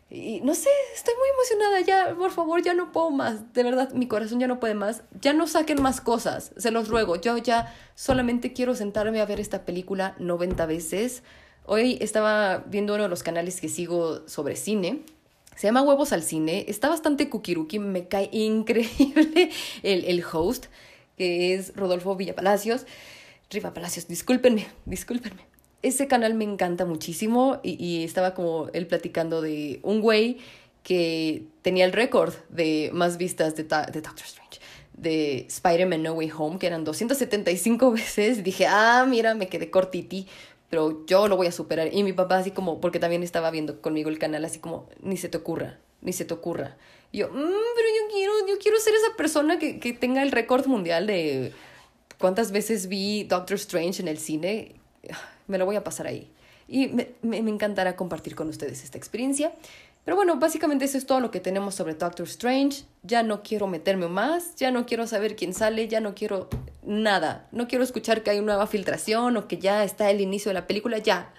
Y 0.09 0.41
no 0.41 0.53
sé, 0.55 0.69
estoy 0.93 1.13
muy 1.15 1.29
emocionada 1.29 1.81
ya, 1.81 2.15
por 2.15 2.31
favor, 2.31 2.61
ya 2.61 2.73
no 2.73 2.91
puedo 2.91 3.11
más. 3.11 3.53
De 3.53 3.63
verdad, 3.63 3.93
mi 3.93 4.09
corazón 4.09 4.41
ya 4.41 4.47
no 4.47 4.59
puede 4.59 4.73
más. 4.73 5.03
Ya 5.21 5.31
no 5.31 5.47
saquen 5.47 5.81
más 5.81 6.01
cosas, 6.01 6.51
se 6.57 6.71
los 6.71 6.89
ruego. 6.89 7.15
Yo 7.15 7.37
ya 7.37 7.73
solamente 7.95 8.51
quiero 8.51 8.75
sentarme 8.75 9.21
a 9.21 9.25
ver 9.25 9.39
esta 9.39 9.63
película 9.63 10.15
90 10.19 10.65
veces. 10.65 11.23
Hoy 11.63 11.97
estaba 12.01 12.65
viendo 12.67 12.93
uno 12.95 13.03
de 13.03 13.09
los 13.09 13.23
canales 13.23 13.61
que 13.61 13.69
sigo 13.69 14.27
sobre 14.27 14.57
cine 14.57 15.05
se 15.57 15.67
llama 15.67 15.81
Huevos 15.81 16.13
al 16.13 16.23
Cine. 16.23 16.65
Está 16.67 16.87
bastante 16.87 17.29
kukiruki. 17.29 17.79
Me 17.79 18.07
cae 18.07 18.29
increíble 18.31 19.49
el, 19.83 20.05
el 20.05 20.23
host, 20.23 20.67
que 21.17 21.55
es 21.55 21.75
Rodolfo 21.75 22.15
Villapalacios. 22.15 22.85
Riva 23.49 23.73
Palacios, 23.73 24.07
discúlpenme, 24.07 24.67
discúlpenme. 24.85 25.45
Ese 25.81 26.07
canal 26.07 26.33
me 26.33 26.43
encanta 26.43 26.85
muchísimo 26.85 27.59
y, 27.63 27.83
y 27.83 28.03
estaba 28.03 28.33
como 28.33 28.69
él 28.73 28.87
platicando 28.87 29.41
de 29.41 29.79
un 29.83 30.01
güey 30.01 30.37
que 30.83 31.43
tenía 31.63 31.85
el 31.85 31.93
récord 31.93 32.33
de 32.49 32.91
más 32.93 33.17
vistas 33.17 33.55
de, 33.55 33.63
de 33.63 34.01
Doctor 34.01 34.25
Strange, 34.25 34.59
de 34.93 35.45
Spider-Man 35.47 36.03
No 36.03 36.13
Way 36.13 36.31
Home, 36.37 36.59
que 36.59 36.67
eran 36.67 36.83
275 36.83 37.91
veces. 37.93 38.43
Dije, 38.43 38.67
ah, 38.67 39.05
mira, 39.07 39.33
me 39.33 39.47
quedé 39.47 39.69
cortiti, 39.69 40.27
pero 40.69 41.05
yo 41.05 41.27
lo 41.27 41.37
voy 41.37 41.47
a 41.47 41.51
superar. 41.51 41.93
Y 41.93 42.03
mi 42.03 42.13
papá 42.13 42.37
así 42.37 42.51
como, 42.51 42.81
porque 42.81 42.99
también 42.99 43.23
estaba 43.23 43.51
viendo 43.51 43.81
conmigo 43.81 44.09
el 44.09 44.19
canal, 44.19 44.43
así 44.45 44.59
como, 44.59 44.89
ni 45.01 45.17
se 45.17 45.29
te 45.29 45.37
ocurra, 45.37 45.79
ni 46.01 46.13
se 46.13 46.25
te 46.25 46.33
ocurra. 46.33 46.77
Y 47.11 47.19
yo, 47.19 47.29
mm, 47.29 47.33
pero 47.33 47.47
yo 47.47 48.13
quiero, 48.13 48.33
yo 48.47 48.57
quiero 48.59 48.79
ser 48.79 48.93
esa 48.93 49.15
persona 49.15 49.59
que, 49.59 49.79
que 49.79 49.93
tenga 49.93 50.21
el 50.21 50.31
récord 50.31 50.65
mundial 50.67 51.07
de 51.07 51.53
cuántas 52.19 52.51
veces 52.51 52.87
vi 52.87 53.23
Doctor 53.23 53.55
Strange 53.55 54.01
en 54.01 54.07
el 54.07 54.17
cine. 54.17 54.75
Me 55.47 55.57
lo 55.57 55.65
voy 55.65 55.77
a 55.77 55.83
pasar 55.83 56.07
ahí. 56.07 56.29
Y 56.69 56.89
me, 56.89 57.07
me 57.21 57.37
encantará 57.37 57.95
compartir 57.95 58.35
con 58.35 58.49
ustedes 58.49 58.83
esta 58.83 58.97
experiencia. 58.97 59.53
Pero 60.07 60.15
bueno, 60.15 60.37
básicamente 60.37 60.85
eso 60.85 60.97
es 60.97 61.05
todo 61.05 61.19
lo 61.19 61.31
que 61.31 61.41
tenemos 61.41 61.75
sobre 61.75 61.93
Doctor 61.93 62.25
Strange. 62.27 62.85
Ya 63.03 63.23
no 63.23 63.43
quiero 63.43 63.67
meterme 63.67 64.07
más, 64.07 64.55
ya 64.55 64.71
no 64.71 64.85
quiero 64.85 65.05
saber 65.05 65.35
quién 65.35 65.53
sale, 65.53 65.89
ya 65.89 65.99
no 65.99 66.15
quiero 66.15 66.47
nada. 66.81 67.49
No 67.51 67.67
quiero 67.67 67.83
escuchar 67.83 68.23
que 68.23 68.29
hay 68.29 68.37
una 68.37 68.53
nueva 68.53 68.67
filtración 68.67 69.35
o 69.35 69.49
que 69.49 69.57
ya 69.57 69.83
está 69.83 70.09
el 70.09 70.21
inicio 70.21 70.49
de 70.49 70.53
la 70.53 70.65
película, 70.65 70.97
ya. 70.99 71.33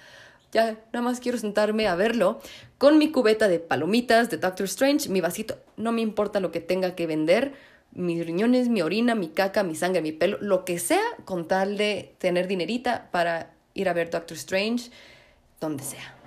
Ya, 0.52 0.76
nada 0.92 1.00
más 1.00 1.18
quiero 1.18 1.38
sentarme 1.38 1.88
a 1.88 1.94
verlo 1.94 2.42
con 2.76 2.98
mi 2.98 3.11
cubeta 3.11 3.48
de 3.48 3.59
palomitas 3.59 4.28
de 4.28 4.37
Doctor 4.37 4.66
Strange, 4.66 5.09
mi 5.09 5.22
vasito. 5.22 5.57
No 5.78 5.90
me 5.90 6.02
importa 6.02 6.38
lo 6.38 6.52
que 6.52 6.61
tenga 6.61 6.94
que 6.94 7.07
vender, 7.07 7.54
mis 7.92 8.26
riñones, 8.26 8.68
mi 8.68 8.83
orina, 8.83 9.14
mi 9.14 9.28
caca, 9.28 9.62
mi 9.62 9.76
sangre, 9.76 10.02
mi 10.02 10.12
pelo, 10.12 10.37
lo 10.42 10.66
que 10.66 10.78
sea, 10.78 11.00
con 11.24 11.48
tal 11.48 11.78
de 11.78 12.14
tener 12.18 12.46
dinerita 12.46 13.09
para 13.12 13.50
ir 13.72 13.88
a 13.88 13.94
ver 13.94 14.11
Doctor 14.11 14.37
Strange, 14.37 14.90
donde 15.59 15.85
sea. 15.85 16.17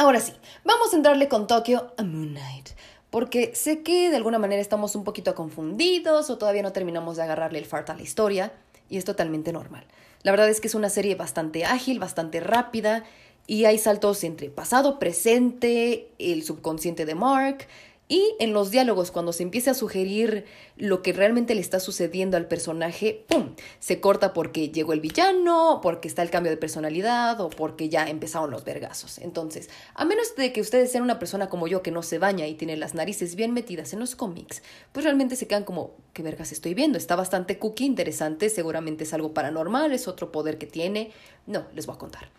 Ahora 0.00 0.20
sí, 0.20 0.32
vamos 0.62 0.92
a 0.92 0.96
entrarle 0.96 1.26
con 1.26 1.48
Tokyo 1.48 1.92
a 1.96 2.04
Moon 2.04 2.28
Knight. 2.28 2.68
Porque 3.10 3.56
sé 3.56 3.82
que 3.82 4.10
de 4.10 4.16
alguna 4.16 4.38
manera 4.38 4.62
estamos 4.62 4.94
un 4.94 5.02
poquito 5.02 5.34
confundidos 5.34 6.30
o 6.30 6.38
todavía 6.38 6.62
no 6.62 6.70
terminamos 6.70 7.16
de 7.16 7.24
agarrarle 7.24 7.58
el 7.58 7.64
fart 7.64 7.90
a 7.90 7.96
la 7.96 8.02
historia, 8.02 8.52
y 8.88 8.96
es 8.96 9.04
totalmente 9.04 9.52
normal. 9.52 9.84
La 10.22 10.30
verdad 10.30 10.48
es 10.48 10.60
que 10.60 10.68
es 10.68 10.76
una 10.76 10.88
serie 10.88 11.16
bastante 11.16 11.64
ágil, 11.64 11.98
bastante 11.98 12.38
rápida, 12.38 13.02
y 13.48 13.64
hay 13.64 13.76
saltos 13.76 14.22
entre 14.22 14.50
pasado, 14.50 15.00
presente, 15.00 16.12
el 16.20 16.44
subconsciente 16.44 17.04
de 17.04 17.16
Mark, 17.16 17.66
y 18.08 18.34
en 18.38 18.54
los 18.54 18.70
diálogos, 18.70 19.10
cuando 19.10 19.34
se 19.34 19.42
empieza 19.42 19.72
a 19.72 19.74
sugerir 19.74 20.46
lo 20.76 21.02
que 21.02 21.12
realmente 21.12 21.54
le 21.54 21.60
está 21.60 21.78
sucediendo 21.78 22.38
al 22.38 22.48
personaje, 22.48 23.26
¡pum! 23.28 23.54
Se 23.80 24.00
corta 24.00 24.32
porque 24.32 24.70
llegó 24.70 24.94
el 24.94 25.00
villano, 25.00 25.80
porque 25.82 26.08
está 26.08 26.22
el 26.22 26.30
cambio 26.30 26.50
de 26.50 26.56
personalidad 26.56 27.38
o 27.42 27.50
porque 27.50 27.90
ya 27.90 28.08
empezaron 28.08 28.50
los 28.50 28.64
vergazos. 28.64 29.18
Entonces, 29.18 29.68
a 29.94 30.06
menos 30.06 30.34
de 30.36 30.54
que 30.54 30.62
ustedes 30.62 30.90
sean 30.90 31.04
una 31.04 31.18
persona 31.18 31.50
como 31.50 31.68
yo 31.68 31.82
que 31.82 31.90
no 31.90 32.02
se 32.02 32.18
baña 32.18 32.46
y 32.46 32.54
tiene 32.54 32.78
las 32.78 32.94
narices 32.94 33.34
bien 33.34 33.52
metidas 33.52 33.92
en 33.92 34.00
los 34.00 34.16
cómics, 34.16 34.62
pues 34.92 35.04
realmente 35.04 35.36
se 35.36 35.46
quedan 35.46 35.64
como, 35.64 35.92
¿qué 36.14 36.22
vergas 36.22 36.50
estoy 36.50 36.72
viendo? 36.72 36.96
Está 36.96 37.14
bastante 37.14 37.58
cookie, 37.58 37.84
interesante, 37.84 38.48
seguramente 38.48 39.04
es 39.04 39.12
algo 39.12 39.34
paranormal, 39.34 39.92
es 39.92 40.08
otro 40.08 40.32
poder 40.32 40.56
que 40.56 40.66
tiene. 40.66 41.12
No, 41.46 41.66
les 41.74 41.84
voy 41.84 41.96
a 41.96 41.98
contar. 41.98 42.30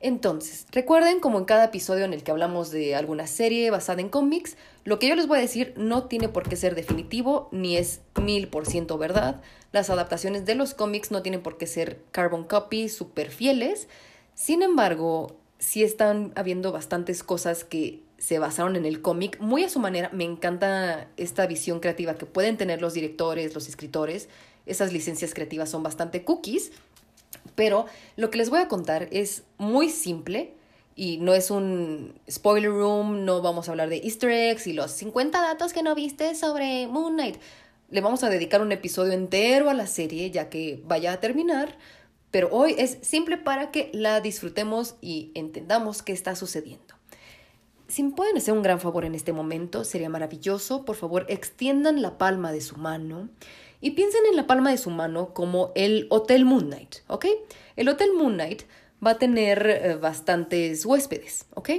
Entonces, 0.00 0.66
recuerden 0.72 1.20
como 1.20 1.38
en 1.38 1.46
cada 1.46 1.64
episodio 1.64 2.04
en 2.04 2.12
el 2.12 2.22
que 2.22 2.30
hablamos 2.30 2.70
de 2.70 2.94
alguna 2.94 3.26
serie 3.26 3.70
basada 3.70 4.00
en 4.02 4.10
cómics, 4.10 4.56
lo 4.86 5.00
que 5.00 5.08
yo 5.08 5.16
les 5.16 5.26
voy 5.26 5.38
a 5.38 5.40
decir 5.40 5.74
no 5.76 6.04
tiene 6.04 6.28
por 6.28 6.48
qué 6.48 6.54
ser 6.54 6.76
definitivo 6.76 7.48
ni 7.50 7.76
es 7.76 8.02
mil 8.22 8.46
por 8.46 8.66
ciento 8.66 8.98
verdad. 8.98 9.42
Las 9.72 9.90
adaptaciones 9.90 10.46
de 10.46 10.54
los 10.54 10.74
cómics 10.74 11.10
no 11.10 11.22
tienen 11.22 11.42
por 11.42 11.58
qué 11.58 11.66
ser 11.66 12.00
carbon 12.12 12.44
copy 12.44 12.88
super 12.88 13.32
fieles. 13.32 13.88
Sin 14.34 14.62
embargo, 14.62 15.34
sí 15.58 15.82
están 15.82 16.32
habiendo 16.36 16.70
bastantes 16.70 17.24
cosas 17.24 17.64
que 17.64 18.04
se 18.18 18.38
basaron 18.38 18.76
en 18.76 18.86
el 18.86 19.02
cómic 19.02 19.40
muy 19.40 19.64
a 19.64 19.68
su 19.68 19.80
manera. 19.80 20.08
Me 20.12 20.22
encanta 20.22 21.08
esta 21.16 21.48
visión 21.48 21.80
creativa 21.80 22.14
que 22.14 22.24
pueden 22.24 22.56
tener 22.56 22.80
los 22.80 22.94
directores, 22.94 23.56
los 23.56 23.68
escritores. 23.68 24.28
Esas 24.66 24.92
licencias 24.92 25.34
creativas 25.34 25.68
son 25.68 25.82
bastante 25.82 26.22
cookies. 26.22 26.70
Pero 27.56 27.86
lo 28.14 28.30
que 28.30 28.38
les 28.38 28.50
voy 28.50 28.60
a 28.60 28.68
contar 28.68 29.08
es 29.10 29.42
muy 29.58 29.90
simple 29.90 30.54
y 30.96 31.18
no 31.18 31.34
es 31.34 31.50
un 31.50 32.18
spoiler 32.28 32.70
room, 32.70 33.26
no 33.26 33.42
vamos 33.42 33.68
a 33.68 33.72
hablar 33.72 33.90
de 33.90 33.98
easter 33.98 34.30
eggs 34.30 34.66
y 34.66 34.72
los 34.72 34.90
50 34.92 35.40
datos 35.42 35.74
que 35.74 35.82
no 35.82 35.94
viste 35.94 36.34
sobre 36.34 36.86
Moon 36.86 37.12
Knight. 37.12 37.36
Le 37.90 38.00
vamos 38.00 38.24
a 38.24 38.30
dedicar 38.30 38.62
un 38.62 38.72
episodio 38.72 39.12
entero 39.12 39.68
a 39.68 39.74
la 39.74 39.86
serie 39.86 40.30
ya 40.30 40.48
que 40.48 40.82
vaya 40.86 41.12
a 41.12 41.20
terminar, 41.20 41.76
pero 42.30 42.48
hoy 42.50 42.74
es 42.78 42.96
simple 43.02 43.36
para 43.36 43.70
que 43.70 43.90
la 43.92 44.22
disfrutemos 44.22 44.96
y 45.02 45.32
entendamos 45.34 46.02
qué 46.02 46.12
está 46.12 46.34
sucediendo. 46.34 46.94
Si 47.88 48.02
me 48.02 48.12
pueden 48.12 48.38
hacer 48.38 48.54
un 48.54 48.62
gran 48.62 48.80
favor 48.80 49.04
en 49.04 49.14
este 49.14 49.32
momento, 49.32 49.84
sería 49.84 50.08
maravilloso. 50.08 50.84
Por 50.84 50.96
favor, 50.96 51.26
extiendan 51.28 52.02
la 52.02 52.18
palma 52.18 52.50
de 52.50 52.60
su 52.62 52.76
mano 52.76 53.28
y 53.80 53.92
piensen 53.92 54.22
en 54.30 54.36
la 54.36 54.46
palma 54.46 54.70
de 54.70 54.78
su 54.78 54.90
mano 54.90 55.34
como 55.34 55.72
el 55.74 56.06
Hotel 56.08 56.46
Moon 56.46 56.66
Knight, 56.66 56.96
¿ok? 57.06 57.26
El 57.76 57.88
Hotel 57.88 58.12
Moon 58.14 58.32
Knight 58.32 58.62
va 59.04 59.12
a 59.12 59.18
tener 59.18 59.66
eh, 59.66 59.94
bastantes 59.96 60.84
huéspedes, 60.84 61.46
¿ok? 61.54 61.70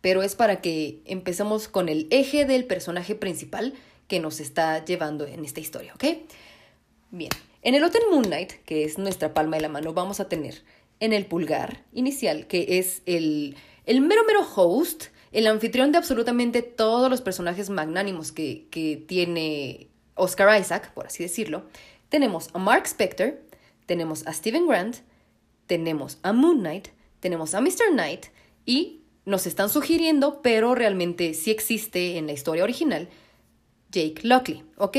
Pero 0.00 0.22
es 0.22 0.34
para 0.34 0.60
que 0.60 1.00
empecemos 1.04 1.68
con 1.68 1.88
el 1.88 2.06
eje 2.10 2.44
del 2.44 2.64
personaje 2.64 3.14
principal 3.14 3.74
que 4.08 4.20
nos 4.20 4.40
está 4.40 4.84
llevando 4.84 5.26
en 5.26 5.44
esta 5.44 5.60
historia, 5.60 5.94
¿ok? 5.94 6.04
Bien, 7.10 7.30
en 7.62 7.74
el 7.74 7.82
Hotel 7.82 8.02
Moon 8.10 8.24
Knight, 8.24 8.52
que 8.64 8.84
es 8.84 8.98
nuestra 8.98 9.34
palma 9.34 9.56
de 9.56 9.62
la 9.62 9.68
mano, 9.68 9.92
vamos 9.92 10.20
a 10.20 10.28
tener 10.28 10.62
en 11.00 11.12
el 11.12 11.26
pulgar 11.26 11.82
inicial, 11.92 12.46
que 12.46 12.78
es 12.78 13.02
el, 13.06 13.56
el 13.84 14.00
mero 14.00 14.22
mero 14.26 14.46
host, 14.54 15.06
el 15.32 15.46
anfitrión 15.46 15.92
de 15.92 15.98
absolutamente 15.98 16.62
todos 16.62 17.10
los 17.10 17.20
personajes 17.20 17.68
magnánimos 17.68 18.32
que, 18.32 18.66
que 18.70 18.96
tiene 18.96 19.88
Oscar 20.14 20.60
Isaac, 20.60 20.92
por 20.94 21.06
así 21.06 21.22
decirlo, 21.22 21.64
tenemos 22.08 22.48
a 22.54 22.58
Mark 22.58 22.86
Spector, 22.86 23.40
tenemos 23.86 24.26
a 24.26 24.32
Steven 24.32 24.66
Grant, 24.66 24.98
tenemos 25.66 26.18
a 26.22 26.32
Moon 26.32 26.60
Knight, 26.60 26.88
tenemos 27.20 27.54
a 27.54 27.60
Mr. 27.60 27.90
Knight 27.92 28.26
y 28.64 29.02
nos 29.24 29.46
están 29.46 29.68
sugiriendo, 29.68 30.40
pero 30.42 30.74
realmente 30.74 31.34
sí 31.34 31.50
existe 31.50 32.16
en 32.16 32.26
la 32.26 32.32
historia 32.32 32.64
original, 32.64 33.08
Jake 33.90 34.20
Lockley, 34.22 34.62
¿ok? 34.76 34.96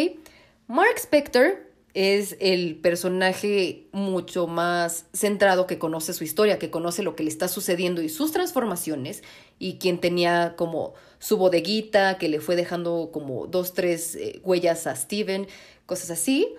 Mark 0.68 0.97
Spector 0.97 1.68
es 1.93 2.36
el 2.39 2.76
personaje 2.76 3.88
mucho 3.91 4.45
más 4.45 5.07
centrado 5.13 5.65
que 5.65 5.80
conoce 5.80 6.13
su 6.13 6.24
historia, 6.24 6.59
que 6.59 6.70
conoce 6.70 7.01
lo 7.01 7.15
que 7.15 7.24
le 7.24 7.30
está 7.30 7.47
sucediendo 7.47 8.01
y 8.01 8.09
sus 8.09 8.32
transformaciones, 8.32 9.24
y 9.57 9.78
quien 9.78 9.99
tenía 9.99 10.55
como 10.57 10.93
su 11.20 11.38
bodeguita, 11.38 12.18
que 12.18 12.30
le 12.30 12.39
fue 12.39 12.55
dejando 12.55 13.09
como 13.11 13.47
dos, 13.47 13.74
tres 13.74 14.15
eh, 14.15 14.41
huellas 14.43 14.86
a 14.86 14.95
Steven, 14.95 15.47
cosas 15.86 16.11
así. 16.11 16.53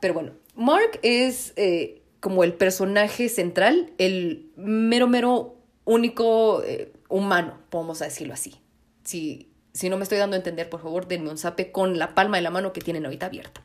Pero 0.00 0.14
bueno, 0.14 0.32
Mark 0.56 0.98
es 1.02 1.52
eh, 1.56 1.99
como 2.20 2.44
el 2.44 2.54
personaje 2.54 3.28
central, 3.28 3.92
el 3.98 4.50
mero, 4.56 5.08
mero 5.08 5.56
único 5.84 6.62
eh, 6.62 6.92
humano, 7.08 7.58
podemos 7.70 7.98
decirlo 7.98 8.34
así. 8.34 8.56
Si, 9.04 9.50
si 9.72 9.88
no 9.88 9.96
me 9.96 10.02
estoy 10.02 10.18
dando 10.18 10.36
a 10.36 10.38
entender, 10.38 10.68
por 10.68 10.82
favor, 10.82 11.08
denme 11.08 11.30
un 11.30 11.38
zape 11.38 11.72
con 11.72 11.98
la 11.98 12.14
palma 12.14 12.36
de 12.36 12.42
la 12.42 12.50
mano 12.50 12.72
que 12.72 12.80
tienen 12.80 13.04
ahorita 13.04 13.26
abierta. 13.26 13.62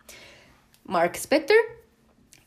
Mark 0.86 1.16
Spector. 1.16 1.58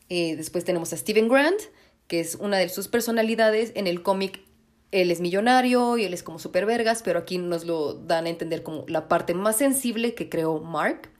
Eh, 0.09 0.37
después 0.37 0.65
tenemos 0.65 0.93
a 0.93 0.97
Steven 0.97 1.29
Grant, 1.29 1.61
que 2.07 2.21
es 2.21 2.37
una 2.37 2.57
de 2.57 2.69
sus 2.71 2.89
personalidades. 2.89 3.73
En 3.75 3.87
el 3.87 4.03
cómic 4.03 4.41
él 4.91 5.11
es 5.11 5.21
millonario 5.21 5.99
y 5.99 6.05
él 6.05 6.15
es 6.15 6.23
como 6.23 6.39
super 6.39 6.65
vergas, 6.65 7.03
pero 7.03 7.19
aquí 7.19 7.37
nos 7.37 7.67
lo 7.67 7.93
dan 7.93 8.25
a 8.27 8.31
entender 8.31 8.63
como 8.63 8.85
la 8.89 9.09
parte 9.09 9.35
más 9.35 9.57
sensible 9.57 10.15
que 10.15 10.29
creó 10.31 10.61
Mark. 10.61 11.11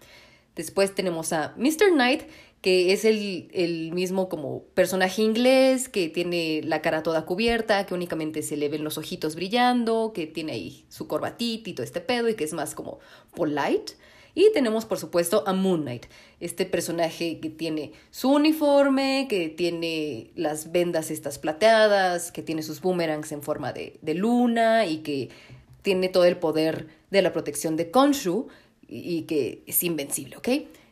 Después 0.57 0.95
tenemos 0.95 1.33
a 1.33 1.55
Mr. 1.57 1.93
Knight, 1.93 2.23
que 2.61 2.93
es 2.93 3.05
el, 3.05 3.49
el, 3.53 3.93
mismo 3.93 4.29
como 4.29 4.65
personaje 4.75 5.23
inglés, 5.23 5.89
que 5.89 6.09
tiene 6.09 6.61
la 6.65 6.83
cara 6.83 7.03
toda 7.03 7.25
cubierta, 7.25 7.87
que 7.87 7.95
únicamente 7.95 8.43
se 8.43 8.57
le 8.57 8.69
ven 8.69 8.85
los 8.85 8.99
ojitos 8.99 9.37
brillando, 9.37 10.13
que 10.15 10.27
tiene 10.27 10.53
ahí 10.53 10.85
su 10.89 11.07
corbatita 11.07 11.71
y 11.71 11.73
todo 11.75 11.85
este 11.85 12.01
pedo, 12.01 12.29
y 12.29 12.35
que 12.35 12.45
es 12.45 12.53
más 12.53 12.75
como 12.75 12.99
polite. 13.35 13.95
Y 14.35 14.53
tenemos, 14.53 14.85
por 14.85 14.99
supuesto, 14.99 15.45
a 15.47 15.53
Moon 15.53 15.83
Knight, 15.83 16.07
este 16.41 16.67
personaje 16.67 17.41
que 17.41 17.51
tiene 17.51 17.93
su 18.11 18.31
uniforme, 18.31 19.27
que 19.29 19.49
tiene 19.49 20.31
las 20.37 20.71
vendas 20.71 21.11
estas 21.11 21.39
plateadas, 21.39 22.31
que 22.31 22.43
tiene 22.43 22.63
sus 22.63 22.81
boomerangs 22.81 23.33
en 23.33 23.43
forma 23.43 23.73
de, 23.73 23.99
de 24.03 24.15
luna 24.15 24.87
y 24.87 24.99
que 24.99 25.31
tiene 25.83 26.09
todo 26.09 26.25
el 26.25 26.37
poder 26.37 26.87
de 27.11 27.23
la 27.23 27.33
protección 27.33 27.77
de 27.77 27.91
Konshu 27.91 28.49
y, 28.87 29.23
que 29.23 29.63
es 29.67 29.83
invencible, 29.83 30.37
¿ok? 30.37 30.49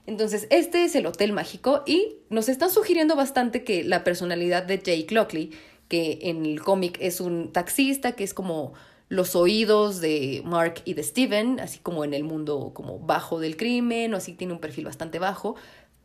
Entonces, 0.07 0.47
este 0.51 0.85
es 0.85 0.95
el 0.95 1.07
Hotel 1.07 1.33
Mágico 1.33 1.83
y 1.87 2.17
nos 2.31 2.49
están 2.49 2.71
sugiriendo 2.71 3.17
bastante 3.17 3.65
que 3.65 3.83
la 3.85 4.05
personalidad 4.05 4.63
de 4.63 4.79
Jake 4.79 5.09
Lockley, 5.11 5.51
que 5.89 6.19
en 6.23 6.47
el 6.47 6.63
cómic 6.63 6.97
es 7.01 7.21
un 7.21 7.53
taxista, 7.53 8.13
que 8.13 8.25
es 8.25 8.33
como 8.33 8.73
los 9.09 9.37
oídos 9.37 10.01
de 10.01 10.43
Mark 10.45 10.83
y 10.85 10.95
de 10.95 11.03
Steven, 11.03 11.61
así 11.61 11.79
como 11.79 12.05
en 12.05 12.15
el 12.15 12.25
mundo 12.25 12.73
como 12.75 12.99
bajo 12.99 13.41
del 13.41 13.57
crimen, 13.57 14.15
o 14.15 14.17
así 14.17 14.33
tiene 14.33 14.53
un 14.53 14.61
perfil 14.61 14.85
bastante 14.85 15.19
bajo, 15.19 15.57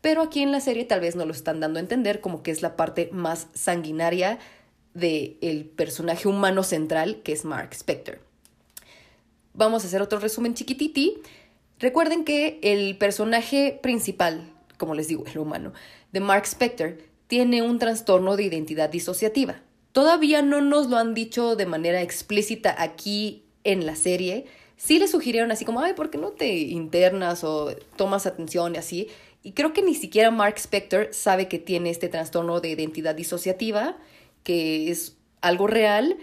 pero 0.02 0.22
aquí 0.22 0.42
en 0.42 0.52
la 0.52 0.60
serie 0.60 0.86
tal 0.86 1.00
vez 1.00 1.16
no 1.16 1.26
lo 1.26 1.32
están 1.32 1.60
dando 1.60 1.78
a 1.78 1.82
entender 1.82 2.22
como 2.22 2.44
que 2.44 2.52
es 2.52 2.62
la 2.62 2.76
parte 2.76 3.10
más 3.12 3.48
sanguinaria 3.54 4.40
del 4.94 5.38
el 5.42 5.66
personaje 5.66 6.28
humano 6.28 6.64
central 6.64 7.22
que 7.24 7.32
es 7.32 7.46
Mark 7.46 7.70
Spector. 7.74 8.20
Vamos 9.54 9.84
a 9.84 9.88
hacer 9.88 10.02
otro 10.02 10.20
resumen 10.20 10.54
chiquititi. 10.54 11.18
Recuerden 11.82 12.24
que 12.26 12.60
el 12.62 12.96
personaje 12.96 13.80
principal, 13.82 14.48
como 14.78 14.94
les 14.94 15.08
digo, 15.08 15.24
el 15.26 15.40
humano, 15.40 15.74
de 16.12 16.20
Mark 16.20 16.46
Spector, 16.46 17.00
tiene 17.26 17.64
un 17.64 17.80
trastorno 17.80 18.38
de 18.38 18.44
identidad 18.44 18.90
disociativa. 18.90 19.62
Todavía 19.92 20.44
no 20.44 20.62
nos 20.62 20.90
lo 20.90 20.98
han 20.98 21.16
dicho 21.16 21.56
de 21.56 21.66
manera 21.66 22.04
explícita 22.04 22.76
aquí 22.78 23.46
en 23.64 23.88
la 23.88 23.96
serie. 23.96 24.46
Sí 24.78 25.00
le 25.00 25.08
sugirieron 25.08 25.52
así 25.52 25.66
como, 25.66 25.82
ay, 25.82 25.94
¿por 25.94 26.12
qué 26.12 26.20
no 26.20 26.30
te 26.30 26.54
internas 26.56 27.44
o 27.44 27.76
tomas 27.96 28.28
atención 28.28 28.76
y 28.76 28.78
así? 28.78 29.08
Y 29.42 29.54
creo 29.54 29.74
que 29.74 29.82
ni 29.82 29.96
siquiera 29.96 30.30
Mark 30.30 30.58
Spector 30.58 31.10
sabe 31.12 31.48
que 31.48 31.58
tiene 31.58 31.90
este 31.90 32.10
trastorno 32.10 32.62
de 32.62 32.70
identidad 32.70 33.16
disociativa, 33.16 33.98
que 34.44 34.92
es 34.92 35.18
algo 35.42 35.66
real. 35.66 36.18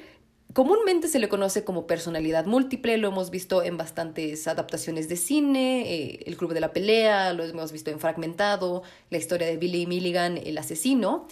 Comúnmente 0.58 1.06
se 1.06 1.20
le 1.20 1.28
conoce 1.28 1.62
como 1.62 1.86
personalidad 1.86 2.44
múltiple, 2.44 2.98
lo 2.98 3.06
hemos 3.06 3.30
visto 3.30 3.62
en 3.62 3.76
bastantes 3.76 4.48
adaptaciones 4.48 5.08
de 5.08 5.14
cine, 5.14 5.82
eh, 5.82 6.24
El 6.26 6.36
Club 6.36 6.52
de 6.52 6.58
la 6.58 6.72
Pelea, 6.72 7.32
lo 7.32 7.44
hemos 7.44 7.70
visto 7.70 7.92
en 7.92 8.00
Fragmentado, 8.00 8.82
la 9.08 9.18
historia 9.18 9.46
de 9.46 9.56
Billy 9.56 9.86
Milligan, 9.86 10.36
el 10.36 10.58
asesino 10.58 11.28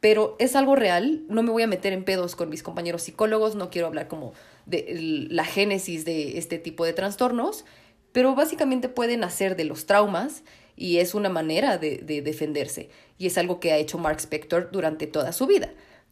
pero 0.00 0.34
es 0.38 0.56
algo 0.56 0.76
real, 0.76 1.24
no 1.28 1.42
me 1.42 1.50
voy 1.50 1.62
a 1.62 1.66
meter 1.66 1.92
en 1.92 2.04
pedos 2.04 2.36
con 2.36 2.48
mis 2.48 2.62
compañeros 2.62 3.02
psicólogos, 3.02 3.54
no 3.54 3.68
quiero 3.68 3.86
hablar 3.86 4.08
como 4.08 4.32
de 4.64 5.26
la 5.28 5.44
génesis 5.44 6.06
de 6.06 6.38
este 6.38 6.56
tipo 6.58 6.86
de 6.86 6.94
trastornos, 6.94 7.66
pero 8.12 8.34
básicamente 8.34 8.88
pueden 8.88 9.20
nacer 9.20 9.56
de 9.56 9.64
los 9.64 9.84
traumas 9.84 10.42
y 10.74 11.00
es 11.00 11.14
una 11.14 11.28
manera 11.28 11.76
de, 11.76 11.98
de 11.98 12.22
defenderse 12.22 12.88
y 13.18 13.26
es 13.26 13.36
algo 13.36 13.60
que 13.60 13.72
ha 13.72 13.76
hecho 13.76 13.98
Mark 13.98 14.20
Spector 14.20 14.70
durante 14.72 15.06
toda 15.06 15.34
su 15.34 15.46
vida. 15.46 15.68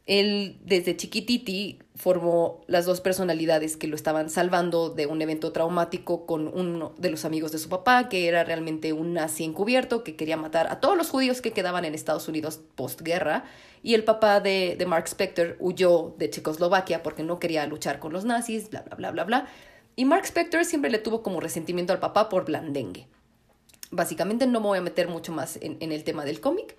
Él 0.07 0.59
desde 0.65 0.97
chiquititi 0.97 1.79
formó 1.95 2.63
las 2.67 2.87
dos 2.87 3.01
personalidades 3.01 3.77
que 3.77 3.87
lo 3.87 3.95
estaban 3.95 4.31
salvando 4.31 4.91
de 4.91 5.07
un 5.07 5.23
evento 5.23 5.53
traumático 5.53 6.27
con 6.27 6.49
uno 6.49 6.93
de 6.99 7.11
los 7.11 7.25
amigos 7.25 7.53
de 7.53 7.59
su 7.59 7.69
papá, 7.69 8.09
que 8.09 8.27
era 8.27 8.43
realmente 8.43 8.93
un 8.93 9.15
nazi 9.15 9.45
encubierto 9.45 10.03
que 10.03 10.17
quería 10.17 10.37
matar 10.37 10.67
a 10.73 10.81
todos 10.81 10.97
los 10.97 11.11
judíos 11.11 11.41
que 11.41 11.53
quedaban 11.53 11.85
en 11.85 11.95
Estados 11.95 12.27
Unidos 12.27 12.61
postguerra. 12.75 13.45
Y 13.85 13.95
el 13.95 14.03
papá 14.03 14.41
de, 14.41 14.75
de 14.77 14.87
Mark 14.87 15.07
Spector 15.07 15.57
huyó 15.61 16.15
de 16.19 16.31
Checoslovaquia 16.31 17.03
porque 17.05 17.23
no 17.23 17.39
quería 17.39 17.65
luchar 17.67 18.01
con 18.01 18.13
los 18.13 18.25
nazis, 18.25 18.71
bla, 18.71 18.83
bla, 18.83 18.97
bla, 18.97 19.11
bla, 19.13 19.25
bla. 19.25 19.47
Y 19.95 20.05
Mark 20.05 20.25
Spector 20.25 20.65
siempre 20.65 20.91
le 20.91 20.99
tuvo 20.99 21.23
como 21.23 21.39
resentimiento 21.39 21.93
al 21.93 22.01
papá 22.01 22.29
por 22.29 22.45
blandengue. 22.45 23.07
Básicamente 23.93 24.47
no 24.47 24.61
me 24.61 24.67
voy 24.67 24.79
a 24.79 24.83
meter 24.83 25.07
mucho 25.07 25.33
más 25.33 25.59
en, 25.61 25.77
en 25.81 25.93
el 25.93 26.03
tema 26.03 26.25
del 26.25 26.41
cómic, 26.41 26.77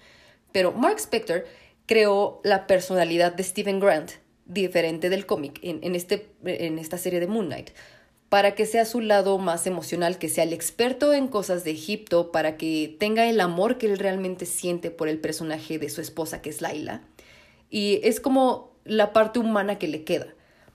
pero 0.51 0.71
Mark 0.71 0.97
Spector 0.97 1.45
creó 1.85 2.41
la 2.43 2.67
personalidad 2.67 3.33
de 3.33 3.43
Stephen 3.43 3.79
Grant, 3.79 4.11
diferente 4.45 5.09
del 5.09 5.25
cómic, 5.25 5.59
en, 5.61 5.95
este, 5.95 6.27
en 6.45 6.79
esta 6.79 6.97
serie 6.97 7.19
de 7.19 7.27
Moon 7.27 7.47
Knight, 7.47 7.71
para 8.29 8.55
que 8.55 8.65
sea 8.65 8.85
su 8.85 8.99
lado 8.99 9.37
más 9.37 9.67
emocional, 9.67 10.17
que 10.17 10.27
sea 10.27 10.43
el 10.43 10.53
experto 10.53 11.13
en 11.13 11.27
cosas 11.27 11.63
de 11.63 11.71
Egipto, 11.71 12.31
para 12.31 12.57
que 12.57 12.95
tenga 12.99 13.29
el 13.29 13.39
amor 13.39 13.77
que 13.77 13.85
él 13.85 13.99
realmente 13.99 14.45
siente 14.45 14.91
por 14.91 15.07
el 15.07 15.19
personaje 15.19 15.77
de 15.77 15.89
su 15.89 16.01
esposa, 16.01 16.41
que 16.41 16.49
es 16.49 16.61
Laila. 16.61 17.03
Y 17.69 17.99
es 18.03 18.19
como 18.19 18.73
la 18.85 19.13
parte 19.13 19.39
humana 19.39 19.77
que 19.77 19.87
le 19.87 20.03
queda, 20.03 20.27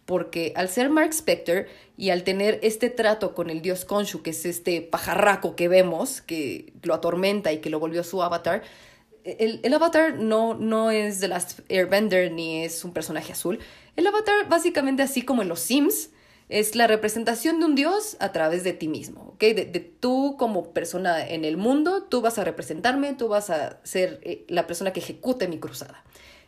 porque 0.07 0.53
al 0.57 0.69
ser 0.69 0.89
Mark 0.89 1.11
Spector 1.13 1.67
y 1.97 2.11
al 2.11 2.23
tener 2.23 2.59
este 2.63 2.91
trato 2.91 3.35
con 3.35 3.51
el 3.51 3.61
dios 3.61 3.85
Khonshu, 3.85 4.23
que 4.23 4.31
es 4.31 4.47
este 4.47 4.81
pajarraco 4.81 5.55
que 5.55 5.69
vemos, 5.69 6.23
que 6.23 6.73
lo 6.83 6.95
atormenta 6.95 7.53
y 7.53 7.59
que 7.59 7.71
lo 7.71 7.81
volvió 7.81 8.03
su 8.05 8.23
avatar, 8.23 8.63
el, 9.37 9.75
avatar 9.75 10.19
no, 10.19 10.55
no 10.55 10.91
es 10.91 11.21
The 11.21 11.29
Last 11.29 11.61
Airbender 11.69 12.33
ni 12.33 12.65
es 12.65 12.85
un 12.85 12.93
personaje 12.93 13.33
azul. 13.33 13.59
El 13.97 14.07
avatar, 14.07 14.49
básicamente 14.49 15.03
así 15.03 15.23
como 15.23 15.43
en 15.43 15.49
los 15.49 15.61
Sims, 15.61 16.11
Es 16.49 16.75
la 16.75 16.87
representación 16.87 17.61
de 17.61 17.67
un 17.67 17.75
Dios 17.75 18.17
a 18.21 18.33
través 18.33 18.65
de 18.65 18.73
ti 18.73 18.89
mismo, 18.89 19.33
¿ok? 19.35 19.41
De, 19.41 19.65
de 19.67 19.81
tú 19.81 20.37
como 20.39 20.73
persona 20.73 21.27
en 21.27 21.45
el 21.45 21.59
mundo, 21.59 22.05
tú 22.05 22.23
vas 22.23 22.39
a 22.39 22.45
representarme, 22.45 23.13
tú 23.13 23.29
vas 23.29 23.51
a 23.51 23.81
ser 23.85 24.21
eh, 24.23 24.47
la 24.49 24.67
persona 24.67 24.95
que 24.95 25.01
ejecute 25.01 25.47
mi 25.47 25.59
cruzada. 25.59 26.03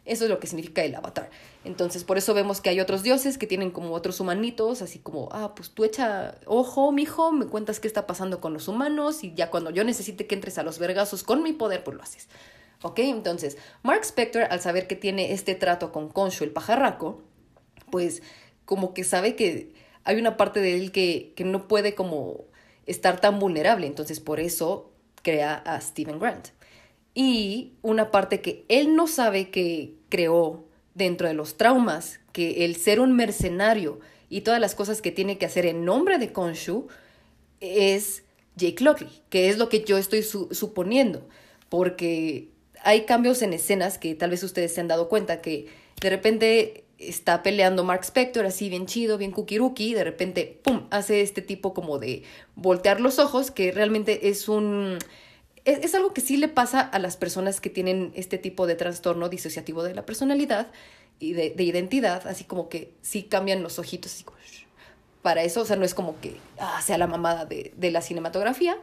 Eso 0.06 0.24
es 0.24 0.30
lo 0.30 0.40
que 0.40 0.46
significa 0.46 0.82
el 0.82 0.94
avatar. 0.94 1.30
Entonces, 1.64 2.04
por 2.04 2.16
eso 2.16 2.32
vemos 2.32 2.60
que 2.60 2.70
hay 2.70 2.80
otros 2.80 3.02
dioses 3.02 3.36
que 3.36 3.46
tienen 3.46 3.70
como 3.70 3.92
otros 3.92 4.18
humanitos, 4.20 4.80
así 4.80 4.98
como, 4.98 5.28
ah, 5.32 5.54
pues 5.54 5.70
tú 5.70 5.84
echa 5.84 6.36
ojo, 6.46 6.90
mijo, 6.90 7.32
me 7.32 7.46
cuentas 7.46 7.80
qué 7.80 7.86
está 7.86 8.06
pasando 8.06 8.40
con 8.40 8.54
los 8.54 8.68
humanos 8.68 9.22
y 9.22 9.34
ya 9.34 9.50
cuando 9.50 9.70
yo 9.70 9.84
necesite 9.84 10.26
que 10.26 10.34
entres 10.34 10.56
a 10.56 10.62
los 10.62 10.78
vergazos 10.78 11.22
con 11.22 11.42
mi 11.42 11.52
poder, 11.52 11.84
pues 11.84 11.96
lo 11.96 12.02
haces. 12.02 12.28
¿Ok? 12.82 13.00
Entonces, 13.00 13.58
Mark 13.82 14.02
Spector, 14.04 14.44
al 14.44 14.60
saber 14.60 14.86
que 14.86 14.96
tiene 14.96 15.32
este 15.32 15.54
trato 15.54 15.92
con 15.92 16.08
Concho 16.08 16.44
el 16.44 16.50
pajarraco, 16.50 17.22
pues 17.90 18.22
como 18.64 18.94
que 18.94 19.04
sabe 19.04 19.36
que 19.36 19.72
hay 20.04 20.16
una 20.16 20.36
parte 20.36 20.60
de 20.60 20.76
él 20.76 20.92
que, 20.92 21.32
que 21.36 21.44
no 21.44 21.68
puede 21.68 21.94
como 21.94 22.44
estar 22.86 23.20
tan 23.20 23.38
vulnerable, 23.38 23.86
entonces 23.86 24.20
por 24.20 24.40
eso 24.40 24.90
crea 25.22 25.54
a 25.54 25.80
Steven 25.80 26.18
Grant. 26.18 26.48
Y 27.14 27.74
una 27.82 28.10
parte 28.10 28.40
que 28.40 28.64
él 28.68 28.94
no 28.94 29.06
sabe 29.06 29.50
que 29.50 29.94
creó 30.08 30.64
dentro 30.94 31.28
de 31.28 31.34
los 31.34 31.56
traumas, 31.56 32.20
que 32.32 32.64
el 32.64 32.76
ser 32.76 33.00
un 33.00 33.14
mercenario 33.14 34.00
y 34.28 34.42
todas 34.42 34.60
las 34.60 34.74
cosas 34.74 35.02
que 35.02 35.10
tiene 35.10 35.38
que 35.38 35.46
hacer 35.46 35.66
en 35.66 35.84
nombre 35.84 36.18
de 36.18 36.32
Konshu 36.32 36.86
es 37.60 38.22
Jake 38.56 38.82
Lockley, 38.84 39.10
que 39.28 39.48
es 39.48 39.58
lo 39.58 39.68
que 39.68 39.84
yo 39.84 39.98
estoy 39.98 40.22
su 40.22 40.48
suponiendo, 40.52 41.28
porque 41.68 42.49
hay 42.82 43.04
cambios 43.04 43.42
en 43.42 43.52
escenas 43.52 43.98
que 43.98 44.14
tal 44.14 44.30
vez 44.30 44.42
ustedes 44.42 44.74
se 44.74 44.80
han 44.80 44.88
dado 44.88 45.08
cuenta 45.08 45.40
que 45.40 45.68
de 46.00 46.10
repente 46.10 46.84
está 46.98 47.42
peleando 47.42 47.84
Mark 47.84 48.04
Spector 48.04 48.46
así 48.46 48.68
bien 48.68 48.86
chido, 48.86 49.18
bien 49.18 49.32
kukiruki, 49.32 49.94
de 49.94 50.04
repente, 50.04 50.60
¡pum!, 50.62 50.86
hace 50.90 51.22
este 51.22 51.42
tipo 51.42 51.72
como 51.72 51.98
de 51.98 52.22
voltear 52.56 53.00
los 53.00 53.18
ojos, 53.18 53.50
que 53.50 53.72
realmente 53.72 54.28
es 54.28 54.48
un... 54.48 54.98
Es, 55.64 55.78
es, 55.84 55.94
algo 55.94 56.14
que 56.14 56.20
sí 56.22 56.36
le 56.36 56.48
pasa 56.48 56.80
a 56.80 56.98
las 56.98 57.16
personas 57.16 57.60
que 57.60 57.68
tienen 57.68 58.12
este 58.14 58.38
tipo 58.38 58.66
de 58.66 58.76
trastorno 58.76 59.28
disociativo 59.28 59.82
de 59.82 59.94
la 59.94 60.06
personalidad 60.06 60.68
y 61.18 61.34
de, 61.34 61.50
de 61.50 61.62
identidad, 61.64 62.26
así 62.26 62.44
como 62.44 62.70
que 62.70 62.92
sí 63.02 63.24
cambian 63.24 63.62
los 63.62 63.78
ojitos, 63.78 64.12
así 64.14 64.24
para 65.22 65.42
eso, 65.42 65.62
o 65.62 65.64
sea, 65.64 65.76
no 65.76 65.84
es 65.84 65.94
como 65.94 66.18
que 66.20 66.36
ah, 66.58 66.80
sea 66.82 66.98
la 66.98 67.06
mamada 67.06 67.44
de, 67.44 67.72
de 67.76 67.90
la 67.90 68.00
cinematografía, 68.00 68.76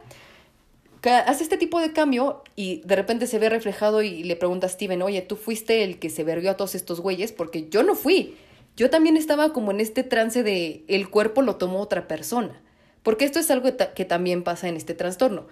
hace 1.04 1.42
este 1.42 1.56
tipo 1.56 1.80
de 1.80 1.92
cambio 1.92 2.42
y 2.56 2.82
de 2.84 2.96
repente 2.96 3.26
se 3.26 3.38
ve 3.38 3.48
reflejado 3.48 4.02
y 4.02 4.24
le 4.24 4.36
pregunta 4.36 4.66
a 4.66 4.70
Steven, 4.70 5.02
oye, 5.02 5.22
tú 5.22 5.36
fuiste 5.36 5.84
el 5.84 5.98
que 5.98 6.10
se 6.10 6.24
verguió 6.24 6.50
a 6.50 6.56
todos 6.56 6.74
estos 6.74 7.00
güeyes, 7.00 7.32
porque 7.32 7.68
yo 7.68 7.82
no 7.82 7.94
fui. 7.94 8.36
Yo 8.76 8.90
también 8.90 9.16
estaba 9.16 9.52
como 9.52 9.70
en 9.70 9.80
este 9.80 10.02
trance 10.02 10.42
de 10.42 10.84
el 10.88 11.10
cuerpo 11.10 11.42
lo 11.42 11.56
tomó 11.56 11.80
otra 11.80 12.08
persona. 12.08 12.60
Porque 13.02 13.24
esto 13.24 13.38
es 13.38 13.50
algo 13.50 13.68
que 13.94 14.04
también 14.04 14.42
pasa 14.42 14.68
en 14.68 14.76
este 14.76 14.94
trastorno. 14.94 15.46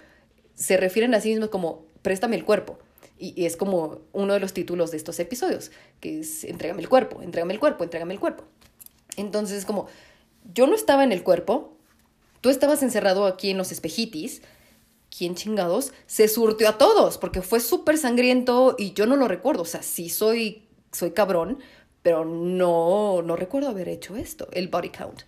Se 0.55 0.77
refieren 0.77 1.15
a 1.15 1.21
sí 1.21 1.31
mismos 1.31 1.49
como, 1.49 1.85
préstame 2.03 2.37
el 2.37 2.45
cuerpo. 2.45 2.79
Y, 3.19 3.41
y 3.41 3.47
es 3.47 3.57
como 3.57 4.01
uno 4.13 4.35
de 4.35 4.41
los 4.41 4.53
títulos 4.53 4.91
de 4.91 4.99
estos 4.99 5.19
episodios, 5.21 5.71
que 6.01 6.21
es, 6.21 6.45
entrégame 6.45 6.83
el 6.83 6.89
cuerpo, 6.89 7.23
entrégame 7.23 7.55
el 7.55 7.61
cuerpo, 7.61 7.85
entrégame 7.85 8.15
el 8.15 8.21
cuerpo. 8.21 8.45
Entonces 9.17 9.59
es 9.59 9.65
como, 9.65 9.87
yo 10.55 10.67
no 10.67 10.75
estaba 10.75 11.03
en 11.03 11.13
el 11.13 11.23
cuerpo, 11.23 11.77
tú 12.41 12.51
estabas 12.51 12.83
encerrado 12.83 13.27
aquí 13.27 13.51
en 13.51 13.59
los 13.59 13.73
espejitis, 13.73 14.43
¿quién 15.17 15.35
chingados? 15.35 15.93
Se 16.07 16.29
surtió 16.29 16.69
a 16.69 16.79
todos, 16.79 17.19
porque 17.19 17.43
fue 17.43 17.61
súper 17.61 17.99
sangriento 17.99 18.75
y 18.79 18.93
yo 18.93 19.07
no 19.07 19.17
lo 19.17 19.29
recuerdo. 19.29 19.63
O 19.63 19.67
sea, 19.67 19.83
sí 19.83 20.09
soy, 20.09 20.63
soy 20.93 21.13
cabrón, 21.13 21.59
pero 22.03 22.25
no, 22.25 23.23
no 23.23 23.37
recuerdo 23.37 23.69
haber 23.69 23.89
hecho 23.89 24.17
esto, 24.17 24.49
el 24.53 24.69
body 24.69 24.91
count. 24.91 25.23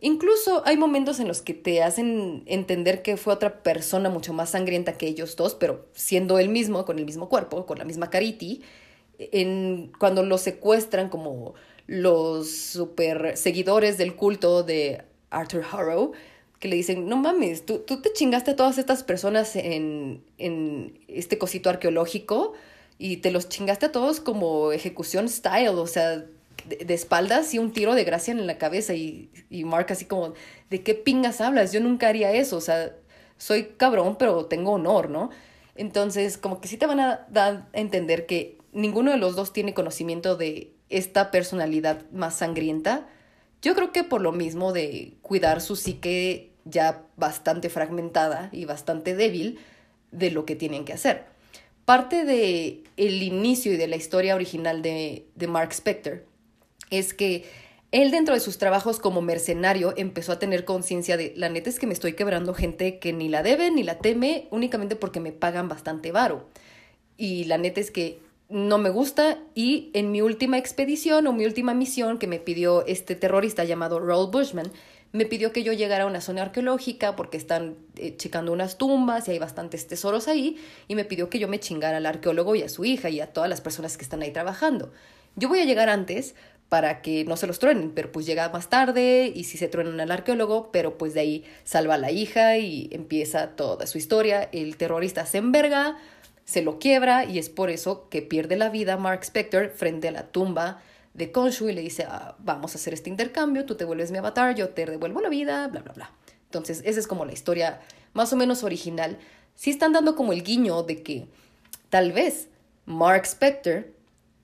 Incluso 0.00 0.62
hay 0.66 0.76
momentos 0.76 1.20
en 1.20 1.28
los 1.28 1.40
que 1.40 1.54
te 1.54 1.82
hacen 1.82 2.42
entender 2.46 3.02
que 3.02 3.16
fue 3.16 3.32
otra 3.32 3.62
persona 3.62 4.10
mucho 4.10 4.32
más 4.32 4.50
sangrienta 4.50 4.98
que 4.98 5.08
ellos 5.08 5.36
dos, 5.36 5.54
pero 5.54 5.86
siendo 5.94 6.38
él 6.38 6.48
mismo, 6.48 6.84
con 6.84 6.98
el 6.98 7.06
mismo 7.06 7.28
cuerpo, 7.28 7.66
con 7.66 7.78
la 7.78 7.84
misma 7.84 8.10
cariti, 8.10 8.62
en, 9.18 9.90
cuando 9.98 10.22
lo 10.22 10.36
secuestran 10.36 11.08
como 11.08 11.54
los 11.86 12.50
super 12.50 13.36
seguidores 13.36 13.96
del 13.96 14.16
culto 14.16 14.62
de 14.62 15.02
Arthur 15.30 15.64
Harrow, 15.72 16.12
que 16.58 16.68
le 16.68 16.76
dicen, 16.76 17.08
no 17.08 17.16
mames, 17.16 17.66
tú, 17.66 17.78
tú 17.80 18.00
te 18.00 18.12
chingaste 18.12 18.52
a 18.52 18.56
todas 18.56 18.78
estas 18.78 19.02
personas 19.02 19.56
en, 19.56 20.22
en 20.38 20.98
este 21.08 21.38
cosito 21.38 21.68
arqueológico 21.68 22.54
y 22.98 23.18
te 23.18 23.30
los 23.30 23.48
chingaste 23.48 23.86
a 23.86 23.92
todos 23.92 24.20
como 24.20 24.72
ejecución 24.72 25.28
style, 25.28 25.68
o 25.68 25.86
sea, 25.86 26.24
de, 26.66 26.94
espaldas 26.94 27.52
y 27.54 27.58
un 27.58 27.72
tiro 27.72 27.94
de 27.94 28.04
gracia 28.04 28.32
en 28.32 28.46
la 28.46 28.58
cabeza 28.58 28.94
y, 28.94 29.30
y 29.50 29.64
Mark 29.64 29.86
así 29.90 30.06
como, 30.06 30.34
¿de 30.70 30.82
qué 30.82 30.94
pingas 30.94 31.40
hablas? 31.40 31.72
Yo 31.72 31.80
nunca 31.80 32.08
haría 32.08 32.32
eso, 32.32 32.56
o 32.56 32.60
sea, 32.60 32.92
soy 33.38 33.74
cabrón, 33.76 34.16
pero 34.18 34.46
tengo 34.46 34.72
honor, 34.72 35.10
¿no? 35.10 35.30
Entonces, 35.74 36.38
como 36.38 36.60
que 36.60 36.68
sí 36.68 36.78
te 36.78 36.86
van 36.86 37.00
a 37.00 37.26
dar 37.30 37.68
a 37.74 37.78
entender 37.78 38.26
que 38.26 38.58
ninguno 38.72 39.10
de 39.10 39.18
los 39.18 39.36
dos 39.36 39.52
tiene 39.52 39.74
conocimiento 39.74 40.36
de 40.36 40.72
esta 40.88 41.30
personalidad 41.30 42.02
más 42.12 42.36
sangrienta, 42.36 43.06
yo 43.62 43.74
creo 43.74 43.92
que 43.92 44.04
por 44.04 44.20
lo 44.20 44.32
mismo 44.32 44.72
de 44.72 45.14
cuidar 45.22 45.60
su 45.60 45.76
psique 45.76 46.52
ya 46.64 47.04
bastante 47.16 47.68
fragmentada 47.68 48.50
y 48.52 48.64
bastante 48.64 49.14
débil 49.14 49.58
de 50.10 50.30
lo 50.30 50.44
que 50.44 50.56
tienen 50.56 50.84
que 50.84 50.92
hacer. 50.92 51.24
Parte 51.84 52.24
de 52.24 52.82
el 52.96 53.22
inicio 53.22 53.72
y 53.72 53.76
de 53.76 53.86
la 53.86 53.96
historia 53.96 54.34
original 54.34 54.82
de, 54.82 55.26
de 55.34 55.46
Mark 55.46 55.72
Spector 55.72 56.24
es 56.90 57.14
que 57.14 57.44
él 57.92 58.10
dentro 58.10 58.34
de 58.34 58.40
sus 58.40 58.58
trabajos 58.58 58.98
como 58.98 59.22
mercenario 59.22 59.94
empezó 59.96 60.32
a 60.32 60.38
tener 60.38 60.64
conciencia 60.64 61.16
de 61.16 61.32
la 61.36 61.48
neta 61.48 61.70
es 61.70 61.78
que 61.78 61.86
me 61.86 61.92
estoy 61.92 62.14
quebrando 62.14 62.52
gente 62.52 62.98
que 62.98 63.12
ni 63.12 63.28
la 63.28 63.42
debe 63.42 63.70
ni 63.70 63.84
la 63.84 63.98
teme 63.98 64.48
únicamente 64.50 64.96
porque 64.96 65.20
me 65.20 65.32
pagan 65.32 65.68
bastante 65.68 66.10
varo. 66.12 66.48
Y 67.16 67.44
la 67.44 67.58
neta 67.58 67.80
es 67.80 67.90
que 67.90 68.18
no 68.48 68.78
me 68.78 68.90
gusta 68.90 69.38
y 69.54 69.90
en 69.92 70.12
mi 70.12 70.22
última 70.22 70.58
expedición 70.58 71.26
o 71.26 71.32
mi 71.32 71.44
última 71.46 71.74
misión 71.74 72.18
que 72.18 72.26
me 72.26 72.38
pidió 72.38 72.86
este 72.86 73.16
terrorista 73.16 73.64
llamado 73.64 73.98
Roll 73.98 74.30
Bushman, 74.30 74.70
me 75.12 75.26
pidió 75.26 75.52
que 75.52 75.62
yo 75.62 75.72
llegara 75.72 76.04
a 76.04 76.06
una 76.06 76.20
zona 76.20 76.42
arqueológica 76.42 77.16
porque 77.16 77.36
están 77.36 77.76
eh, 77.96 78.16
checando 78.16 78.52
unas 78.52 78.76
tumbas 78.76 79.26
y 79.26 79.32
hay 79.32 79.38
bastantes 79.38 79.88
tesoros 79.88 80.28
ahí 80.28 80.58
y 80.88 80.94
me 80.94 81.04
pidió 81.04 81.30
que 81.30 81.38
yo 81.38 81.48
me 81.48 81.58
chingara 81.58 81.96
al 81.96 82.06
arqueólogo 82.06 82.54
y 82.54 82.62
a 82.62 82.68
su 82.68 82.84
hija 82.84 83.08
y 83.08 83.20
a 83.20 83.32
todas 83.32 83.48
las 83.48 83.60
personas 83.60 83.96
que 83.96 84.04
están 84.04 84.22
ahí 84.22 84.30
trabajando. 84.30 84.92
Yo 85.34 85.48
voy 85.48 85.60
a 85.60 85.64
llegar 85.64 85.88
antes 85.88 86.34
para 86.68 87.00
que 87.00 87.24
no 87.24 87.36
se 87.36 87.46
los 87.46 87.58
truenen, 87.58 87.92
pero 87.92 88.10
pues 88.10 88.26
llega 88.26 88.48
más 88.48 88.68
tarde 88.68 89.30
y 89.32 89.44
si 89.44 89.56
se 89.56 89.68
truenan 89.68 90.00
al 90.00 90.10
arqueólogo, 90.10 90.70
pero 90.72 90.98
pues 90.98 91.14
de 91.14 91.20
ahí 91.20 91.44
salva 91.64 91.94
a 91.94 91.98
la 91.98 92.10
hija 92.10 92.58
y 92.58 92.88
empieza 92.90 93.50
toda 93.50 93.86
su 93.86 93.98
historia. 93.98 94.48
El 94.52 94.76
terrorista 94.76 95.26
se 95.26 95.38
enverga, 95.38 95.96
se 96.46 96.62
lo 96.62 96.78
quiebra 96.78 97.24
y 97.24 97.38
es 97.38 97.50
por 97.50 97.70
eso 97.70 98.08
que 98.08 98.22
pierde 98.22 98.56
la 98.56 98.70
vida 98.70 98.96
Mark 98.96 99.24
Spector 99.24 99.70
frente 99.70 100.08
a 100.08 100.12
la 100.12 100.28
tumba 100.28 100.80
de 101.12 101.32
Konshu 101.32 101.68
y 101.68 101.72
le 101.72 101.80
dice, 101.80 102.04
ah, 102.08 102.36
vamos 102.38 102.74
a 102.74 102.78
hacer 102.78 102.94
este 102.94 103.10
intercambio, 103.10 103.66
tú 103.66 103.74
te 103.74 103.84
vuelves 103.84 104.12
mi 104.12 104.18
avatar, 104.18 104.54
yo 104.54 104.68
te 104.68 104.86
devuelvo 104.86 105.20
la 105.20 105.28
vida, 105.28 105.66
bla, 105.66 105.80
bla, 105.80 105.92
bla. 105.92 106.10
Entonces, 106.44 106.82
esa 106.84 107.00
es 107.00 107.06
como 107.06 107.24
la 107.24 107.32
historia 107.32 107.80
más 108.12 108.32
o 108.32 108.36
menos 108.36 108.62
original. 108.62 109.18
Sí 109.56 109.70
están 109.70 109.92
dando 109.92 110.14
como 110.14 110.32
el 110.32 110.44
guiño 110.44 110.84
de 110.84 111.02
que 111.02 111.26
tal 111.90 112.12
vez 112.12 112.48
Mark 112.84 113.24
Spector, 113.24 113.88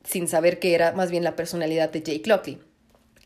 sin 0.02 0.26
saber 0.26 0.58
que 0.58 0.74
era 0.74 0.92
más 0.92 1.10
bien 1.10 1.22
la 1.22 1.36
personalidad 1.36 1.90
de 1.90 2.02
Jake 2.02 2.28
Lockley, 2.28 2.58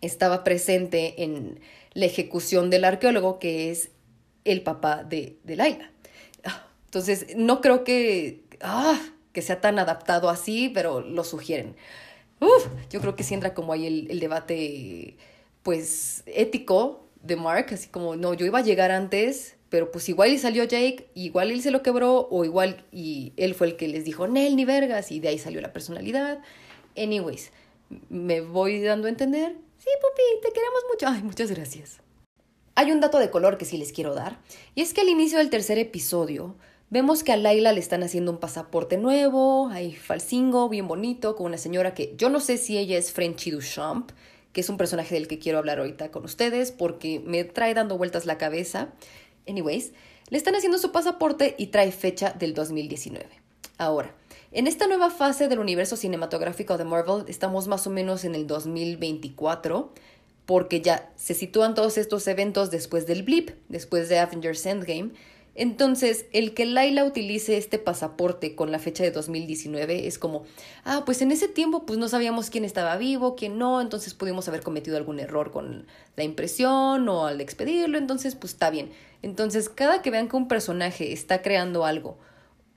estaba 0.02 0.44
presente 0.44 1.22
en 1.22 1.60
la 1.94 2.04
ejecución 2.04 2.68
del 2.68 2.84
arqueólogo 2.84 3.38
que 3.38 3.70
es 3.70 3.88
el 4.44 4.62
papá 4.62 5.02
de, 5.02 5.38
de 5.44 5.56
Laila. 5.56 5.90
Ah, 6.44 6.66
entonces, 6.84 7.34
no 7.36 7.60
creo 7.60 7.84
que 7.84 8.42
ah, 8.62 9.00
que 9.32 9.42
sea 9.42 9.60
tan 9.60 9.78
adaptado 9.78 10.30
así, 10.30 10.70
pero 10.72 11.00
lo 11.00 11.24
sugieren. 11.24 11.76
Uf, 12.40 12.66
yo 12.90 13.00
creo 13.00 13.16
que 13.16 13.22
sí 13.22 13.34
entra 13.34 13.54
como 13.54 13.72
ahí 13.72 14.06
el, 14.08 14.20
debate, 14.20 15.16
pues, 15.62 16.22
ético 16.26 17.06
de 17.22 17.36
Mark, 17.36 17.68
así 17.72 17.88
como, 17.88 18.16
no, 18.16 18.34
yo 18.34 18.46
iba 18.46 18.58
a 18.58 18.62
llegar 18.62 18.90
antes, 18.90 19.56
pero 19.68 19.90
pues 19.90 20.08
igual 20.08 20.30
y 20.30 20.38
salió 20.38 20.64
Jake, 20.64 21.10
igual 21.14 21.50
él 21.50 21.62
se 21.62 21.70
lo 21.70 21.82
quebró, 21.82 22.28
o 22.30 22.44
igual 22.44 22.84
y 22.92 23.32
él 23.36 23.54
fue 23.54 23.68
el 23.68 23.76
que 23.76 23.88
les 23.88 24.04
dijo, 24.04 24.28
Nel, 24.28 24.54
ni 24.56 24.64
vergas, 24.64 25.10
y 25.10 25.20
de 25.20 25.28
ahí 25.28 25.38
salió 25.38 25.60
la 25.60 25.72
personalidad. 25.72 26.40
Anyways, 26.96 27.52
me 28.08 28.40
voy 28.40 28.80
dando 28.80 29.06
a 29.06 29.10
entender. 29.10 29.56
Sí, 29.78 29.88
Pupi, 30.00 30.40
te 30.42 30.52
queremos 30.52 30.80
mucho. 30.90 31.06
Ay, 31.08 31.22
muchas 31.22 31.50
gracias. 31.50 32.00
Hay 32.74 32.92
un 32.92 33.00
dato 33.00 33.18
de 33.18 33.30
color 33.30 33.58
que 33.58 33.64
sí 33.64 33.78
les 33.78 33.92
quiero 33.92 34.14
dar, 34.14 34.38
y 34.74 34.82
es 34.82 34.92
que 34.92 35.00
al 35.00 35.08
inicio 35.08 35.38
del 35.38 35.50
tercer 35.50 35.78
episodio, 35.78 36.56
Vemos 36.88 37.24
que 37.24 37.32
a 37.32 37.36
Laila 37.36 37.72
le 37.72 37.80
están 37.80 38.04
haciendo 38.04 38.30
un 38.30 38.38
pasaporte 38.38 38.96
nuevo, 38.96 39.68
hay 39.70 39.92
falsingo, 39.92 40.68
bien 40.68 40.86
bonito, 40.86 41.34
con 41.34 41.46
una 41.46 41.58
señora 41.58 41.94
que 41.94 42.14
yo 42.16 42.30
no 42.30 42.38
sé 42.38 42.58
si 42.58 42.78
ella 42.78 42.96
es 42.96 43.10
Frenchy 43.10 43.50
Duchamp, 43.50 44.12
que 44.52 44.60
es 44.60 44.68
un 44.68 44.76
personaje 44.76 45.16
del 45.16 45.26
que 45.26 45.40
quiero 45.40 45.58
hablar 45.58 45.80
ahorita 45.80 46.12
con 46.12 46.24
ustedes 46.24 46.70
porque 46.70 47.20
me 47.26 47.42
trae 47.42 47.74
dando 47.74 47.98
vueltas 47.98 48.24
la 48.24 48.38
cabeza. 48.38 48.90
Anyways, 49.48 49.94
le 50.30 50.38
están 50.38 50.54
haciendo 50.54 50.78
su 50.78 50.92
pasaporte 50.92 51.56
y 51.58 51.66
trae 51.68 51.90
fecha 51.90 52.30
del 52.30 52.54
2019. 52.54 53.26
Ahora, 53.78 54.14
en 54.52 54.68
esta 54.68 54.86
nueva 54.86 55.10
fase 55.10 55.48
del 55.48 55.58
universo 55.58 55.96
cinematográfico 55.96 56.78
de 56.78 56.84
Marvel 56.84 57.24
estamos 57.26 57.66
más 57.66 57.88
o 57.88 57.90
menos 57.90 58.24
en 58.24 58.36
el 58.36 58.46
2024. 58.46 59.92
porque 60.46 60.80
ya 60.80 61.10
se 61.16 61.34
sitúan 61.34 61.74
todos 61.74 61.98
estos 61.98 62.28
eventos 62.28 62.70
después 62.70 63.04
del 63.08 63.24
blip, 63.24 63.50
después 63.68 64.08
de 64.08 64.20
Avengers 64.20 64.64
Endgame. 64.64 65.10
Entonces, 65.58 66.26
el 66.32 66.52
que 66.52 66.66
Laila 66.66 67.04
utilice 67.04 67.56
este 67.56 67.78
pasaporte 67.78 68.54
con 68.54 68.70
la 68.70 68.78
fecha 68.78 69.02
de 69.02 69.10
2019 69.10 70.06
es 70.06 70.18
como, 70.18 70.44
ah, 70.84 71.04
pues 71.06 71.22
en 71.22 71.32
ese 71.32 71.48
tiempo 71.48 71.86
pues 71.86 71.98
no 71.98 72.08
sabíamos 72.08 72.50
quién 72.50 72.66
estaba 72.66 72.98
vivo, 72.98 73.36
quién 73.36 73.56
no, 73.56 73.80
entonces 73.80 74.12
pudimos 74.12 74.46
haber 74.48 74.62
cometido 74.62 74.98
algún 74.98 75.18
error 75.18 75.50
con 75.52 75.86
la 76.14 76.24
impresión 76.24 77.08
o 77.08 77.24
al 77.24 77.40
expedirlo, 77.40 77.96
entonces 77.96 78.34
pues 78.34 78.52
está 78.52 78.68
bien. 78.68 78.90
Entonces, 79.22 79.70
cada 79.70 80.02
que 80.02 80.10
vean 80.10 80.28
que 80.28 80.36
un 80.36 80.46
personaje 80.46 81.14
está 81.14 81.40
creando 81.40 81.86
algo, 81.86 82.18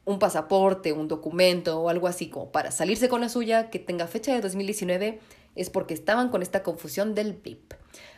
un 0.06 0.18
pasaporte, 0.18 0.94
un 0.94 1.10
documento 1.10 1.82
o 1.82 1.90
algo 1.90 2.08
así 2.08 2.30
como 2.30 2.50
para 2.50 2.72
salirse 2.72 3.10
con 3.10 3.20
la 3.20 3.28
suya, 3.28 3.70
que 3.70 3.80
tenga 3.80 4.08
fecha 4.08 4.34
de 4.34 4.40
2019, 4.40 5.20
es 5.58 5.70
porque 5.70 5.94
estaban 5.94 6.30
con 6.30 6.42
esta 6.42 6.64
confusión 6.64 7.14
del 7.14 7.34
blip. 7.34 7.74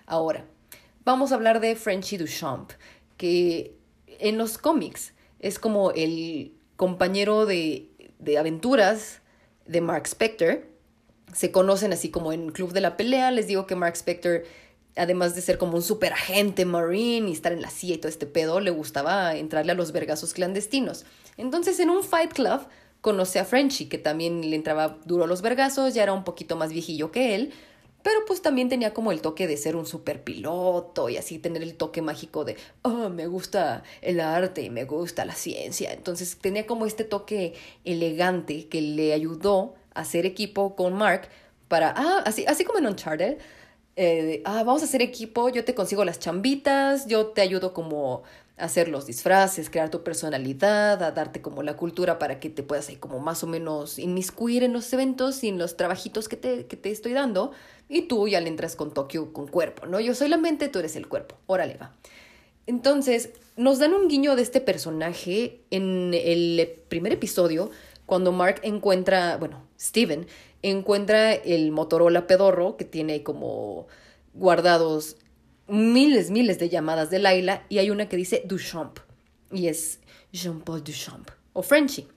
Ahora, 0.05 0.45
vamos 1.03 1.31
a 1.31 1.35
hablar 1.35 1.61
de 1.61 1.75
Frenchy 1.75 2.17
Duchamp, 2.17 2.73
que 3.17 3.80
en 4.21 4.37
los 4.37 4.57
cómics 4.57 5.13
es 5.39 5.59
como 5.59 5.91
el 5.91 6.53
compañero 6.75 7.45
de, 7.45 7.89
de 8.19 8.37
aventuras 8.37 9.21
de 9.65 9.81
Mark 9.81 10.03
Spector. 10.05 10.61
Se 11.33 11.51
conocen 11.51 11.93
así 11.93 12.09
como 12.09 12.33
en 12.33 12.51
Club 12.51 12.73
de 12.73 12.81
la 12.81 12.97
Pelea. 12.97 13.31
Les 13.31 13.47
digo 13.47 13.65
que 13.65 13.75
Mark 13.75 13.95
Spector, 13.95 14.43
además 14.95 15.35
de 15.35 15.41
ser 15.41 15.57
como 15.57 15.75
un 15.75 15.81
super 15.81 16.13
agente 16.13 16.65
marine 16.65 17.29
y 17.29 17.33
estar 17.33 17.51
en 17.51 17.61
la 17.61 17.69
CIA 17.69 17.95
y 17.95 17.97
todo 17.97 18.09
este 18.09 18.27
pedo, 18.27 18.59
le 18.59 18.71
gustaba 18.71 19.35
entrarle 19.35 19.71
a 19.71 19.75
los 19.75 19.91
vergazos 19.91 20.33
clandestinos. 20.33 21.05
Entonces, 21.37 21.79
en 21.79 21.89
un 21.89 22.03
Fight 22.03 22.33
Club 22.33 22.61
conoce 23.01 23.39
a 23.39 23.45
Frenchy, 23.45 23.87
que 23.87 23.97
también 23.97 24.47
le 24.49 24.55
entraba 24.55 24.99
duro 25.05 25.23
a 25.23 25.27
los 25.27 25.41
vergazos, 25.41 25.93
ya 25.93 26.03
era 26.03 26.13
un 26.13 26.23
poquito 26.23 26.55
más 26.55 26.71
viejillo 26.71 27.11
que 27.11 27.33
él, 27.35 27.51
pero 28.03 28.25
pues 28.25 28.41
también 28.41 28.69
tenía 28.69 28.93
como 28.93 29.11
el 29.11 29.21
toque 29.21 29.47
de 29.47 29.57
ser 29.57 29.75
un 29.75 29.85
super 29.85 30.23
piloto 30.23 31.09
y 31.09 31.17
así 31.17 31.39
tener 31.39 31.61
el 31.63 31.75
toque 31.75 32.01
mágico 32.01 32.45
de, 32.45 32.57
oh, 32.81 33.09
me 33.09 33.27
gusta 33.27 33.83
el 34.01 34.19
arte 34.19 34.61
y 34.61 34.69
me 34.69 34.85
gusta 34.85 35.25
la 35.25 35.35
ciencia. 35.35 35.93
Entonces 35.93 36.37
tenía 36.39 36.65
como 36.65 36.85
este 36.85 37.03
toque 37.03 37.53
elegante 37.85 38.67
que 38.67 38.81
le 38.81 39.13
ayudó 39.13 39.75
a 39.93 40.01
hacer 40.01 40.25
equipo 40.25 40.75
con 40.75 40.93
Mark 40.93 41.29
para, 41.67 41.93
ah, 41.95 42.23
así, 42.25 42.45
así 42.47 42.65
como 42.65 42.79
en 42.79 42.87
Uncharted, 42.87 43.37
eh, 43.97 44.41
ah, 44.45 44.63
vamos 44.63 44.81
a 44.81 44.85
hacer 44.85 45.01
equipo, 45.01 45.49
yo 45.49 45.65
te 45.65 45.75
consigo 45.75 46.05
las 46.05 46.19
chambitas, 46.19 47.07
yo 47.07 47.27
te 47.27 47.41
ayudo 47.41 47.73
como 47.73 48.23
hacer 48.61 48.87
los 48.87 49.05
disfraces, 49.05 49.69
crear 49.69 49.89
tu 49.89 50.03
personalidad, 50.03 51.01
a 51.03 51.11
darte 51.11 51.41
como 51.41 51.63
la 51.63 51.75
cultura 51.75 52.19
para 52.19 52.39
que 52.39 52.49
te 52.49 52.63
puedas 52.63 52.89
ahí 52.89 52.95
como 52.95 53.19
más 53.19 53.43
o 53.43 53.47
menos 53.47 53.99
inmiscuir 53.99 54.63
en 54.63 54.73
los 54.73 54.91
eventos 54.93 55.43
y 55.43 55.49
en 55.49 55.57
los 55.57 55.77
trabajitos 55.77 56.29
que 56.29 56.37
te, 56.37 56.67
que 56.67 56.77
te 56.77 56.91
estoy 56.91 57.13
dando. 57.13 57.51
Y 57.89 58.03
tú 58.03 58.27
ya 58.27 58.39
le 58.39 58.47
entras 58.47 58.75
con 58.75 58.93
Tokio 58.93 59.33
con 59.33 59.47
cuerpo, 59.47 59.85
¿no? 59.87 59.99
Yo 59.99 60.15
soy 60.15 60.29
la 60.29 60.37
mente, 60.37 60.69
tú 60.69 60.79
eres 60.79 60.95
el 60.95 61.07
cuerpo. 61.07 61.35
Órale, 61.47 61.75
va. 61.77 61.93
Entonces, 62.67 63.31
nos 63.57 63.79
dan 63.79 63.93
un 63.93 64.07
guiño 64.07 64.35
de 64.35 64.43
este 64.43 64.61
personaje 64.61 65.61
en 65.71 66.13
el 66.13 66.79
primer 66.87 67.11
episodio, 67.11 67.71
cuando 68.05 68.31
Mark 68.31 68.61
encuentra, 68.63 69.37
bueno, 69.37 69.63
Steven 69.79 70.27
encuentra 70.61 71.33
el 71.33 71.71
Motorola 71.71 72.27
pedorro 72.27 72.77
que 72.77 72.85
tiene 72.85 73.23
como 73.23 73.87
guardados 74.33 75.17
miles, 75.67 76.31
miles 76.31 76.59
de 76.59 76.69
llamadas 76.69 77.09
de 77.09 77.19
Laila 77.19 77.63
y 77.69 77.79
hay 77.79 77.89
una 77.89 78.09
que 78.09 78.17
dice 78.17 78.43
Duchamp 78.45 78.99
y 79.51 79.67
es 79.67 79.99
Jean-Paul 80.31 80.83
Duchamp 80.83 81.29
o 81.53 81.61
Frenchy. 81.61 82.07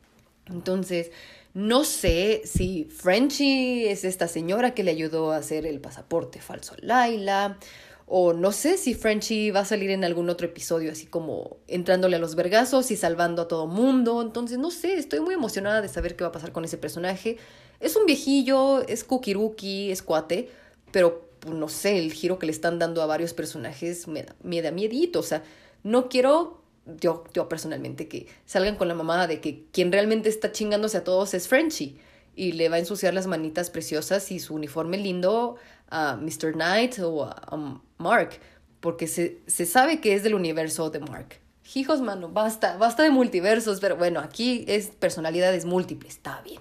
Entonces, 0.46 1.10
no 1.54 1.84
sé 1.84 2.42
si 2.44 2.84
Frenchy 2.84 3.86
es 3.86 4.04
esta 4.04 4.28
señora 4.28 4.74
que 4.74 4.82
le 4.82 4.90
ayudó 4.90 5.32
a 5.32 5.36
hacer 5.36 5.66
el 5.66 5.80
pasaporte 5.80 6.40
falso 6.40 6.74
a 6.74 6.78
Laila 6.80 7.58
o 8.06 8.32
no 8.34 8.52
sé 8.52 8.76
si 8.76 8.94
Frenchy 8.94 9.50
va 9.50 9.60
a 9.60 9.64
salir 9.64 9.90
en 9.90 10.04
algún 10.04 10.28
otro 10.28 10.46
episodio 10.46 10.92
así 10.92 11.06
como 11.06 11.56
entrándole 11.68 12.16
a 12.16 12.18
los 12.18 12.34
vergazos 12.34 12.90
y 12.90 12.96
salvando 12.96 13.42
a 13.42 13.48
todo 13.48 13.66
mundo. 13.66 14.20
Entonces, 14.20 14.58
no 14.58 14.70
sé, 14.70 14.96
estoy 14.96 15.20
muy 15.20 15.34
emocionada 15.34 15.80
de 15.80 15.88
saber 15.88 16.16
qué 16.16 16.24
va 16.24 16.28
a 16.28 16.32
pasar 16.32 16.52
con 16.52 16.64
ese 16.64 16.76
personaje. 16.76 17.38
Es 17.80 17.96
un 17.96 18.04
viejillo, 18.04 18.86
es 18.86 19.04
kukiruki, 19.04 19.90
es 19.90 20.02
cuate, 20.02 20.50
pero 20.92 21.28
pues, 21.44 21.56
no 21.56 21.68
sé, 21.68 21.98
el 21.98 22.12
giro 22.12 22.38
que 22.38 22.46
le 22.46 22.52
están 22.52 22.78
dando 22.78 23.02
a 23.02 23.06
varios 23.06 23.34
personajes 23.34 24.08
me 24.08 24.22
da, 24.22 24.34
me 24.42 24.72
miedito. 24.72 25.20
O 25.20 25.22
sea, 25.22 25.42
no 25.82 26.08
quiero, 26.08 26.62
yo, 27.00 27.24
yo 27.32 27.48
personalmente, 27.48 28.08
que 28.08 28.26
salgan 28.46 28.76
con 28.76 28.88
la 28.88 28.94
mamada 28.94 29.26
de 29.26 29.40
que 29.40 29.66
quien 29.72 29.92
realmente 29.92 30.28
está 30.28 30.52
chingándose 30.52 30.96
a 30.98 31.04
todos 31.04 31.34
es 31.34 31.48
Frenchy 31.48 31.98
y 32.34 32.52
le 32.52 32.68
va 32.68 32.76
a 32.76 32.78
ensuciar 32.80 33.14
las 33.14 33.26
manitas 33.26 33.70
preciosas 33.70 34.32
y 34.32 34.40
su 34.40 34.54
uniforme 34.54 34.96
lindo 34.98 35.56
a 35.90 36.16
Mr. 36.16 36.54
Knight 36.54 36.98
o 37.00 37.24
a, 37.24 37.80
Mark, 37.98 38.40
porque 38.80 39.06
se, 39.06 39.40
se, 39.46 39.66
sabe 39.66 40.00
que 40.00 40.14
es 40.14 40.22
del 40.22 40.34
universo 40.34 40.90
de 40.90 41.00
Mark. 41.00 41.40
Hijos, 41.74 42.00
mano, 42.00 42.28
basta, 42.28 42.76
basta 42.76 43.02
de 43.02 43.10
multiversos, 43.10 43.80
pero 43.80 43.96
bueno, 43.96 44.20
aquí 44.20 44.64
es 44.68 44.88
personalidades 44.88 45.64
múltiples, 45.64 46.14
está 46.14 46.42
bien. 46.42 46.60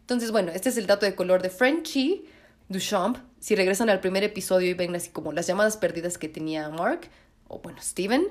Entonces, 0.00 0.30
bueno, 0.30 0.52
este 0.52 0.68
es 0.68 0.76
el 0.76 0.86
dato 0.86 1.06
de 1.06 1.14
color 1.14 1.42
de 1.42 1.50
Frenchy 1.50 2.26
Duchamp, 2.68 3.16
si 3.40 3.54
regresan 3.54 3.88
al 3.88 4.00
primer 4.00 4.24
episodio 4.24 4.68
y 4.68 4.74
ven 4.74 4.94
así 4.94 5.08
como 5.10 5.32
las 5.32 5.46
llamadas 5.46 5.78
perdidas 5.78 6.18
que 6.18 6.28
tenía 6.28 6.68
Mark, 6.68 7.08
o 7.48 7.60
bueno, 7.60 7.80
Steven, 7.80 8.28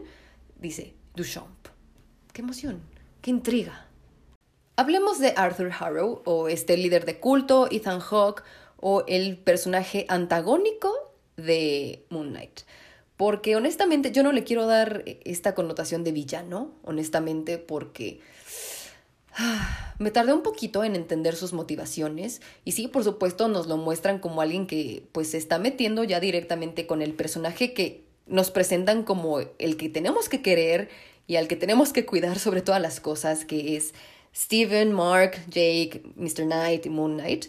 dice 0.59 0.93
Duchamp. 1.15 1.67
¡Qué 2.33 2.41
emoción! 2.41 2.81
¡Qué 3.21 3.31
intriga! 3.31 3.88
Hablemos 4.75 5.17
de 5.19 5.33
Arthur 5.35 5.71
Harrow, 5.79 6.21
o 6.25 6.49
este 6.49 6.77
líder 6.77 7.05
de 7.05 7.19
culto, 7.19 7.67
Ethan 7.71 7.99
Hawke, 7.99 8.43
o 8.79 9.03
el 9.07 9.38
personaje 9.38 10.05
antagónico 10.07 11.15
de 11.35 12.05
Moon 12.09 12.29
Knight. 12.29 12.61
Porque 13.17 13.55
honestamente 13.55 14.11
yo 14.11 14.21
no 14.21 14.31
le 14.31 14.43
quiero 14.43 14.67
dar 14.67 15.03
esta 15.25 15.55
connotación 15.55 16.03
de 16.03 16.11
villano, 16.11 16.75
honestamente, 16.83 17.57
porque 17.57 18.19
me 19.99 20.11
tardé 20.11 20.33
un 20.33 20.43
poquito 20.43 20.83
en 20.83 20.95
entender 20.95 21.35
sus 21.35 21.53
motivaciones 21.53 22.41
y 22.65 22.73
sí, 22.73 22.88
por 22.88 23.03
supuesto, 23.03 23.47
nos 23.47 23.67
lo 23.67 23.77
muestran 23.77 24.19
como 24.19 24.41
alguien 24.41 24.67
que 24.67 25.03
pues 25.11 25.31
se 25.31 25.38
está 25.38 25.59
metiendo 25.59 26.03
ya 26.03 26.19
directamente 26.19 26.88
con 26.88 27.01
el 27.01 27.13
personaje 27.13 27.73
que 27.73 28.03
nos 28.27 28.51
presentan 28.51 29.03
como 29.03 29.39
el 29.39 29.77
que 29.77 29.89
tenemos 29.89 30.29
que 30.29 30.41
querer 30.41 30.89
y 31.27 31.35
al 31.35 31.47
que 31.47 31.55
tenemos 31.55 31.93
que 31.93 32.05
cuidar 32.05 32.39
sobre 32.39 32.61
todas 32.61 32.81
las 32.81 32.99
cosas, 32.99 33.45
que 33.45 33.75
es 33.75 33.93
Steven, 34.33 34.93
Mark, 34.93 35.33
Jake, 35.47 36.03
Mr. 36.15 36.45
Knight 36.45 36.85
y 36.85 36.89
Moon 36.89 37.17
Knight. 37.17 37.47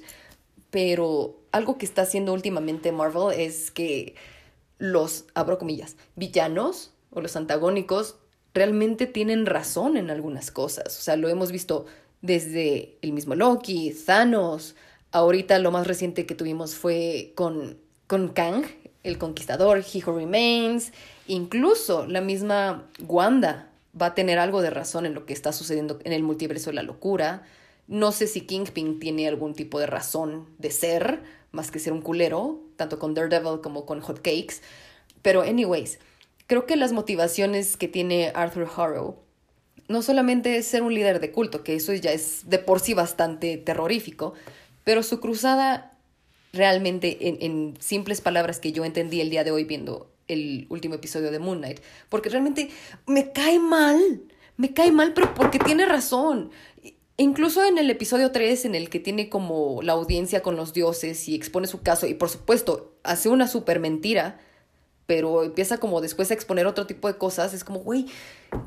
Pero 0.70 1.36
algo 1.52 1.78
que 1.78 1.86
está 1.86 2.02
haciendo 2.02 2.32
últimamente 2.32 2.92
Marvel 2.92 3.38
es 3.38 3.70
que 3.70 4.14
los, 4.78 5.24
abro 5.34 5.58
comillas, 5.58 5.96
villanos 6.16 6.92
o 7.10 7.20
los 7.20 7.36
antagónicos 7.36 8.16
realmente 8.54 9.06
tienen 9.06 9.46
razón 9.46 9.96
en 9.96 10.10
algunas 10.10 10.50
cosas. 10.50 10.98
O 10.98 11.02
sea, 11.02 11.16
lo 11.16 11.28
hemos 11.28 11.52
visto 11.52 11.86
desde 12.22 12.96
el 13.02 13.12
mismo 13.12 13.34
Loki, 13.34 13.94
Thanos. 14.06 14.74
Ahorita 15.10 15.58
lo 15.58 15.70
más 15.70 15.86
reciente 15.86 16.26
que 16.26 16.34
tuvimos 16.34 16.74
fue 16.74 17.32
con, 17.34 17.78
con 18.06 18.28
Kang, 18.28 18.64
el 19.02 19.18
conquistador, 19.18 19.78
He 19.78 20.02
Who 20.04 20.18
Remains. 20.18 20.92
Incluso 21.26 22.06
la 22.06 22.20
misma 22.20 22.88
Wanda 23.06 23.70
va 24.00 24.06
a 24.06 24.14
tener 24.14 24.38
algo 24.38 24.62
de 24.62 24.70
razón 24.70 25.06
en 25.06 25.14
lo 25.14 25.26
que 25.26 25.32
está 25.32 25.52
sucediendo 25.52 25.98
en 26.04 26.12
el 26.12 26.22
multiverso 26.22 26.70
de 26.70 26.74
la 26.74 26.82
locura. 26.82 27.44
No 27.86 28.12
sé 28.12 28.26
si 28.26 28.42
Kingpin 28.42 29.00
tiene 29.00 29.28
algún 29.28 29.54
tipo 29.54 29.78
de 29.80 29.86
razón 29.86 30.46
de 30.58 30.70
ser, 30.70 31.22
más 31.52 31.70
que 31.70 31.78
ser 31.78 31.92
un 31.92 32.02
culero, 32.02 32.60
tanto 32.76 32.98
con 32.98 33.14
Daredevil 33.14 33.60
como 33.62 33.86
con 33.86 34.00
Hot 34.00 34.18
Cakes. 34.18 34.56
Pero, 35.22 35.40
anyways, 35.42 35.98
Creo 36.48 36.64
que 36.64 36.76
las 36.76 36.92
motivaciones 36.92 37.76
que 37.76 37.88
tiene 37.88 38.32
Arthur 38.34 38.68
Harrow 38.74 39.18
no 39.86 40.00
solamente 40.00 40.56
es 40.56 40.66
ser 40.66 40.82
un 40.82 40.94
líder 40.94 41.20
de 41.20 41.30
culto, 41.30 41.62
que 41.62 41.74
eso 41.74 41.92
ya 41.92 42.10
es 42.10 42.48
de 42.48 42.58
por 42.58 42.80
sí 42.80 42.94
bastante 42.94 43.58
terrorífico, 43.58 44.32
pero 44.82 45.02
su 45.02 45.20
cruzada 45.20 45.92
realmente 46.54 47.18
en, 47.44 47.74
simples 47.80 48.22
palabras 48.22 48.60
que 48.60 48.72
yo 48.72 48.86
entendí 48.86 49.20
el 49.20 49.28
día 49.28 49.44
de 49.44 49.50
hoy 49.50 49.64
viendo 49.64 50.10
el 50.26 50.66
último 50.70 50.94
episodio 50.94 51.30
de 51.30 51.38
Moon 51.38 51.58
Knight, 51.58 51.80
porque 52.08 52.30
realmente 52.30 52.70
me 53.06 53.30
cae 53.32 53.58
mal, 53.58 54.22
me 54.56 54.72
cae 54.72 54.90
mal, 54.90 55.12
pero 55.12 55.34
porque 55.34 55.58
tiene 55.58 55.84
razón. 55.84 56.50
Incluso 57.18 57.62
en 57.62 57.76
el 57.76 57.90
episodio 57.90 58.32
3, 58.32 58.64
en 58.64 58.74
el 58.74 58.88
que 58.88 59.00
tiene 59.00 59.28
como 59.28 59.82
la 59.82 59.92
audiencia 59.92 60.42
con 60.42 60.56
los 60.56 60.72
dioses 60.72 61.28
y 61.28 61.34
expone 61.34 61.66
su 61.66 61.82
caso, 61.82 62.06
y 62.06 62.14
por 62.14 62.30
supuesto 62.30 62.94
hace 63.02 63.28
una 63.28 63.48
super 63.48 63.80
mentira, 63.80 64.40
pero 65.08 65.42
empieza 65.42 65.78
como 65.78 66.02
después 66.02 66.30
a 66.30 66.34
exponer 66.34 66.66
otro 66.66 66.86
tipo 66.86 67.08
de 67.08 67.16
cosas, 67.16 67.54
es 67.54 67.64
como, 67.64 67.78
güey, 67.78 68.04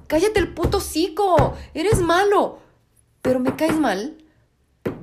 cállate 0.08 0.40
el 0.40 0.56
puto 0.56 0.80
cico, 0.80 1.56
eres 1.76 2.02
malo, 2.02 2.58
pero 3.22 3.40
me 3.40 3.56
caes 3.56 3.78
mal. 3.78 4.18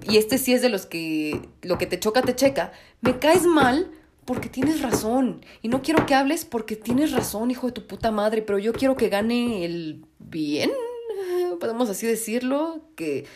Y 0.03 0.17
este 0.17 0.37
sí 0.37 0.53
es 0.53 0.63
de 0.63 0.69
los 0.69 0.87
que 0.87 1.41
lo 1.63 1.79
que 1.79 1.87
te 1.87 2.01
choca, 2.01 2.23
te 2.23 2.35
checa. 2.35 2.73
Me 3.03 3.21
caes 3.21 3.47
mal 3.47 3.89
porque 4.25 4.49
tienes 4.49 4.83
razón. 4.83 5.45
Y 5.63 5.69
no 5.69 5.81
quiero 5.81 6.07
que 6.07 6.17
hables 6.17 6.45
porque 6.45 6.75
tienes 6.75 7.13
razón, 7.13 7.53
hijo 7.53 7.69
de 7.69 7.73
tu 7.73 7.87
puta 7.87 8.11
madre, 8.11 8.43
pero 8.43 8.59
yo 8.59 8.73
quiero 8.73 8.97
que 8.97 9.09
gane 9.09 9.65
el 9.65 10.05
bien, 10.19 10.73
podemos 11.61 11.89
así 11.89 12.09
decirlo, 12.09 12.81
que 12.97 13.27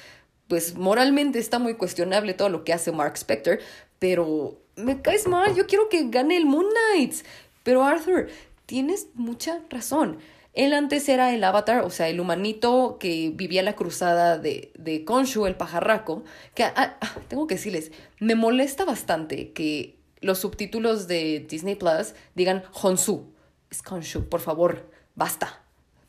pues 0.49 0.75
moralmente 0.75 1.39
está 1.39 1.61
muy 1.61 1.75
cuestionable 1.75 2.35
todo 2.35 2.49
lo 2.49 2.65
que 2.65 2.73
hace 2.73 2.91
Mark 2.91 3.15
Spector, 3.15 3.61
pero 4.01 4.59
me 4.75 5.01
caes 5.01 5.29
mal, 5.29 5.55
yo 5.55 5.69
quiero 5.69 5.89
que 5.89 6.09
gane 6.09 6.37
el 6.37 6.47
Moon 6.47 6.67
Knight. 6.69 7.15
Pero 7.63 7.85
Arthur, 7.85 8.29
tienes 8.67 9.09
mucha 9.15 9.61
razón. 9.71 10.19
Él 10.55 10.75
antes 10.75 11.09
era 11.09 11.33
el 11.33 11.43
avatar, 11.45 11.83
o 11.85 11.91
sea, 11.91 12.09
el 12.09 12.21
humanito 12.21 12.99
que 13.01 13.33
vivía 13.35 13.63
la 13.63 13.75
cruzada 13.75 14.37
de, 14.37 14.71
de 14.79 15.05
Konshu, 15.05 15.47
el 15.47 15.57
pajarraco. 15.57 16.25
Que 16.55 16.65
ah, 16.65 16.97
ah, 17.01 17.17
tengo 17.29 17.47
que 17.47 17.55
decirles, 17.55 17.91
me 18.21 18.35
molesta 18.35 18.85
bastante 18.85 19.53
que 19.53 19.97
los 20.21 20.39
subtítulos 20.39 21.09
de 21.09 21.41
Disney 21.49 21.75
Plus 21.75 22.15
digan 22.35 22.65
Honsu. 22.73 23.33
Es 23.71 23.83
Konshu, 23.83 24.29
por 24.29 24.41
favor, 24.41 24.91
basta. 25.15 25.63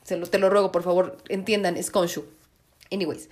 Se 0.04 0.18
lo, 0.18 0.28
te 0.28 0.40
lo 0.40 0.50
ruego, 0.50 0.74
por 0.74 0.84
favor, 0.84 1.18
entiendan, 1.30 1.78
es 1.78 1.90
Konshu. 1.90 2.26
Anyways, 2.92 3.30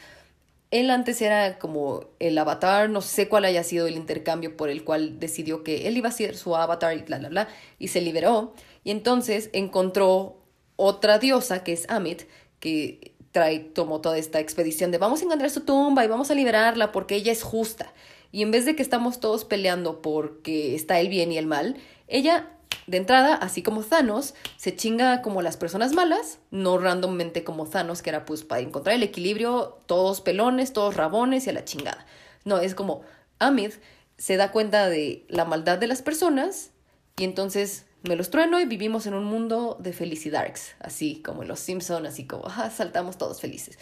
él 0.71 0.89
antes 0.89 1.21
era 1.21 1.59
como 1.59 2.05
el 2.19 2.37
avatar, 2.37 2.89
no 2.89 3.01
sé 3.01 3.27
cuál 3.27 3.45
haya 3.45 3.63
sido 3.63 3.87
el 3.87 3.95
intercambio 3.95 4.55
por 4.55 4.69
el 4.69 4.85
cual 4.85 5.19
decidió 5.19 5.63
que 5.63 5.87
él 5.87 5.97
iba 5.97 6.07
a 6.09 6.13
ser 6.13 6.35
su 6.37 6.55
avatar 6.55 6.97
y 6.97 7.01
bla, 7.03 7.19
bla, 7.19 7.29
bla, 7.29 7.47
y 7.77 7.89
se 7.89 8.01
liberó. 8.01 8.53
Y 8.85 8.91
entonces 8.91 9.49
encontró 9.51 10.41
otra 10.77 11.19
diosa 11.19 11.63
que 11.63 11.73
es 11.73 11.89
Amit, 11.89 12.23
que 12.59 13.13
trae, 13.31 13.59
tomó 13.59 14.01
toda 14.01 14.17
esta 14.17 14.39
expedición 14.39 14.91
de 14.91 14.97
vamos 14.97 15.21
a 15.21 15.25
encontrar 15.25 15.49
su 15.49 15.61
tumba 15.61 16.03
y 16.05 16.07
vamos 16.07 16.31
a 16.31 16.35
liberarla 16.35 16.91
porque 16.91 17.15
ella 17.15 17.33
es 17.33 17.43
justa. 17.43 17.93
Y 18.31 18.41
en 18.41 18.51
vez 18.51 18.65
de 18.65 18.75
que 18.75 18.81
estamos 18.81 19.19
todos 19.19 19.43
peleando 19.43 20.01
porque 20.01 20.73
está 20.73 20.99
el 21.01 21.09
bien 21.09 21.33
y 21.33 21.37
el 21.37 21.47
mal, 21.47 21.77
ella 22.07 22.49
de 22.91 22.97
entrada, 22.97 23.33
así 23.35 23.63
como 23.63 23.83
Thanos, 23.83 24.35
se 24.57 24.75
chinga 24.75 25.21
como 25.21 25.41
las 25.41 25.57
personas 25.57 25.93
malas, 25.93 26.39
no 26.51 26.77
randommente 26.77 27.43
como 27.43 27.65
Thanos, 27.65 28.01
que 28.01 28.09
era 28.09 28.25
pues 28.25 28.43
para 28.43 28.61
encontrar 28.61 28.95
el 28.95 29.03
equilibrio, 29.03 29.79
todos 29.85 30.21
pelones, 30.21 30.73
todos 30.73 30.95
rabones 30.95 31.47
y 31.47 31.49
a 31.49 31.53
la 31.53 31.63
chingada. 31.63 32.05
No, 32.43 32.59
es 32.59 32.75
como 32.75 33.01
Amit 33.39 33.73
se 34.17 34.37
da 34.37 34.51
cuenta 34.51 34.89
de 34.89 35.25
la 35.29 35.45
maldad 35.45 35.79
de 35.79 35.87
las 35.87 36.01
personas 36.01 36.71
y 37.17 37.23
entonces 37.23 37.85
me 38.03 38.15
los 38.15 38.29
trueno 38.29 38.59
y 38.59 38.65
vivimos 38.65 39.07
en 39.07 39.13
un 39.13 39.23
mundo 39.23 39.77
de 39.79 39.93
felicidades, 39.93 40.75
así 40.79 41.21
como 41.23 41.43
en 41.43 41.47
los 41.47 41.59
Simpsons, 41.59 42.07
así 42.07 42.27
como 42.27 42.43
saltamos 42.75 43.17
todos 43.17 43.39
felices. 43.39 43.79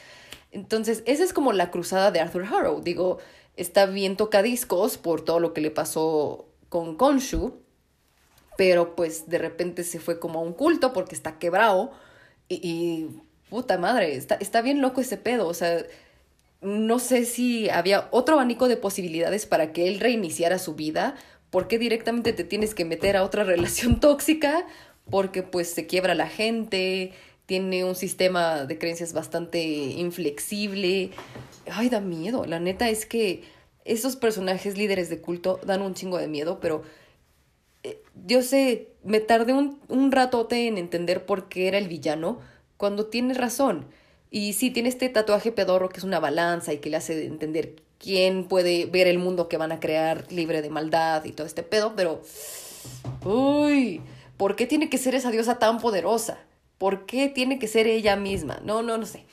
Entonces, 0.52 1.04
esa 1.06 1.24
es 1.24 1.34
como 1.34 1.52
la 1.52 1.72
cruzada 1.72 2.12
de 2.12 2.20
Arthur 2.20 2.46
Harrow. 2.46 2.82
Digo, 2.82 3.18
está 3.58 3.86
bien 3.86 4.18
tocadiscos 4.18 4.98
por 4.98 5.26
todo 5.26 5.40
lo 5.40 5.54
que 5.54 5.62
le 5.62 5.72
pasó 5.72 6.48
con 6.70 6.96
Konshu, 6.96 7.62
pero 8.60 8.94
pues 8.94 9.30
de 9.30 9.38
repente 9.38 9.86
se 9.86 10.02
fue 10.02 10.20
como 10.20 10.40
a 10.40 10.42
un 10.42 10.52
culto 10.52 10.92
porque 10.92 11.16
está 11.16 11.40
quebrado 11.40 11.94
y, 12.50 13.08
puta 13.50 13.78
madre, 13.78 14.18
está, 14.18 14.36
está 14.36 14.62
bien 14.62 14.82
loco 14.82 15.00
ese 15.00 15.16
pedo, 15.16 15.48
o 15.48 15.54
sea, 15.54 15.86
no 16.60 17.00
sé 17.00 17.24
si 17.24 17.70
había 17.70 18.10
otro 18.12 18.36
abanico 18.36 18.68
de 18.68 18.76
posibilidades 18.76 19.46
para 19.46 19.72
que 19.72 19.88
él 19.88 20.02
reiniciara 20.02 20.60
su 20.60 20.76
vida 20.76 21.16
¿Por 21.50 21.68
qué 21.68 21.80
directamente 21.80 22.34
te 22.34 22.44
tienes 22.44 22.76
que 22.76 22.86
meter 22.86 23.18
a 23.18 23.24
otra 23.24 23.44
relación 23.46 24.00
tóxica? 24.00 24.66
Porque 25.10 25.42
pues 25.42 25.70
se 25.70 25.88
quiebra 25.88 26.14
la 26.14 26.28
gente, 26.28 27.14
tiene 27.46 27.84
un 27.84 27.96
sistema 27.96 28.66
de 28.66 28.78
creencias 28.78 29.14
bastante 29.14 29.64
inflexible. 29.64 31.12
Ay, 31.72 31.90
da 31.90 32.00
miedo. 32.02 32.46
La 32.46 32.60
neta 32.60 32.90
es 32.90 33.06
que 33.06 33.44
esos 33.86 34.16
personajes 34.16 34.78
líderes 34.78 35.10
de 35.10 35.22
culto 35.22 35.60
dan 35.66 35.82
un 35.82 35.96
chingo 35.96 36.20
de 36.20 36.28
miedo, 36.28 36.60
pero 36.60 36.84
yo 38.26 38.42
sé, 38.42 38.90
me 39.04 39.20
tardé 39.20 39.54
un, 39.54 39.80
un 39.88 40.12
ratote 40.12 40.68
en 40.68 40.78
entender 40.78 41.26
por 41.26 41.50
qué 41.50 41.68
era 41.68 41.78
el 41.78 41.88
villano, 41.88 42.40
cuando 42.78 43.08
tiene 43.08 43.34
razón. 43.34 43.86
Y 44.32 44.54
sí, 44.54 44.70
tiene 44.72 44.90
este 44.90 45.10
tatuaje 45.10 45.52
pedorro 45.52 45.90
que 45.90 45.98
es 45.98 46.04
una 46.04 46.20
balanza 46.20 46.74
y 46.74 46.78
que 46.78 46.90
le 46.90 46.98
hace 46.98 47.26
entender 47.26 47.76
quién 47.98 48.48
puede 48.48 48.86
ver 48.86 49.08
el 49.08 49.20
mundo 49.20 49.50
que 49.50 49.58
van 49.58 49.72
a 49.72 49.80
crear 49.80 50.32
libre 50.32 50.62
de 50.62 50.70
maldad 50.70 51.26
y 51.26 51.32
todo 51.32 51.46
este 51.46 51.64
pedo, 51.64 51.94
pero... 51.96 52.22
Uy, 53.26 54.02
¿por 54.38 54.56
qué 54.56 54.66
tiene 54.66 54.90
que 54.90 54.98
ser 54.98 55.14
esa 55.16 55.32
diosa 55.32 55.60
tan 55.60 55.80
poderosa? 55.80 56.40
¿Por 56.78 57.06
qué 57.06 57.28
tiene 57.28 57.60
que 57.60 57.68
ser 57.68 57.88
ella 57.88 58.16
misma? 58.16 58.62
No, 58.64 58.82
no, 58.82 58.98
no 58.98 59.06
sé. 59.06 59.26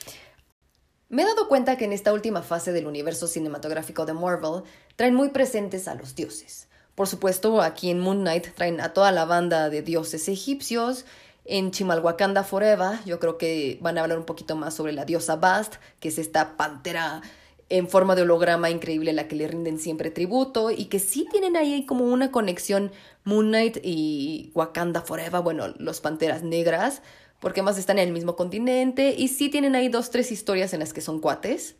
Me 1.09 1.21
he 1.21 1.25
dado 1.25 1.47
cuenta 1.47 1.77
que 1.77 1.85
en 1.85 1.93
esta 1.93 2.11
última 2.11 2.41
fase 2.41 2.73
del 2.73 2.85
universo 2.85 3.27
cinematográfico 3.27 4.05
de 4.05 4.13
Marvel 4.13 4.63
traen 4.97 5.15
muy 5.15 5.29
presentes 5.29 5.87
a 5.87 5.95
los 5.95 6.15
dioses. 6.15 6.66
Por 6.97 7.07
supuesto, 7.07 7.61
aquí 7.61 7.91
en 7.91 7.99
Moon 7.99 8.21
Knight 8.21 8.55
traen 8.55 8.81
a 8.81 8.91
toda 8.91 9.11
la 9.11 9.23
banda 9.23 9.69
de 9.69 9.83
dioses 9.83 10.27
egipcios. 10.29 11.05
En 11.45 11.69
Chimalhuacanda 11.69 12.43
Forever, 12.43 12.97
yo 13.05 13.19
creo 13.19 13.37
que 13.37 13.77
van 13.81 13.99
a 13.99 14.01
hablar 14.01 14.17
un 14.17 14.25
poquito 14.25 14.55
más 14.55 14.73
sobre 14.73 14.93
la 14.93 15.05
diosa 15.05 15.35
Bast, 15.35 15.75
que 15.99 16.07
es 16.07 16.17
esta 16.17 16.57
pantera 16.57 17.21
en 17.69 17.87
forma 17.87 18.15
de 18.15 18.23
holograma 18.23 18.71
increíble 18.71 19.11
a 19.11 19.13
la 19.13 19.27
que 19.27 19.35
le 19.35 19.47
rinden 19.47 19.77
siempre 19.77 20.09
tributo 20.09 20.71
y 20.71 20.85
que 20.85 20.97
sí 20.97 21.27
tienen 21.29 21.55
ahí 21.55 21.85
como 21.85 22.03
una 22.03 22.31
conexión 22.31 22.91
Moon 23.25 23.49
Knight 23.49 23.77
y 23.83 24.49
Wakanda 24.55 25.01
Forever, 25.01 25.43
bueno, 25.43 25.67
los 25.77 26.01
Panteras 26.01 26.41
Negras, 26.41 27.03
porque 27.39 27.61
más 27.61 27.77
están 27.77 27.99
en 27.99 28.07
el 28.07 28.13
mismo 28.15 28.35
continente 28.35 29.13
y 29.15 29.27
sí 29.27 29.49
tienen 29.49 29.75
ahí 29.75 29.87
dos, 29.87 30.09
tres 30.09 30.31
historias 30.31 30.73
en 30.73 30.79
las 30.79 30.93
que 30.93 31.01
son 31.01 31.19
cuates. 31.19 31.75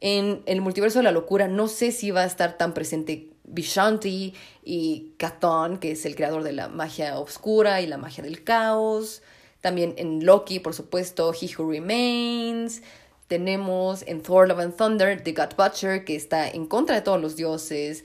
En 0.00 0.42
el 0.46 0.60
multiverso 0.60 0.98
de 0.98 1.04
la 1.04 1.12
locura 1.12 1.46
no 1.46 1.68
sé 1.68 1.92
si 1.92 2.10
va 2.10 2.22
a 2.22 2.26
estar 2.26 2.58
tan 2.58 2.74
presente 2.74 3.37
Vishanti 3.50 4.34
y 4.64 5.12
Katon, 5.16 5.78
que 5.78 5.92
es 5.92 6.06
el 6.06 6.14
creador 6.14 6.42
de 6.42 6.52
la 6.52 6.68
magia 6.68 7.18
oscura 7.18 7.80
y 7.80 7.86
la 7.86 7.98
magia 7.98 8.22
del 8.22 8.44
caos. 8.44 9.22
También 9.60 9.94
en 9.96 10.24
Loki, 10.24 10.60
por 10.60 10.74
supuesto, 10.74 11.32
He 11.32 11.48
Who 11.56 11.70
Remains. 11.70 12.82
Tenemos 13.26 14.02
en 14.06 14.22
Thor 14.22 14.48
Love 14.48 14.60
and 14.60 14.76
Thunder 14.76 15.22
The 15.22 15.32
God 15.32 15.54
Butcher, 15.56 16.04
que 16.04 16.16
está 16.16 16.48
en 16.48 16.66
contra 16.66 16.94
de 16.94 17.02
todos 17.02 17.20
los 17.20 17.36
dioses. 17.36 18.04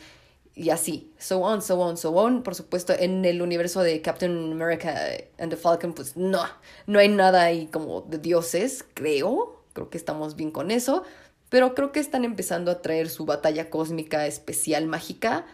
Y 0.56 0.70
así, 0.70 1.12
so 1.18 1.39
on, 1.39 1.62
so 1.62 1.80
on, 1.80 1.98
so 1.98 2.12
on. 2.12 2.44
Por 2.44 2.56
supuesto, 2.56 2.94
en 2.94 3.24
el 3.26 3.41
universo 3.41 3.82
de 3.82 4.02
Captain 4.02 4.52
America 4.52 4.94
and 5.39 5.52
the 5.52 5.58
Falcon, 5.58 5.94
pues 5.94 6.16
no, 6.16 6.44
no 6.86 7.00
hay 7.00 7.08
nada 7.08 7.44
ahí 7.44 7.68
como 7.68 8.02
de 8.02 8.18
dioses, 8.18 8.86
creo. 8.94 9.62
Creo 9.74 9.89
que 9.89 9.98
estamos 9.98 10.36
bien 10.36 10.52
con 10.52 10.70
eso. 10.70 11.04
Pero 11.54 11.76
creo 11.76 11.91
que 11.91 11.99
están 11.99 12.26
empezando 12.26 12.72
a 12.72 12.82
traer 12.82 13.12
su 13.12 13.26
batalla 13.26 13.70
cósmica 13.70 14.26
especial 14.26 14.88
mágica 14.88 15.45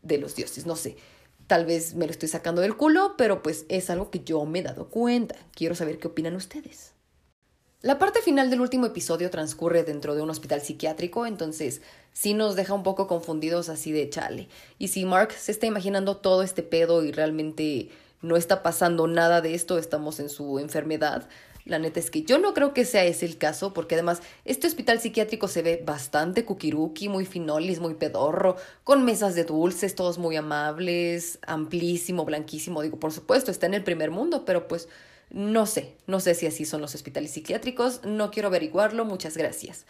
de 0.00 0.16
los 0.16 0.34
dioses. 0.34 0.64
No 0.64 0.76
sé, 0.76 0.96
tal 1.46 1.66
vez 1.66 1.94
me 1.94 2.06
lo 2.06 2.10
estoy 2.10 2.30
sacando 2.30 2.62
del 2.62 2.74
culo, 2.74 3.16
pero 3.18 3.42
pues 3.42 3.66
es 3.68 3.90
algo 3.90 4.10
que 4.10 4.24
yo 4.24 4.42
me 4.46 4.60
he 4.60 4.62
dado 4.62 4.88
cuenta. 4.88 5.36
Quiero 5.54 5.74
saber 5.74 5.98
qué 5.98 6.08
opinan 6.08 6.36
ustedes. 6.36 6.94
La 7.82 7.98
parte 7.98 8.22
final 8.22 8.48
del 8.48 8.62
último 8.62 8.86
episodio 8.86 9.28
transcurre 9.28 9.84
dentro 9.84 10.14
de 10.14 10.22
un 10.22 10.30
hospital 10.30 10.62
psiquiátrico, 10.62 11.26
entonces 11.26 11.82
sí 12.14 12.32
nos 12.32 12.56
deja 12.56 12.72
un 12.72 12.82
poco 12.82 13.06
confundidos 13.06 13.68
así 13.68 13.92
de 13.92 14.08
chale. 14.08 14.48
Y 14.78 14.88
si 14.88 15.04
Mark 15.04 15.32
se 15.32 15.52
está 15.52 15.66
imaginando 15.66 16.16
todo 16.16 16.42
este 16.42 16.62
pedo 16.62 17.04
y 17.04 17.12
realmente 17.12 17.90
no 18.22 18.36
está 18.36 18.62
pasando 18.62 19.06
nada 19.06 19.40
de 19.40 19.54
esto, 19.54 19.78
estamos 19.78 20.20
en 20.20 20.30
su 20.30 20.58
enfermedad, 20.58 21.28
la 21.64 21.78
neta 21.78 22.00
es 22.00 22.10
que 22.10 22.22
yo 22.22 22.38
no 22.38 22.54
creo 22.54 22.74
que 22.74 22.84
sea 22.84 23.04
ese 23.04 23.24
el 23.24 23.38
caso, 23.38 23.72
porque 23.72 23.94
además 23.94 24.20
este 24.44 24.66
hospital 24.66 25.00
psiquiátrico 25.00 25.46
se 25.46 25.62
ve 25.62 25.82
bastante 25.84 26.44
kukiruki, 26.44 27.08
muy 27.08 27.24
finolis, 27.24 27.78
muy 27.78 27.94
pedorro, 27.94 28.56
con 28.82 29.04
mesas 29.04 29.34
de 29.34 29.44
dulces, 29.44 29.94
todos 29.94 30.18
muy 30.18 30.34
amables, 30.36 31.38
amplísimo, 31.46 32.24
blanquísimo. 32.24 32.82
Digo, 32.82 32.98
por 32.98 33.12
supuesto, 33.12 33.50
está 33.50 33.66
en 33.66 33.74
el 33.74 33.84
primer 33.84 34.10
mundo, 34.10 34.44
pero 34.44 34.66
pues 34.66 34.88
no 35.30 35.66
sé, 35.66 35.94
no 36.06 36.18
sé 36.18 36.34
si 36.34 36.46
así 36.46 36.64
son 36.64 36.80
los 36.80 36.94
hospitales 36.94 37.30
psiquiátricos, 37.30 38.04
no 38.04 38.30
quiero 38.30 38.48
averiguarlo, 38.48 39.04
muchas 39.04 39.36
gracias. 39.36 39.86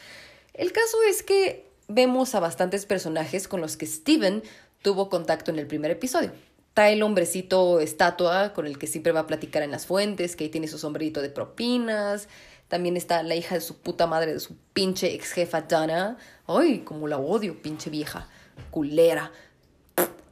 El 0.52 0.72
caso 0.72 0.98
es 1.08 1.22
que 1.22 1.66
vemos 1.88 2.34
a 2.34 2.40
bastantes 2.40 2.84
personajes 2.84 3.48
con 3.48 3.62
los 3.62 3.78
que 3.78 3.86
Steven 3.86 4.42
tuvo 4.82 5.08
contacto 5.08 5.50
en 5.50 5.58
el 5.58 5.66
primer 5.66 5.90
episodio. 5.90 6.32
Está 6.72 6.88
el 6.88 7.02
hombrecito 7.02 7.80
estatua 7.80 8.54
con 8.54 8.66
el 8.66 8.78
que 8.78 8.86
siempre 8.86 9.12
va 9.12 9.20
a 9.20 9.26
platicar 9.26 9.62
en 9.62 9.70
las 9.70 9.84
fuentes, 9.84 10.36
que 10.36 10.44
ahí 10.44 10.50
tiene 10.50 10.68
su 10.68 10.78
sombrerito 10.78 11.20
de 11.20 11.28
propinas. 11.28 12.28
También 12.68 12.96
está 12.96 13.22
la 13.22 13.34
hija 13.34 13.56
de 13.56 13.60
su 13.60 13.76
puta 13.76 14.06
madre, 14.06 14.32
de 14.32 14.40
su 14.40 14.56
pinche 14.72 15.12
ex 15.12 15.32
jefa 15.32 15.60
Dana. 15.60 16.16
Ay, 16.46 16.78
como 16.78 17.08
la 17.08 17.18
odio, 17.18 17.60
pinche 17.60 17.90
vieja, 17.90 18.26
culera. 18.70 19.30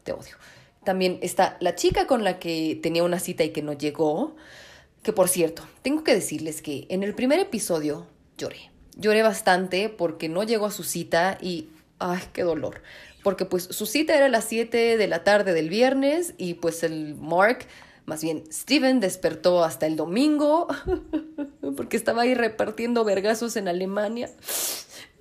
Te 0.02 0.12
odio. 0.12 0.36
También 0.82 1.18
está 1.20 1.58
la 1.60 1.74
chica 1.74 2.06
con 2.06 2.24
la 2.24 2.38
que 2.38 2.80
tenía 2.82 3.04
una 3.04 3.20
cita 3.20 3.44
y 3.44 3.50
que 3.50 3.60
no 3.60 3.74
llegó. 3.74 4.34
Que 5.02 5.12
por 5.12 5.28
cierto, 5.28 5.68
tengo 5.82 6.04
que 6.04 6.14
decirles 6.14 6.62
que 6.62 6.86
en 6.88 7.02
el 7.02 7.14
primer 7.14 7.38
episodio 7.38 8.06
lloré. 8.38 8.70
Lloré 8.96 9.22
bastante 9.22 9.90
porque 9.90 10.30
no 10.30 10.42
llegó 10.44 10.64
a 10.64 10.70
su 10.70 10.84
cita 10.84 11.36
y 11.38 11.68
¡ay, 11.98 12.22
qué 12.32 12.44
dolor! 12.44 12.80
Porque 13.22 13.44
pues 13.44 13.64
su 13.64 13.86
cita 13.86 14.16
era 14.16 14.26
a 14.26 14.30
las 14.30 14.44
7 14.44 14.96
de 14.96 15.08
la 15.08 15.24
tarde 15.24 15.52
del 15.52 15.68
viernes 15.68 16.34
y 16.38 16.54
pues 16.54 16.82
el 16.82 17.14
Mark, 17.14 17.66
más 18.06 18.22
bien 18.22 18.44
Steven, 18.52 19.00
despertó 19.00 19.62
hasta 19.62 19.86
el 19.86 19.96
domingo 19.96 20.68
porque 21.76 21.96
estaba 21.96 22.22
ahí 22.22 22.34
repartiendo 22.34 23.04
vergazos 23.04 23.56
en 23.56 23.68
Alemania. 23.68 24.30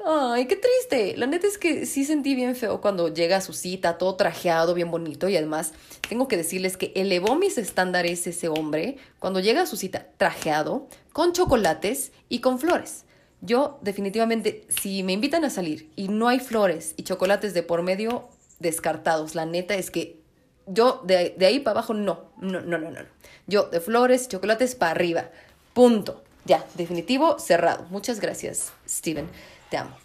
Ay, 0.06 0.46
qué 0.46 0.56
triste. 0.56 1.18
La 1.18 1.28
neta 1.28 1.46
es 1.46 1.58
que 1.58 1.86
sí 1.86 2.06
sentí 2.06 2.34
bien 2.34 2.56
feo 2.56 2.80
cuando 2.80 3.14
llega 3.14 3.38
a 3.38 3.42
su 3.42 3.52
cita, 3.52 3.98
todo 3.98 4.16
trajeado, 4.16 4.74
bien 4.74 4.92
bonito. 4.92 5.28
Y 5.28 5.36
además, 5.36 5.74
tengo 6.08 6.28
que 6.28 6.38
decirles 6.38 6.78
que 6.78 6.94
elevó 6.96 7.36
mis 7.36 7.58
estándares 7.58 8.26
ese 8.26 8.48
hombre 8.48 8.98
cuando 9.20 9.42
llega 9.42 9.64
a 9.64 9.66
su 9.66 9.76
cita 9.76 10.08
trajeado, 10.18 10.88
con 11.12 11.34
chocolates 11.34 12.14
y 12.30 12.40
con 12.40 12.60
flores. 12.60 13.04
Yo, 13.42 13.80
definitivamente, 13.82 14.66
si 14.70 15.04
me 15.04 15.14
invitan 15.14 15.46
a 15.46 15.50
salir 15.50 15.92
y 15.96 16.10
no 16.10 16.28
hay 16.28 16.40
flores 16.40 16.94
y 16.98 17.04
chocolates 17.04 17.54
de 17.54 17.64
por 17.64 17.84
medio, 17.84 18.28
descartados. 18.60 19.36
La 19.36 19.46
neta 19.46 19.76
es 19.76 19.92
que 19.92 20.20
yo 20.68 21.02
de, 21.06 21.36
de 21.38 21.46
ahí 21.46 21.60
para 21.60 21.80
abajo 21.80 21.94
no, 21.94 22.32
no, 22.42 22.62
no, 22.62 22.78
no, 22.78 22.92
no. 22.92 23.00
Yo 23.48 23.64
de 23.64 23.80
flores, 23.80 24.28
chocolates 24.28 24.76
para 24.76 24.92
arriba. 24.92 25.30
Punto. 25.74 26.24
Ya, 26.46 26.66
definitivo, 26.76 27.40
cerrado. 27.40 27.86
Muchas 27.90 28.20
gracias, 28.20 28.74
Steven. 28.88 29.30
Te 29.70 29.78
amo. 29.78 29.96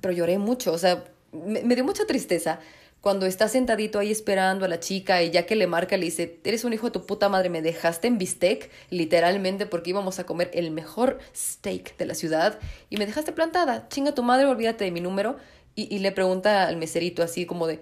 Pero 0.00 0.12
lloré 0.12 0.38
mucho, 0.38 0.72
o 0.72 0.78
sea, 0.78 1.04
me, 1.32 1.62
me 1.62 1.74
dio 1.74 1.84
mucha 1.84 2.06
tristeza 2.06 2.60
cuando 3.00 3.26
está 3.26 3.48
sentadito 3.48 3.98
ahí 3.98 4.10
esperando 4.10 4.64
a 4.64 4.68
la 4.68 4.80
chica 4.80 5.22
y 5.22 5.30
ya 5.30 5.46
que 5.46 5.54
le 5.56 5.66
marca 5.66 5.96
le 5.96 6.04
dice, 6.06 6.40
eres 6.44 6.64
un 6.64 6.72
hijo 6.72 6.86
de 6.86 6.92
tu 6.92 7.06
puta 7.06 7.28
madre, 7.28 7.48
me 7.48 7.62
dejaste 7.62 8.08
en 8.08 8.18
bistec, 8.18 8.70
literalmente 8.90 9.66
porque 9.66 9.90
íbamos 9.90 10.18
a 10.18 10.26
comer 10.26 10.50
el 10.52 10.70
mejor 10.70 11.18
steak 11.34 11.96
de 11.96 12.06
la 12.06 12.14
ciudad 12.14 12.58
y 12.90 12.96
me 12.96 13.06
dejaste 13.06 13.32
plantada, 13.32 13.88
chinga 13.88 14.14
tu 14.14 14.22
madre, 14.22 14.46
olvídate 14.46 14.84
de 14.84 14.90
mi 14.90 15.00
número 15.00 15.36
y, 15.76 15.94
y 15.94 16.00
le 16.00 16.10
pregunta 16.12 16.66
al 16.66 16.76
meserito 16.76 17.22
así 17.22 17.46
como 17.46 17.66
de, 17.66 17.80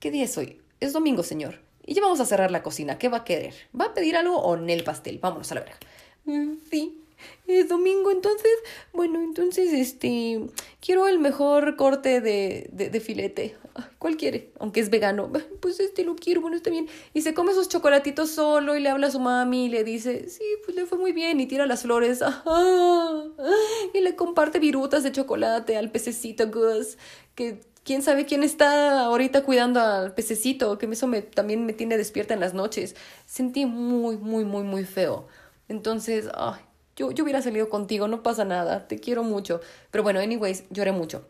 ¿qué 0.00 0.10
día 0.10 0.24
es 0.24 0.36
hoy? 0.36 0.60
Es 0.80 0.92
domingo, 0.92 1.22
señor. 1.22 1.60
Y 1.86 1.94
ya 1.94 2.02
vamos 2.02 2.18
a 2.18 2.26
cerrar 2.26 2.50
la 2.50 2.64
cocina, 2.64 2.98
¿qué 2.98 3.08
va 3.08 3.18
a 3.18 3.24
querer? 3.24 3.54
¿Va 3.78 3.86
a 3.86 3.94
pedir 3.94 4.16
algo 4.16 4.36
o 4.40 4.56
en 4.56 4.68
el 4.68 4.82
pastel? 4.82 5.18
Vámonos 5.20 5.50
a 5.52 5.54
la 5.54 5.60
verga. 5.60 5.76
"Mm, 6.24 6.54
Sí, 6.68 7.00
es 7.46 7.68
domingo, 7.68 8.10
entonces, 8.10 8.50
bueno, 8.92 9.20
entonces, 9.22 9.72
este, 9.72 10.46
quiero 10.80 11.08
el 11.08 11.18
mejor 11.18 11.76
corte 11.76 12.20
de, 12.20 12.68
de, 12.72 13.00
filete. 13.00 13.56
¿Cuál 13.98 14.16
quiere? 14.16 14.52
Aunque 14.58 14.80
es 14.80 14.90
vegano. 14.90 15.30
"Ay, 15.34 15.42
Pues 15.60 15.80
este 15.80 16.04
lo 16.04 16.16
quiero, 16.16 16.40
bueno, 16.40 16.56
está 16.56 16.70
bien. 16.70 16.88
Y 17.14 17.22
se 17.22 17.34
come 17.34 17.52
esos 17.52 17.68
chocolatitos 17.68 18.30
solo 18.30 18.76
y 18.76 18.80
le 18.80 18.88
habla 18.88 19.08
a 19.08 19.10
su 19.10 19.20
mami 19.20 19.66
y 19.66 19.68
le 19.68 19.84
dice, 19.84 20.28
sí, 20.28 20.44
pues 20.64 20.76
le 20.76 20.86
fue 20.86 20.98
muy 20.98 21.12
bien 21.12 21.40
y 21.40 21.46
tira 21.46 21.66
las 21.66 21.82
flores. 21.82 22.20
Y 23.94 24.00
le 24.00 24.16
comparte 24.16 24.58
virutas 24.58 25.02
de 25.02 25.12
chocolate 25.12 25.76
al 25.76 25.90
pececito 25.90 26.50
Gus, 26.50 26.98
que 27.34 27.60
quién 27.84 28.02
sabe 28.02 28.26
quién 28.26 28.42
está 28.42 29.00
ahorita 29.00 29.44
cuidando 29.44 29.80
al 29.80 30.12
pececito, 30.14 30.76
que 30.76 30.86
eso 30.86 31.06
me, 31.06 31.22
también 31.22 31.64
me 31.66 31.72
tiene 31.72 31.96
despierta 31.96 32.34
en 32.34 32.40
las 32.40 32.52
noches. 32.52 32.96
Sentí 33.26 33.64
muy, 33.64 34.16
muy, 34.16 34.44
muy, 34.44 34.64
muy 34.64 34.84
feo. 34.84 35.28
Entonces, 35.68 36.28
ay, 36.34 36.60
yo, 36.96 37.10
yo 37.12 37.24
hubiera 37.24 37.42
salido 37.42 37.68
contigo, 37.68 38.08
no 38.08 38.22
pasa 38.22 38.44
nada, 38.44 38.88
te 38.88 38.98
quiero 38.98 39.22
mucho. 39.22 39.60
Pero 39.90 40.02
bueno, 40.02 40.18
anyways, 40.20 40.64
lloré 40.70 40.92
mucho. 40.92 41.28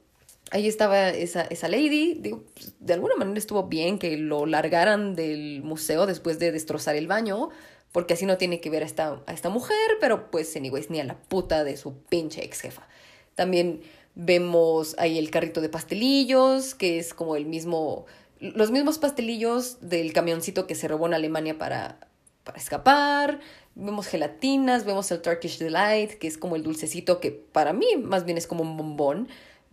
Ahí 0.53 0.69
estaba 0.69 1.09
esa, 1.09 1.43
esa 1.43 1.69
lady, 1.69 2.15
digo, 2.21 2.45
pues, 2.55 2.75
de 2.79 2.95
alguna 2.95 3.17
manera 3.17 3.39
estuvo 3.39 3.65
bien 3.65 3.99
que 3.99 4.17
lo 4.17 4.47
largaran 4.47 5.17
del 5.17 5.63
museo 5.65 6.07
después 6.07 6.39
de 6.39 6.53
destrozar 6.53 6.95
el 6.95 7.09
baño, 7.09 7.51
porque 7.91 8.15
así 8.15 8.27
no 8.27 8.37
tiene 8.37 8.61
que 8.61 8.71
ver 8.71 8.85
a 8.85 8.87
esta, 8.87 9.21
a 9.27 9.33
esta 9.33 9.49
mujer, 9.49 9.77
pero 10.01 10.31
pues 10.31 10.55
anyways, 10.55 10.89
ni 10.89 11.01
a 11.01 11.05
la 11.05 11.19
puta 11.19 11.65
de 11.65 11.77
su 11.77 11.95
pinche 12.05 12.45
ex 12.45 12.61
jefa. 12.61 12.87
También 13.35 13.81
vemos 14.15 14.95
ahí 14.99 15.19
el 15.19 15.31
carrito 15.31 15.61
de 15.61 15.69
pastelillos, 15.69 16.75
que 16.75 16.99
es 16.99 17.13
como 17.13 17.35
el 17.35 17.47
mismo, 17.47 18.07
los 18.39 18.71
mismos 18.71 18.99
pastelillos 18.99 19.79
del 19.81 20.13
camioncito 20.13 20.67
que 20.67 20.77
se 20.77 20.87
robó 20.87 21.07
en 21.07 21.15
Alemania 21.15 21.59
para, 21.59 21.99
para 22.45 22.59
escapar. 22.59 23.41
Vemos 23.79 24.07
gelatinas, 24.07 24.87
vemos 24.87 25.11
el 25.13 25.21
Turkish 25.21 25.59
Delight, 25.59 26.13
que 26.13 26.27
es 26.27 26.39
como 26.39 26.57
el 26.57 26.63
dulcecito 26.63 27.21
que 27.21 27.31
para 27.31 27.75
mí 27.75 27.87
más 28.03 28.25
bien 28.25 28.39
es 28.39 28.47
como 28.47 28.63
un 28.63 28.77
bombón, 28.77 29.29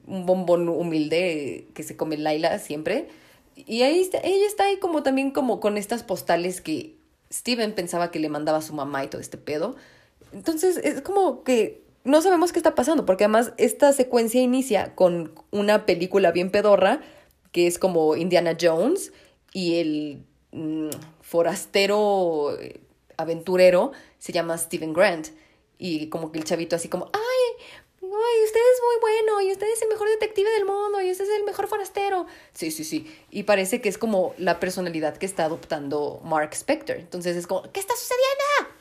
un 0.06 0.26
bombón 0.26 0.68
humilde 0.68 1.68
que 1.74 1.84
se 1.84 1.96
come 1.96 2.18
Laila 2.18 2.60
siempre. 2.60 3.08
Y 3.56 3.84
ahí 3.84 4.02
está, 4.02 4.20
ella 4.20 4.46
está 4.46 4.66
ahí 4.66 4.78
como 4.78 5.04
también 5.04 5.32
como 5.32 5.60
con 5.62 5.78
estas 5.78 6.04
postales 6.04 6.60
que 6.60 6.98
Steven 7.32 7.74
pensaba 7.74 8.12
que 8.12 8.20
le 8.20 8.28
mandaba 8.28 8.58
a 8.58 8.62
su 8.62 8.74
mamá 8.74 9.04
y 9.04 9.08
todo 9.08 9.22
este 9.22 9.38
pedo. 9.38 9.78
Entonces 10.34 10.78
es 10.78 11.02
como 11.02 11.44
que 11.44 11.82
no 12.04 12.22
sabemos 12.22 12.52
qué 12.52 12.60
está 12.60 12.76
pasando, 12.76 13.06
porque 13.06 13.24
además 13.24 13.54
esta 13.58 13.94
secuencia 13.94 14.42
inicia 14.42 14.94
con 14.96 15.34
una 15.52 15.86
película 15.86 16.32
bien 16.32 16.52
pedorra, 16.52 17.00
que 17.54 17.68
es 17.68 17.80
como 17.80 18.18
Indiana 18.18 18.58
Jones 18.60 19.14
y 19.54 19.76
el 19.76 20.26
mm, 20.52 20.90
forastero 21.22 22.58
eh, 22.60 22.82
aventurero 23.18 23.92
se 24.20 24.32
llama 24.32 24.58
Steven 24.58 24.94
Grant. 24.94 25.28
Y 25.78 26.08
como 26.10 26.32
que 26.32 26.40
el 26.40 26.46
chavito 26.46 26.76
así 26.76 26.88
como, 26.88 27.10
ay, 27.14 27.66
ay, 28.02 28.44
usted 28.46 28.60
es 28.60 28.82
muy 28.82 29.02
bueno, 29.02 29.42
y 29.42 29.52
usted 29.52 29.68
es 29.68 29.82
el 29.82 29.90
mejor 29.90 30.08
detective 30.10 30.50
del 30.52 30.66
mundo, 30.66 31.02
y 31.02 31.12
usted 31.12 31.26
es 31.26 31.32
el 31.38 31.44
mejor 31.44 31.68
forastero. 31.68 32.26
Sí, 32.54 32.72
sí, 32.72 32.84
sí. 32.84 33.12
Y 33.32 33.44
parece 33.44 33.82
que 33.82 33.90
es 33.90 33.98
como 33.98 34.34
la 34.38 34.60
personalidad 34.60 35.18
que 35.18 35.26
está 35.26 35.46
adoptando 35.46 36.22
Mark 36.24 36.52
Spector. 36.54 36.98
Entonces 36.98 37.36
es 37.36 37.48
como, 37.48 37.64
¿qué 37.72 37.80
está 37.80 37.96
sucediendo? 37.96 38.74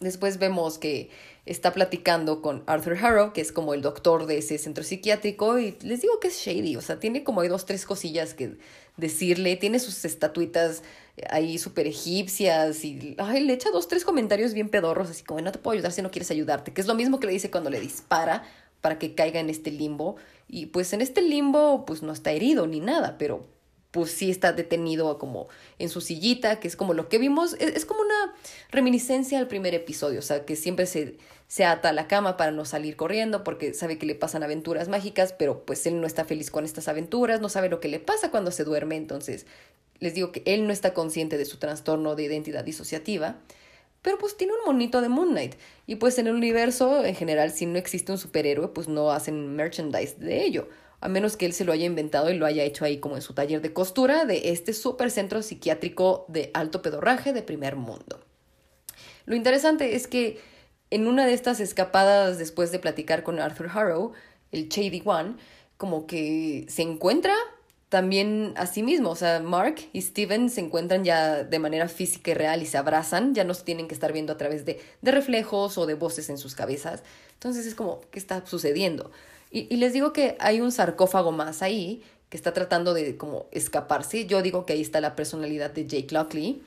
Después 0.00 0.38
vemos 0.38 0.78
que 0.78 1.10
está 1.46 1.72
platicando 1.72 2.42
con 2.42 2.62
Arthur 2.66 2.96
Harrow, 2.96 3.32
que 3.32 3.40
es 3.40 3.52
como 3.52 3.74
el 3.74 3.82
doctor 3.82 4.26
de 4.26 4.38
ese 4.38 4.58
centro 4.58 4.84
psiquiátrico, 4.84 5.58
y 5.58 5.76
les 5.82 6.00
digo 6.00 6.18
que 6.20 6.28
es 6.28 6.38
shady, 6.38 6.76
o 6.76 6.80
sea, 6.80 6.98
tiene 6.98 7.24
como 7.24 7.40
hay 7.40 7.48
dos, 7.48 7.66
tres 7.66 7.86
cosillas 7.86 8.34
que 8.34 8.56
decirle, 8.96 9.56
tiene 9.56 9.78
sus 9.78 10.04
estatuitas 10.04 10.82
ahí 11.28 11.58
súper 11.58 11.86
egipcias, 11.86 12.84
y 12.84 13.14
ay, 13.18 13.44
le 13.44 13.52
echa 13.52 13.70
dos, 13.70 13.88
tres 13.88 14.04
comentarios 14.04 14.54
bien 14.54 14.68
pedorros, 14.68 15.10
así 15.10 15.24
como, 15.24 15.40
no 15.40 15.52
te 15.52 15.58
puedo 15.58 15.74
ayudar 15.74 15.92
si 15.92 16.02
no 16.02 16.10
quieres 16.10 16.30
ayudarte, 16.30 16.72
que 16.72 16.80
es 16.80 16.86
lo 16.86 16.94
mismo 16.94 17.20
que 17.20 17.26
le 17.26 17.32
dice 17.32 17.50
cuando 17.50 17.70
le 17.70 17.80
dispara 17.80 18.44
para 18.80 18.98
que 18.98 19.14
caiga 19.14 19.40
en 19.40 19.50
este 19.50 19.70
limbo, 19.70 20.16
y 20.48 20.66
pues 20.66 20.92
en 20.92 21.00
este 21.00 21.22
limbo, 21.22 21.84
pues 21.84 22.02
no 22.02 22.12
está 22.12 22.32
herido 22.32 22.66
ni 22.66 22.80
nada, 22.80 23.16
pero 23.18 23.46
pues 23.90 24.10
sí 24.10 24.30
está 24.30 24.52
detenido 24.54 25.18
como 25.18 25.48
en 25.78 25.90
su 25.90 26.00
sillita, 26.00 26.58
que 26.60 26.66
es 26.66 26.76
como 26.76 26.94
lo 26.94 27.08
que 27.08 27.18
vimos, 27.18 27.54
es, 27.60 27.76
es, 27.76 27.84
como 27.84 28.00
una 28.00 28.34
reminiscencia 28.70 29.38
al 29.38 29.48
primer 29.48 29.74
episodio, 29.74 30.18
o 30.18 30.22
sea, 30.22 30.46
que 30.46 30.56
siempre 30.56 30.86
se, 30.86 31.18
se 31.52 31.66
ata 31.66 31.90
a 31.90 31.92
la 31.92 32.08
cama 32.08 32.38
para 32.38 32.50
no 32.50 32.64
salir 32.64 32.96
corriendo 32.96 33.44
porque 33.44 33.74
sabe 33.74 33.98
que 33.98 34.06
le 34.06 34.14
pasan 34.14 34.42
aventuras 34.42 34.88
mágicas, 34.88 35.34
pero 35.34 35.66
pues 35.66 35.84
él 35.84 36.00
no 36.00 36.06
está 36.06 36.24
feliz 36.24 36.50
con 36.50 36.64
estas 36.64 36.88
aventuras, 36.88 37.42
no 37.42 37.50
sabe 37.50 37.68
lo 37.68 37.78
que 37.78 37.88
le 37.88 38.00
pasa 38.00 38.30
cuando 38.30 38.50
se 38.50 38.64
duerme, 38.64 38.96
entonces 38.96 39.44
les 40.02 40.14
digo 40.14 40.32
que 40.32 40.42
él 40.44 40.66
no 40.66 40.72
está 40.72 40.92
consciente 40.92 41.38
de 41.38 41.44
su 41.44 41.58
trastorno 41.58 42.14
de 42.14 42.24
identidad 42.24 42.64
disociativa, 42.64 43.36
pero 44.02 44.18
pues 44.18 44.36
tiene 44.36 44.52
un 44.52 44.64
monito 44.66 45.00
de 45.00 45.08
Moon 45.08 45.30
Knight. 45.30 45.54
Y 45.86 45.96
pues 45.96 46.18
en 46.18 46.26
el 46.26 46.34
universo, 46.34 47.04
en 47.04 47.14
general, 47.14 47.52
si 47.52 47.66
no 47.66 47.78
existe 47.78 48.10
un 48.10 48.18
superhéroe, 48.18 48.68
pues 48.68 48.88
no 48.88 49.12
hacen 49.12 49.54
merchandise 49.54 50.16
de 50.18 50.44
ello 50.44 50.68
a 51.02 51.08
menos 51.08 51.36
que 51.36 51.46
él 51.46 51.52
se 51.52 51.64
lo 51.64 51.72
haya 51.72 51.84
inventado 51.84 52.30
y 52.30 52.38
lo 52.38 52.46
haya 52.46 52.62
hecho 52.62 52.84
ahí 52.84 52.98
como 52.98 53.16
en 53.16 53.22
su 53.22 53.34
taller 53.34 53.60
de 53.60 53.72
costura 53.72 54.24
de 54.24 54.50
este 54.50 54.72
super 54.72 55.10
centro 55.10 55.42
psiquiátrico 55.42 56.24
de 56.28 56.52
alto 56.54 56.80
pedorraje 56.80 57.32
de 57.32 57.42
primer 57.42 57.74
mundo. 57.74 58.20
Lo 59.26 59.34
interesante 59.34 59.96
es 59.96 60.06
que 60.06 60.40
en 60.90 61.08
una 61.08 61.26
de 61.26 61.34
estas 61.34 61.58
escapadas 61.58 62.38
después 62.38 62.70
de 62.70 62.78
platicar 62.78 63.24
con 63.24 63.40
Arthur 63.40 63.68
Harrow, 63.74 64.12
el 64.52 64.68
Shady 64.68 65.02
One, 65.04 65.34
como 65.76 66.06
que 66.06 66.66
se 66.68 66.82
encuentra 66.82 67.34
también 67.92 68.54
a 68.56 68.64
sí 68.64 68.82
mismo, 68.82 69.10
o 69.10 69.14
sea, 69.14 69.40
Mark 69.40 69.76
y 69.92 70.00
Steven 70.00 70.48
se 70.48 70.62
encuentran 70.62 71.04
ya 71.04 71.44
de 71.44 71.58
manera 71.58 71.88
física 71.88 72.30
y 72.30 72.34
real 72.34 72.62
y 72.62 72.66
se 72.66 72.78
abrazan, 72.78 73.34
ya 73.34 73.44
no 73.44 73.52
se 73.52 73.64
tienen 73.64 73.86
que 73.86 73.92
estar 73.92 74.14
viendo 74.14 74.32
a 74.32 74.38
través 74.38 74.64
de, 74.64 74.80
de 75.02 75.10
reflejos 75.10 75.76
o 75.76 75.84
de 75.84 75.92
voces 75.92 76.30
en 76.30 76.38
sus 76.38 76.54
cabezas. 76.54 77.02
Entonces 77.34 77.66
es 77.66 77.74
como, 77.74 78.00
¿qué 78.10 78.18
está 78.18 78.46
sucediendo? 78.46 79.10
Y, 79.50 79.66
y, 79.68 79.76
les 79.76 79.92
digo 79.92 80.14
que 80.14 80.38
hay 80.40 80.62
un 80.62 80.72
sarcófago 80.72 81.32
más 81.32 81.60
ahí 81.60 82.02
que 82.30 82.38
está 82.38 82.54
tratando 82.54 82.94
de 82.94 83.18
como 83.18 83.44
escaparse. 83.50 84.24
Yo 84.24 84.40
digo 84.40 84.64
que 84.64 84.72
ahí 84.72 84.80
está 84.80 85.02
la 85.02 85.14
personalidad 85.14 85.70
de 85.70 85.86
Jake 85.86 86.14
Lockley. 86.14 86.62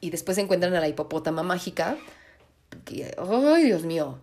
Y 0.00 0.08
después 0.08 0.36
se 0.36 0.40
encuentran 0.40 0.74
a 0.74 0.80
la 0.80 0.88
hipopótama 0.88 1.42
mágica. 1.42 1.98
¡Ay, 3.18 3.64
Dios 3.64 3.82
mío! 3.82 4.20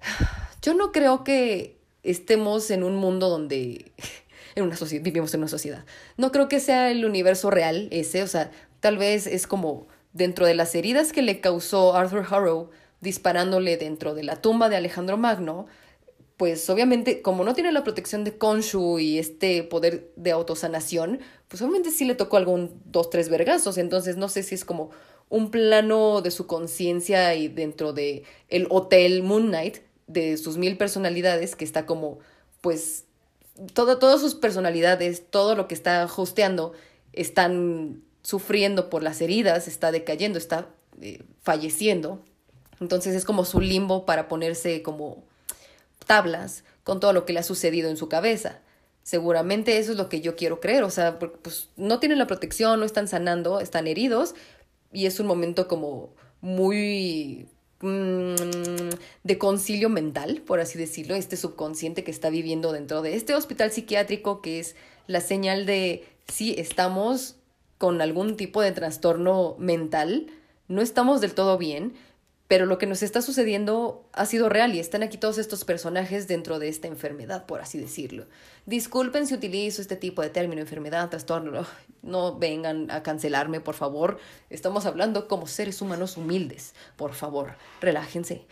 Yo 0.62 0.72
no 0.72 0.90
creo 0.90 1.22
que 1.22 1.76
estemos 2.02 2.70
en 2.70 2.82
un 2.82 2.96
mundo 2.96 3.28
donde 3.28 3.92
en 4.54 4.64
una 4.64 4.76
sociedad, 4.76 5.04
vivimos 5.04 5.32
en 5.34 5.40
una 5.40 5.48
sociedad. 5.48 5.84
No 6.16 6.32
creo 6.32 6.48
que 6.48 6.60
sea 6.60 6.90
el 6.90 7.04
universo 7.04 7.50
real 7.50 7.88
ese, 7.90 8.22
o 8.22 8.26
sea, 8.26 8.50
tal 8.80 8.98
vez 8.98 9.26
es 9.26 9.46
como 9.46 9.86
dentro 10.12 10.46
de 10.46 10.54
las 10.54 10.74
heridas 10.74 11.12
que 11.12 11.22
le 11.22 11.40
causó 11.40 11.94
Arthur 11.94 12.26
Harrow 12.28 12.70
disparándole 13.00 13.76
dentro 13.76 14.14
de 14.14 14.22
la 14.22 14.36
tumba 14.36 14.68
de 14.68 14.76
Alejandro 14.76 15.16
Magno, 15.16 15.66
pues 16.36 16.68
obviamente, 16.68 17.22
como 17.22 17.44
no 17.44 17.54
tiene 17.54 17.70
la 17.70 17.84
protección 17.84 18.24
de 18.24 18.36
Konshu 18.36 18.98
y 18.98 19.18
este 19.18 19.62
poder 19.62 20.12
de 20.16 20.32
autosanación, 20.32 21.20
pues 21.48 21.62
obviamente 21.62 21.90
sí 21.90 22.04
le 22.04 22.16
tocó 22.16 22.36
algún 22.36 22.80
dos, 22.86 23.08
tres 23.10 23.28
vergazos. 23.28 23.78
Entonces 23.78 24.16
no 24.16 24.28
sé 24.28 24.42
si 24.42 24.54
es 24.54 24.64
como 24.64 24.90
un 25.28 25.50
plano 25.50 26.22
de 26.22 26.30
su 26.30 26.46
conciencia 26.46 27.34
y 27.34 27.48
dentro 27.48 27.92
de 27.92 28.24
el 28.48 28.66
hotel 28.70 29.22
Moon 29.22 29.46
Knight, 29.46 29.78
de 30.06 30.36
sus 30.36 30.56
mil 30.58 30.76
personalidades, 30.76 31.56
que 31.56 31.64
está 31.64 31.86
como, 31.86 32.18
pues, 32.60 33.04
todo, 33.72 33.98
todas 33.98 34.20
sus 34.20 34.34
personalidades, 34.34 35.30
todo 35.30 35.54
lo 35.54 35.68
que 35.68 35.74
está 35.74 36.08
hosteando, 36.16 36.72
están 37.12 38.02
sufriendo 38.22 38.90
por 38.90 39.02
las 39.02 39.20
heridas, 39.20 39.68
está 39.68 39.92
decayendo, 39.92 40.38
está 40.38 40.68
eh, 41.00 41.22
falleciendo. 41.42 42.22
Entonces 42.80 43.14
es 43.14 43.24
como 43.24 43.44
su 43.44 43.60
limbo 43.60 44.04
para 44.04 44.28
ponerse 44.28 44.82
como 44.82 45.24
tablas 46.06 46.64
con 46.82 47.00
todo 47.00 47.12
lo 47.12 47.24
que 47.24 47.32
le 47.32 47.40
ha 47.40 47.44
sucedido 47.44 47.88
en 47.88 47.96
su 47.96 48.08
cabeza. 48.08 48.60
Seguramente 49.02 49.78
eso 49.78 49.92
es 49.92 49.98
lo 49.98 50.08
que 50.08 50.20
yo 50.20 50.34
quiero 50.34 50.60
creer, 50.60 50.82
o 50.82 50.90
sea, 50.90 51.18
pues 51.18 51.68
no 51.76 52.00
tienen 52.00 52.18
la 52.18 52.26
protección, 52.26 52.80
no 52.80 52.86
están 52.86 53.06
sanando, 53.06 53.60
están 53.60 53.86
heridos 53.86 54.34
y 54.92 55.06
es 55.06 55.20
un 55.20 55.26
momento 55.26 55.68
como 55.68 56.14
muy 56.40 57.48
de 57.84 59.38
concilio 59.38 59.88
mental, 59.88 60.42
por 60.46 60.60
así 60.60 60.78
decirlo, 60.78 61.14
este 61.14 61.36
subconsciente 61.36 62.04
que 62.04 62.10
está 62.10 62.30
viviendo 62.30 62.72
dentro 62.72 63.02
de 63.02 63.14
este 63.14 63.34
hospital 63.34 63.70
psiquiátrico 63.70 64.40
que 64.40 64.60
es 64.60 64.76
la 65.06 65.20
señal 65.20 65.66
de 65.66 66.04
sí 66.28 66.54
estamos 66.58 67.36
con 67.78 68.00
algún 68.00 68.36
tipo 68.36 68.62
de 68.62 68.72
trastorno 68.72 69.56
mental, 69.58 70.26
no 70.68 70.80
estamos 70.80 71.20
del 71.20 71.34
todo 71.34 71.58
bien, 71.58 71.94
pero 72.46 72.66
lo 72.66 72.76
que 72.76 72.86
nos 72.86 73.02
está 73.02 73.22
sucediendo 73.22 74.06
ha 74.12 74.26
sido 74.26 74.48
real 74.48 74.74
y 74.74 74.80
están 74.80 75.02
aquí 75.02 75.16
todos 75.16 75.38
estos 75.38 75.64
personajes 75.64 76.28
dentro 76.28 76.58
de 76.58 76.68
esta 76.68 76.88
enfermedad, 76.88 77.46
por 77.46 77.60
así 77.60 77.78
decirlo. 77.78 78.26
Disculpen 78.66 79.26
si 79.26 79.34
utilizo 79.34 79.80
este 79.80 79.96
tipo 79.96 80.20
de 80.20 80.28
término, 80.28 80.60
enfermedad, 80.60 81.08
trastorno, 81.08 81.66
no 82.02 82.38
vengan 82.38 82.90
a 82.90 83.02
cancelarme, 83.02 83.60
por 83.60 83.74
favor. 83.74 84.18
Estamos 84.50 84.84
hablando 84.84 85.26
como 85.26 85.46
seres 85.46 85.80
humanos 85.80 86.16
humildes, 86.16 86.74
por 86.96 87.14
favor, 87.14 87.56
relájense. 87.80 88.44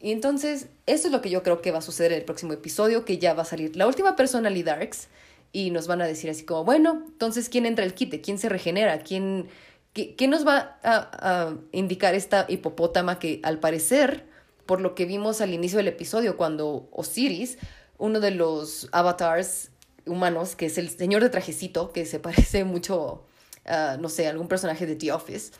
Y 0.00 0.12
entonces, 0.12 0.68
eso 0.86 1.08
es 1.08 1.12
lo 1.12 1.20
que 1.20 1.30
yo 1.30 1.42
creo 1.42 1.62
que 1.62 1.72
va 1.72 1.78
a 1.78 1.82
suceder 1.82 2.12
en 2.12 2.18
el 2.18 2.24
próximo 2.24 2.52
episodio, 2.52 3.04
que 3.04 3.18
ya 3.18 3.34
va 3.34 3.42
a 3.42 3.46
salir 3.46 3.76
la 3.76 3.86
última 3.86 4.16
persona, 4.16 4.50
Darks, 4.50 5.08
y 5.52 5.70
nos 5.70 5.86
van 5.86 6.02
a 6.02 6.06
decir 6.06 6.30
así 6.30 6.44
como, 6.44 6.64
bueno, 6.64 7.04
entonces, 7.06 7.48
¿quién 7.48 7.66
entra 7.66 7.84
al 7.84 7.94
quite? 7.94 8.20
¿Quién 8.20 8.38
se 8.38 8.48
regenera? 8.48 8.98
¿Quién 9.00 9.48
¿Qué, 9.96 10.28
nos 10.28 10.46
va 10.46 10.78
a, 10.82 11.54
indicar 11.72 12.14
esta 12.14 12.44
hipopótama 12.48 13.18
que 13.18 13.40
al 13.42 13.58
parecer, 13.60 14.26
por 14.66 14.82
lo 14.82 14.94
que 14.94 15.06
vimos 15.06 15.40
al 15.40 15.54
inicio 15.54 15.78
del 15.78 15.88
episodio, 15.88 16.36
cuando 16.36 16.86
Osiris, 16.92 17.56
uno 17.96 18.20
de 18.20 18.30
los 18.30 18.90
avatars 18.92 19.70
humanos, 20.04 20.54
que 20.54 20.66
es 20.66 20.76
el 20.76 20.90
señor 20.90 21.22
de 21.22 21.30
trajecito, 21.30 21.92
que 21.92 22.04
se 22.04 22.20
parece 22.20 22.64
mucho 22.64 23.24
a, 23.64 23.96
no 23.98 24.10
sé, 24.10 24.28
algún 24.28 24.48
personaje 24.48 24.84
de 24.84 24.96
The 24.96 25.12
Office, 25.12 25.52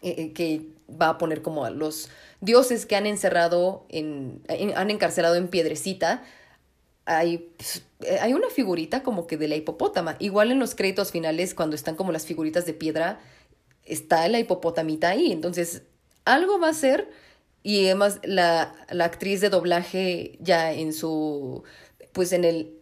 eh, 0.00 0.14
eh, 0.16 0.32
que 0.32 0.68
va 0.90 1.10
a 1.10 1.18
poner 1.18 1.42
como 1.42 1.66
a 1.66 1.70
los 1.70 2.08
dioses 2.40 2.86
que 2.86 2.96
han 2.96 3.04
encerrado, 3.04 3.84
en, 3.90 4.40
han 4.76 4.90
encarcelado 4.90 5.34
en 5.34 5.48
piedrecita, 5.48 6.22
hay, 7.04 7.38
pues, 7.56 7.82
eh, 8.00 8.18
hay 8.20 8.32
una 8.32 8.48
figurita 8.48 9.02
como 9.02 9.26
que 9.26 9.36
de 9.36 9.48
la 9.48 9.56
hipopótama. 9.56 10.16
Igual 10.20 10.52
en 10.52 10.58
los 10.58 10.74
créditos 10.74 11.10
finales, 11.10 11.54
cuando 11.54 11.74
están 11.74 11.96
como 11.96 12.12
las 12.12 12.24
figuritas 12.26 12.64
de 12.64 12.74
piedra, 12.74 13.18
está 13.88 14.28
la 14.28 14.38
hipopotamita 14.38 15.10
ahí. 15.10 15.32
Entonces, 15.32 15.82
algo 16.24 16.58
va 16.60 16.68
a 16.68 16.74
ser. 16.74 17.10
Y 17.62 17.86
además, 17.86 18.20
la, 18.22 18.74
la 18.90 19.04
actriz 19.04 19.40
de 19.40 19.50
doblaje 19.50 20.38
ya 20.40 20.72
en 20.72 20.92
su. 20.92 21.64
Pues 22.12 22.32
en 22.32 22.44
el 22.44 22.78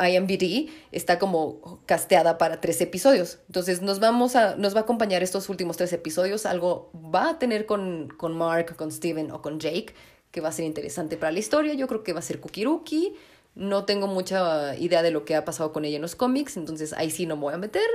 IMBD 0.00 0.70
está 0.92 1.18
como 1.18 1.82
casteada 1.86 2.38
para 2.38 2.60
tres 2.60 2.80
episodios. 2.80 3.38
Entonces 3.48 3.82
nos 3.82 3.98
vamos 3.98 4.36
a, 4.36 4.56
nos 4.56 4.74
va 4.74 4.80
a 4.80 4.82
acompañar 4.82 5.22
estos 5.22 5.48
últimos 5.48 5.76
tres 5.76 5.92
episodios. 5.92 6.46
Algo 6.46 6.90
va 6.94 7.30
a 7.30 7.38
tener 7.38 7.66
con, 7.66 8.08
con 8.16 8.36
Mark, 8.36 8.76
con 8.76 8.92
Steven 8.92 9.32
o 9.32 9.42
con 9.42 9.58
Jake, 9.58 9.94
que 10.30 10.40
va 10.40 10.50
a 10.50 10.52
ser 10.52 10.66
interesante 10.66 11.16
para 11.16 11.32
la 11.32 11.40
historia. 11.40 11.74
Yo 11.74 11.88
creo 11.88 12.04
que 12.04 12.12
va 12.12 12.20
a 12.20 12.22
ser 12.22 12.40
Kukiruki. 12.40 13.14
No 13.54 13.84
tengo 13.84 14.06
mucha 14.06 14.76
idea 14.76 15.02
de 15.02 15.10
lo 15.10 15.24
que 15.24 15.34
ha 15.34 15.44
pasado 15.44 15.72
con 15.72 15.84
ella 15.84 15.96
en 15.96 16.02
los 16.02 16.14
cómics, 16.14 16.56
entonces 16.56 16.92
ahí 16.92 17.10
sí 17.10 17.26
no 17.26 17.34
me 17.34 17.42
voy 17.42 17.54
a 17.54 17.58
meter. 17.58 17.88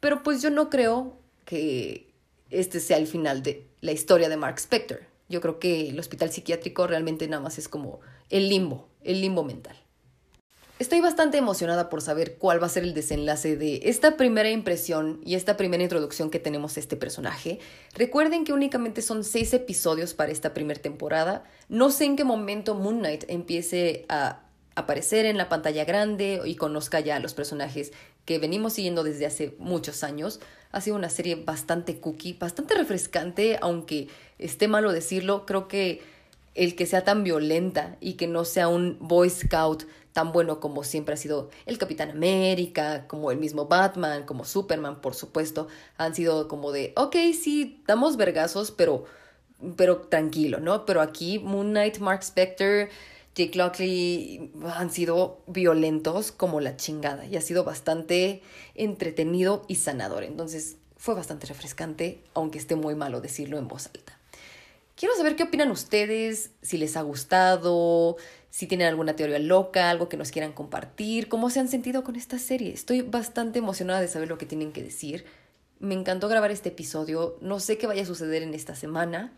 Pero 0.00 0.24
pues 0.24 0.42
yo 0.42 0.50
no 0.50 0.68
creo 0.68 1.19
que 1.50 2.14
este 2.50 2.78
sea 2.78 2.96
el 2.96 3.08
final 3.08 3.42
de 3.42 3.66
la 3.80 3.90
historia 3.90 4.28
de 4.28 4.36
Mark 4.36 4.58
Spector. 4.58 5.00
Yo 5.28 5.40
creo 5.40 5.58
que 5.58 5.88
el 5.88 5.98
hospital 5.98 6.30
psiquiátrico 6.30 6.86
realmente 6.86 7.26
nada 7.26 7.42
más 7.42 7.58
es 7.58 7.68
como 7.68 7.98
el 8.28 8.48
limbo, 8.48 8.88
el 9.02 9.20
limbo 9.20 9.42
mental. 9.42 9.76
Estoy 10.78 11.00
bastante 11.00 11.38
emocionada 11.38 11.90
por 11.90 12.02
saber 12.02 12.38
cuál 12.38 12.62
va 12.62 12.66
a 12.66 12.70
ser 12.70 12.84
el 12.84 12.94
desenlace 12.94 13.56
de 13.56 13.80
esta 13.82 14.16
primera 14.16 14.48
impresión 14.48 15.20
y 15.24 15.34
esta 15.34 15.56
primera 15.56 15.82
introducción 15.82 16.30
que 16.30 16.38
tenemos 16.38 16.76
a 16.76 16.80
este 16.80 16.96
personaje. 16.96 17.58
Recuerden 17.94 18.44
que 18.44 18.52
únicamente 18.52 19.02
son 19.02 19.24
seis 19.24 19.52
episodios 19.52 20.14
para 20.14 20.30
esta 20.30 20.54
primera 20.54 20.80
temporada. 20.80 21.42
No 21.68 21.90
sé 21.90 22.04
en 22.04 22.14
qué 22.14 22.22
momento 22.22 22.76
Moon 22.76 23.00
Knight 23.00 23.24
empiece 23.26 24.06
a 24.08 24.44
aparecer 24.76 25.26
en 25.26 25.36
la 25.36 25.48
pantalla 25.48 25.84
grande 25.84 26.40
y 26.44 26.54
conozca 26.54 27.00
ya 27.00 27.16
a 27.16 27.20
los 27.20 27.34
personajes 27.34 27.92
que 28.24 28.38
venimos 28.38 28.74
siguiendo 28.74 29.02
desde 29.02 29.26
hace 29.26 29.56
muchos 29.58 30.04
años. 30.04 30.40
Ha 30.72 30.80
sido 30.80 30.96
una 30.96 31.10
serie 31.10 31.34
bastante 31.34 31.98
cookie, 31.98 32.34
bastante 32.34 32.74
refrescante, 32.74 33.58
aunque 33.60 34.08
esté 34.38 34.68
malo 34.68 34.92
decirlo, 34.92 35.46
creo 35.46 35.68
que 35.68 36.02
el 36.54 36.74
que 36.76 36.86
sea 36.86 37.04
tan 37.04 37.24
violenta 37.24 37.96
y 38.00 38.14
que 38.14 38.26
no 38.26 38.44
sea 38.44 38.68
un 38.68 38.96
Boy 39.00 39.30
Scout 39.30 39.84
tan 40.12 40.32
bueno 40.32 40.58
como 40.60 40.82
siempre 40.82 41.14
ha 41.14 41.16
sido 41.16 41.50
el 41.66 41.78
Capitán 41.78 42.10
América, 42.10 43.06
como 43.06 43.30
el 43.30 43.38
mismo 43.38 43.66
Batman, 43.66 44.24
como 44.24 44.44
Superman, 44.44 45.00
por 45.00 45.14
supuesto, 45.14 45.68
han 45.96 46.14
sido 46.14 46.48
como 46.48 46.72
de, 46.72 46.92
ok, 46.96 47.16
sí, 47.40 47.82
damos 47.86 48.16
vergazos, 48.16 48.72
pero, 48.72 49.04
pero 49.76 49.98
tranquilo, 49.98 50.58
¿no? 50.58 50.84
Pero 50.84 51.00
aquí 51.00 51.38
Moon 51.38 51.70
Knight, 51.70 51.98
Mark 51.98 52.22
Spector, 52.22 52.88
Jake 53.34 53.56
Lockley 53.56 54.52
han 54.74 54.90
sido 54.90 55.42
violentos 55.46 56.32
como 56.32 56.60
la 56.60 56.76
chingada 56.76 57.26
y 57.26 57.36
ha 57.36 57.40
sido 57.40 57.64
bastante 57.64 58.42
entretenido 58.74 59.64
y 59.68 59.76
sanador. 59.76 60.24
Entonces 60.24 60.76
fue 60.96 61.14
bastante 61.14 61.46
refrescante, 61.46 62.22
aunque 62.34 62.58
esté 62.58 62.76
muy 62.76 62.94
malo 62.94 63.20
decirlo 63.20 63.58
en 63.58 63.68
voz 63.68 63.86
alta. 63.86 64.18
Quiero 64.96 65.14
saber 65.16 65.34
qué 65.34 65.44
opinan 65.44 65.70
ustedes, 65.70 66.50
si 66.60 66.76
les 66.76 66.94
ha 66.96 67.02
gustado, 67.02 68.18
si 68.50 68.66
tienen 68.66 68.88
alguna 68.88 69.16
teoría 69.16 69.38
loca, 69.38 69.88
algo 69.88 70.10
que 70.10 70.18
nos 70.18 70.30
quieran 70.30 70.52
compartir, 70.52 71.28
cómo 71.28 71.48
se 71.48 71.60
han 71.60 71.68
sentido 71.68 72.04
con 72.04 72.16
esta 72.16 72.38
serie. 72.38 72.74
Estoy 72.74 73.00
bastante 73.00 73.60
emocionada 73.60 74.02
de 74.02 74.08
saber 74.08 74.28
lo 74.28 74.36
que 74.36 74.44
tienen 74.44 74.72
que 74.72 74.82
decir. 74.82 75.24
Me 75.78 75.94
encantó 75.94 76.28
grabar 76.28 76.50
este 76.50 76.68
episodio, 76.68 77.38
no 77.40 77.60
sé 77.60 77.78
qué 77.78 77.86
vaya 77.86 78.02
a 78.02 78.06
suceder 78.06 78.42
en 78.42 78.52
esta 78.52 78.74
semana. 78.74 79.32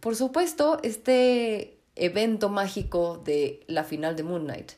Por 0.00 0.16
supuesto, 0.16 0.80
este 0.82 1.79
evento 2.00 2.48
mágico 2.48 3.20
de 3.24 3.60
la 3.66 3.84
final 3.84 4.16
de 4.16 4.22
Moon 4.22 4.44
Knight. 4.44 4.72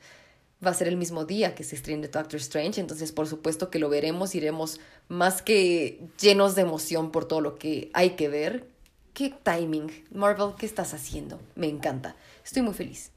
Va 0.65 0.71
a 0.71 0.75
ser 0.75 0.89
el 0.89 0.97
mismo 0.97 1.25
día 1.25 1.55
que 1.55 1.65
se 1.65 1.75
estrene 1.75 2.09
Doctor 2.09 2.39
Strange, 2.39 2.81
entonces 2.81 3.11
por 3.11 3.27
supuesto 3.27 3.71
que 3.71 3.79
lo 3.79 3.89
veremos, 3.89 4.35
iremos 4.35 4.81
más 5.09 5.43
que 5.43 6.01
llenos 6.21 6.55
de 6.55 6.63
emoción 6.63 7.11
por 7.11 7.25
todo 7.27 7.41
lo 7.41 7.59
que 7.59 7.91
hay 7.95 8.11
que 8.11 8.29
ver. 8.29 8.67
¿Qué 9.15 9.35
timing? 9.43 9.91
Marvel, 10.13 10.55
¿qué 10.57 10.67
estás 10.67 10.95
haciendo? 10.95 11.41
Me 11.55 11.69
encanta. 11.69 12.17
Estoy 12.45 12.63
muy 12.63 12.75
feliz. 12.75 13.11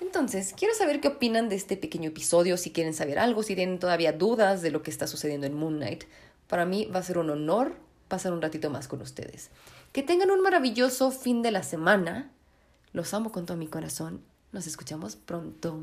Entonces, 0.00 0.54
quiero 0.56 0.74
saber 0.74 1.00
qué 1.00 1.08
opinan 1.08 1.48
de 1.48 1.56
este 1.56 1.76
pequeño 1.76 2.10
episodio, 2.10 2.56
si 2.58 2.70
quieren 2.70 2.92
saber 2.92 3.18
algo, 3.18 3.42
si 3.42 3.54
tienen 3.54 3.78
todavía 3.78 4.12
dudas 4.12 4.60
de 4.60 4.70
lo 4.70 4.82
que 4.82 4.90
está 4.90 5.06
sucediendo 5.06 5.46
en 5.46 5.54
Moon 5.54 5.76
Knight. 5.76 6.04
Para 6.48 6.66
mí 6.66 6.88
va 6.94 7.00
a 7.00 7.02
ser 7.02 7.18
un 7.18 7.30
honor 7.30 7.76
pasar 8.08 8.32
un 8.32 8.42
ratito 8.42 8.70
más 8.70 8.88
con 8.88 9.00
ustedes. 9.00 9.50
Que 9.92 10.02
tengan 10.02 10.30
un 10.30 10.42
maravilloso 10.42 11.10
fin 11.10 11.42
de 11.42 11.50
la 11.50 11.62
semana 11.62 12.30
los 12.96 13.12
amo 13.12 13.30
con 13.30 13.44
todo 13.44 13.58
mi 13.58 13.66
corazón. 13.66 14.22
Nos 14.52 14.66
escuchamos 14.66 15.16
pronto. 15.16 15.78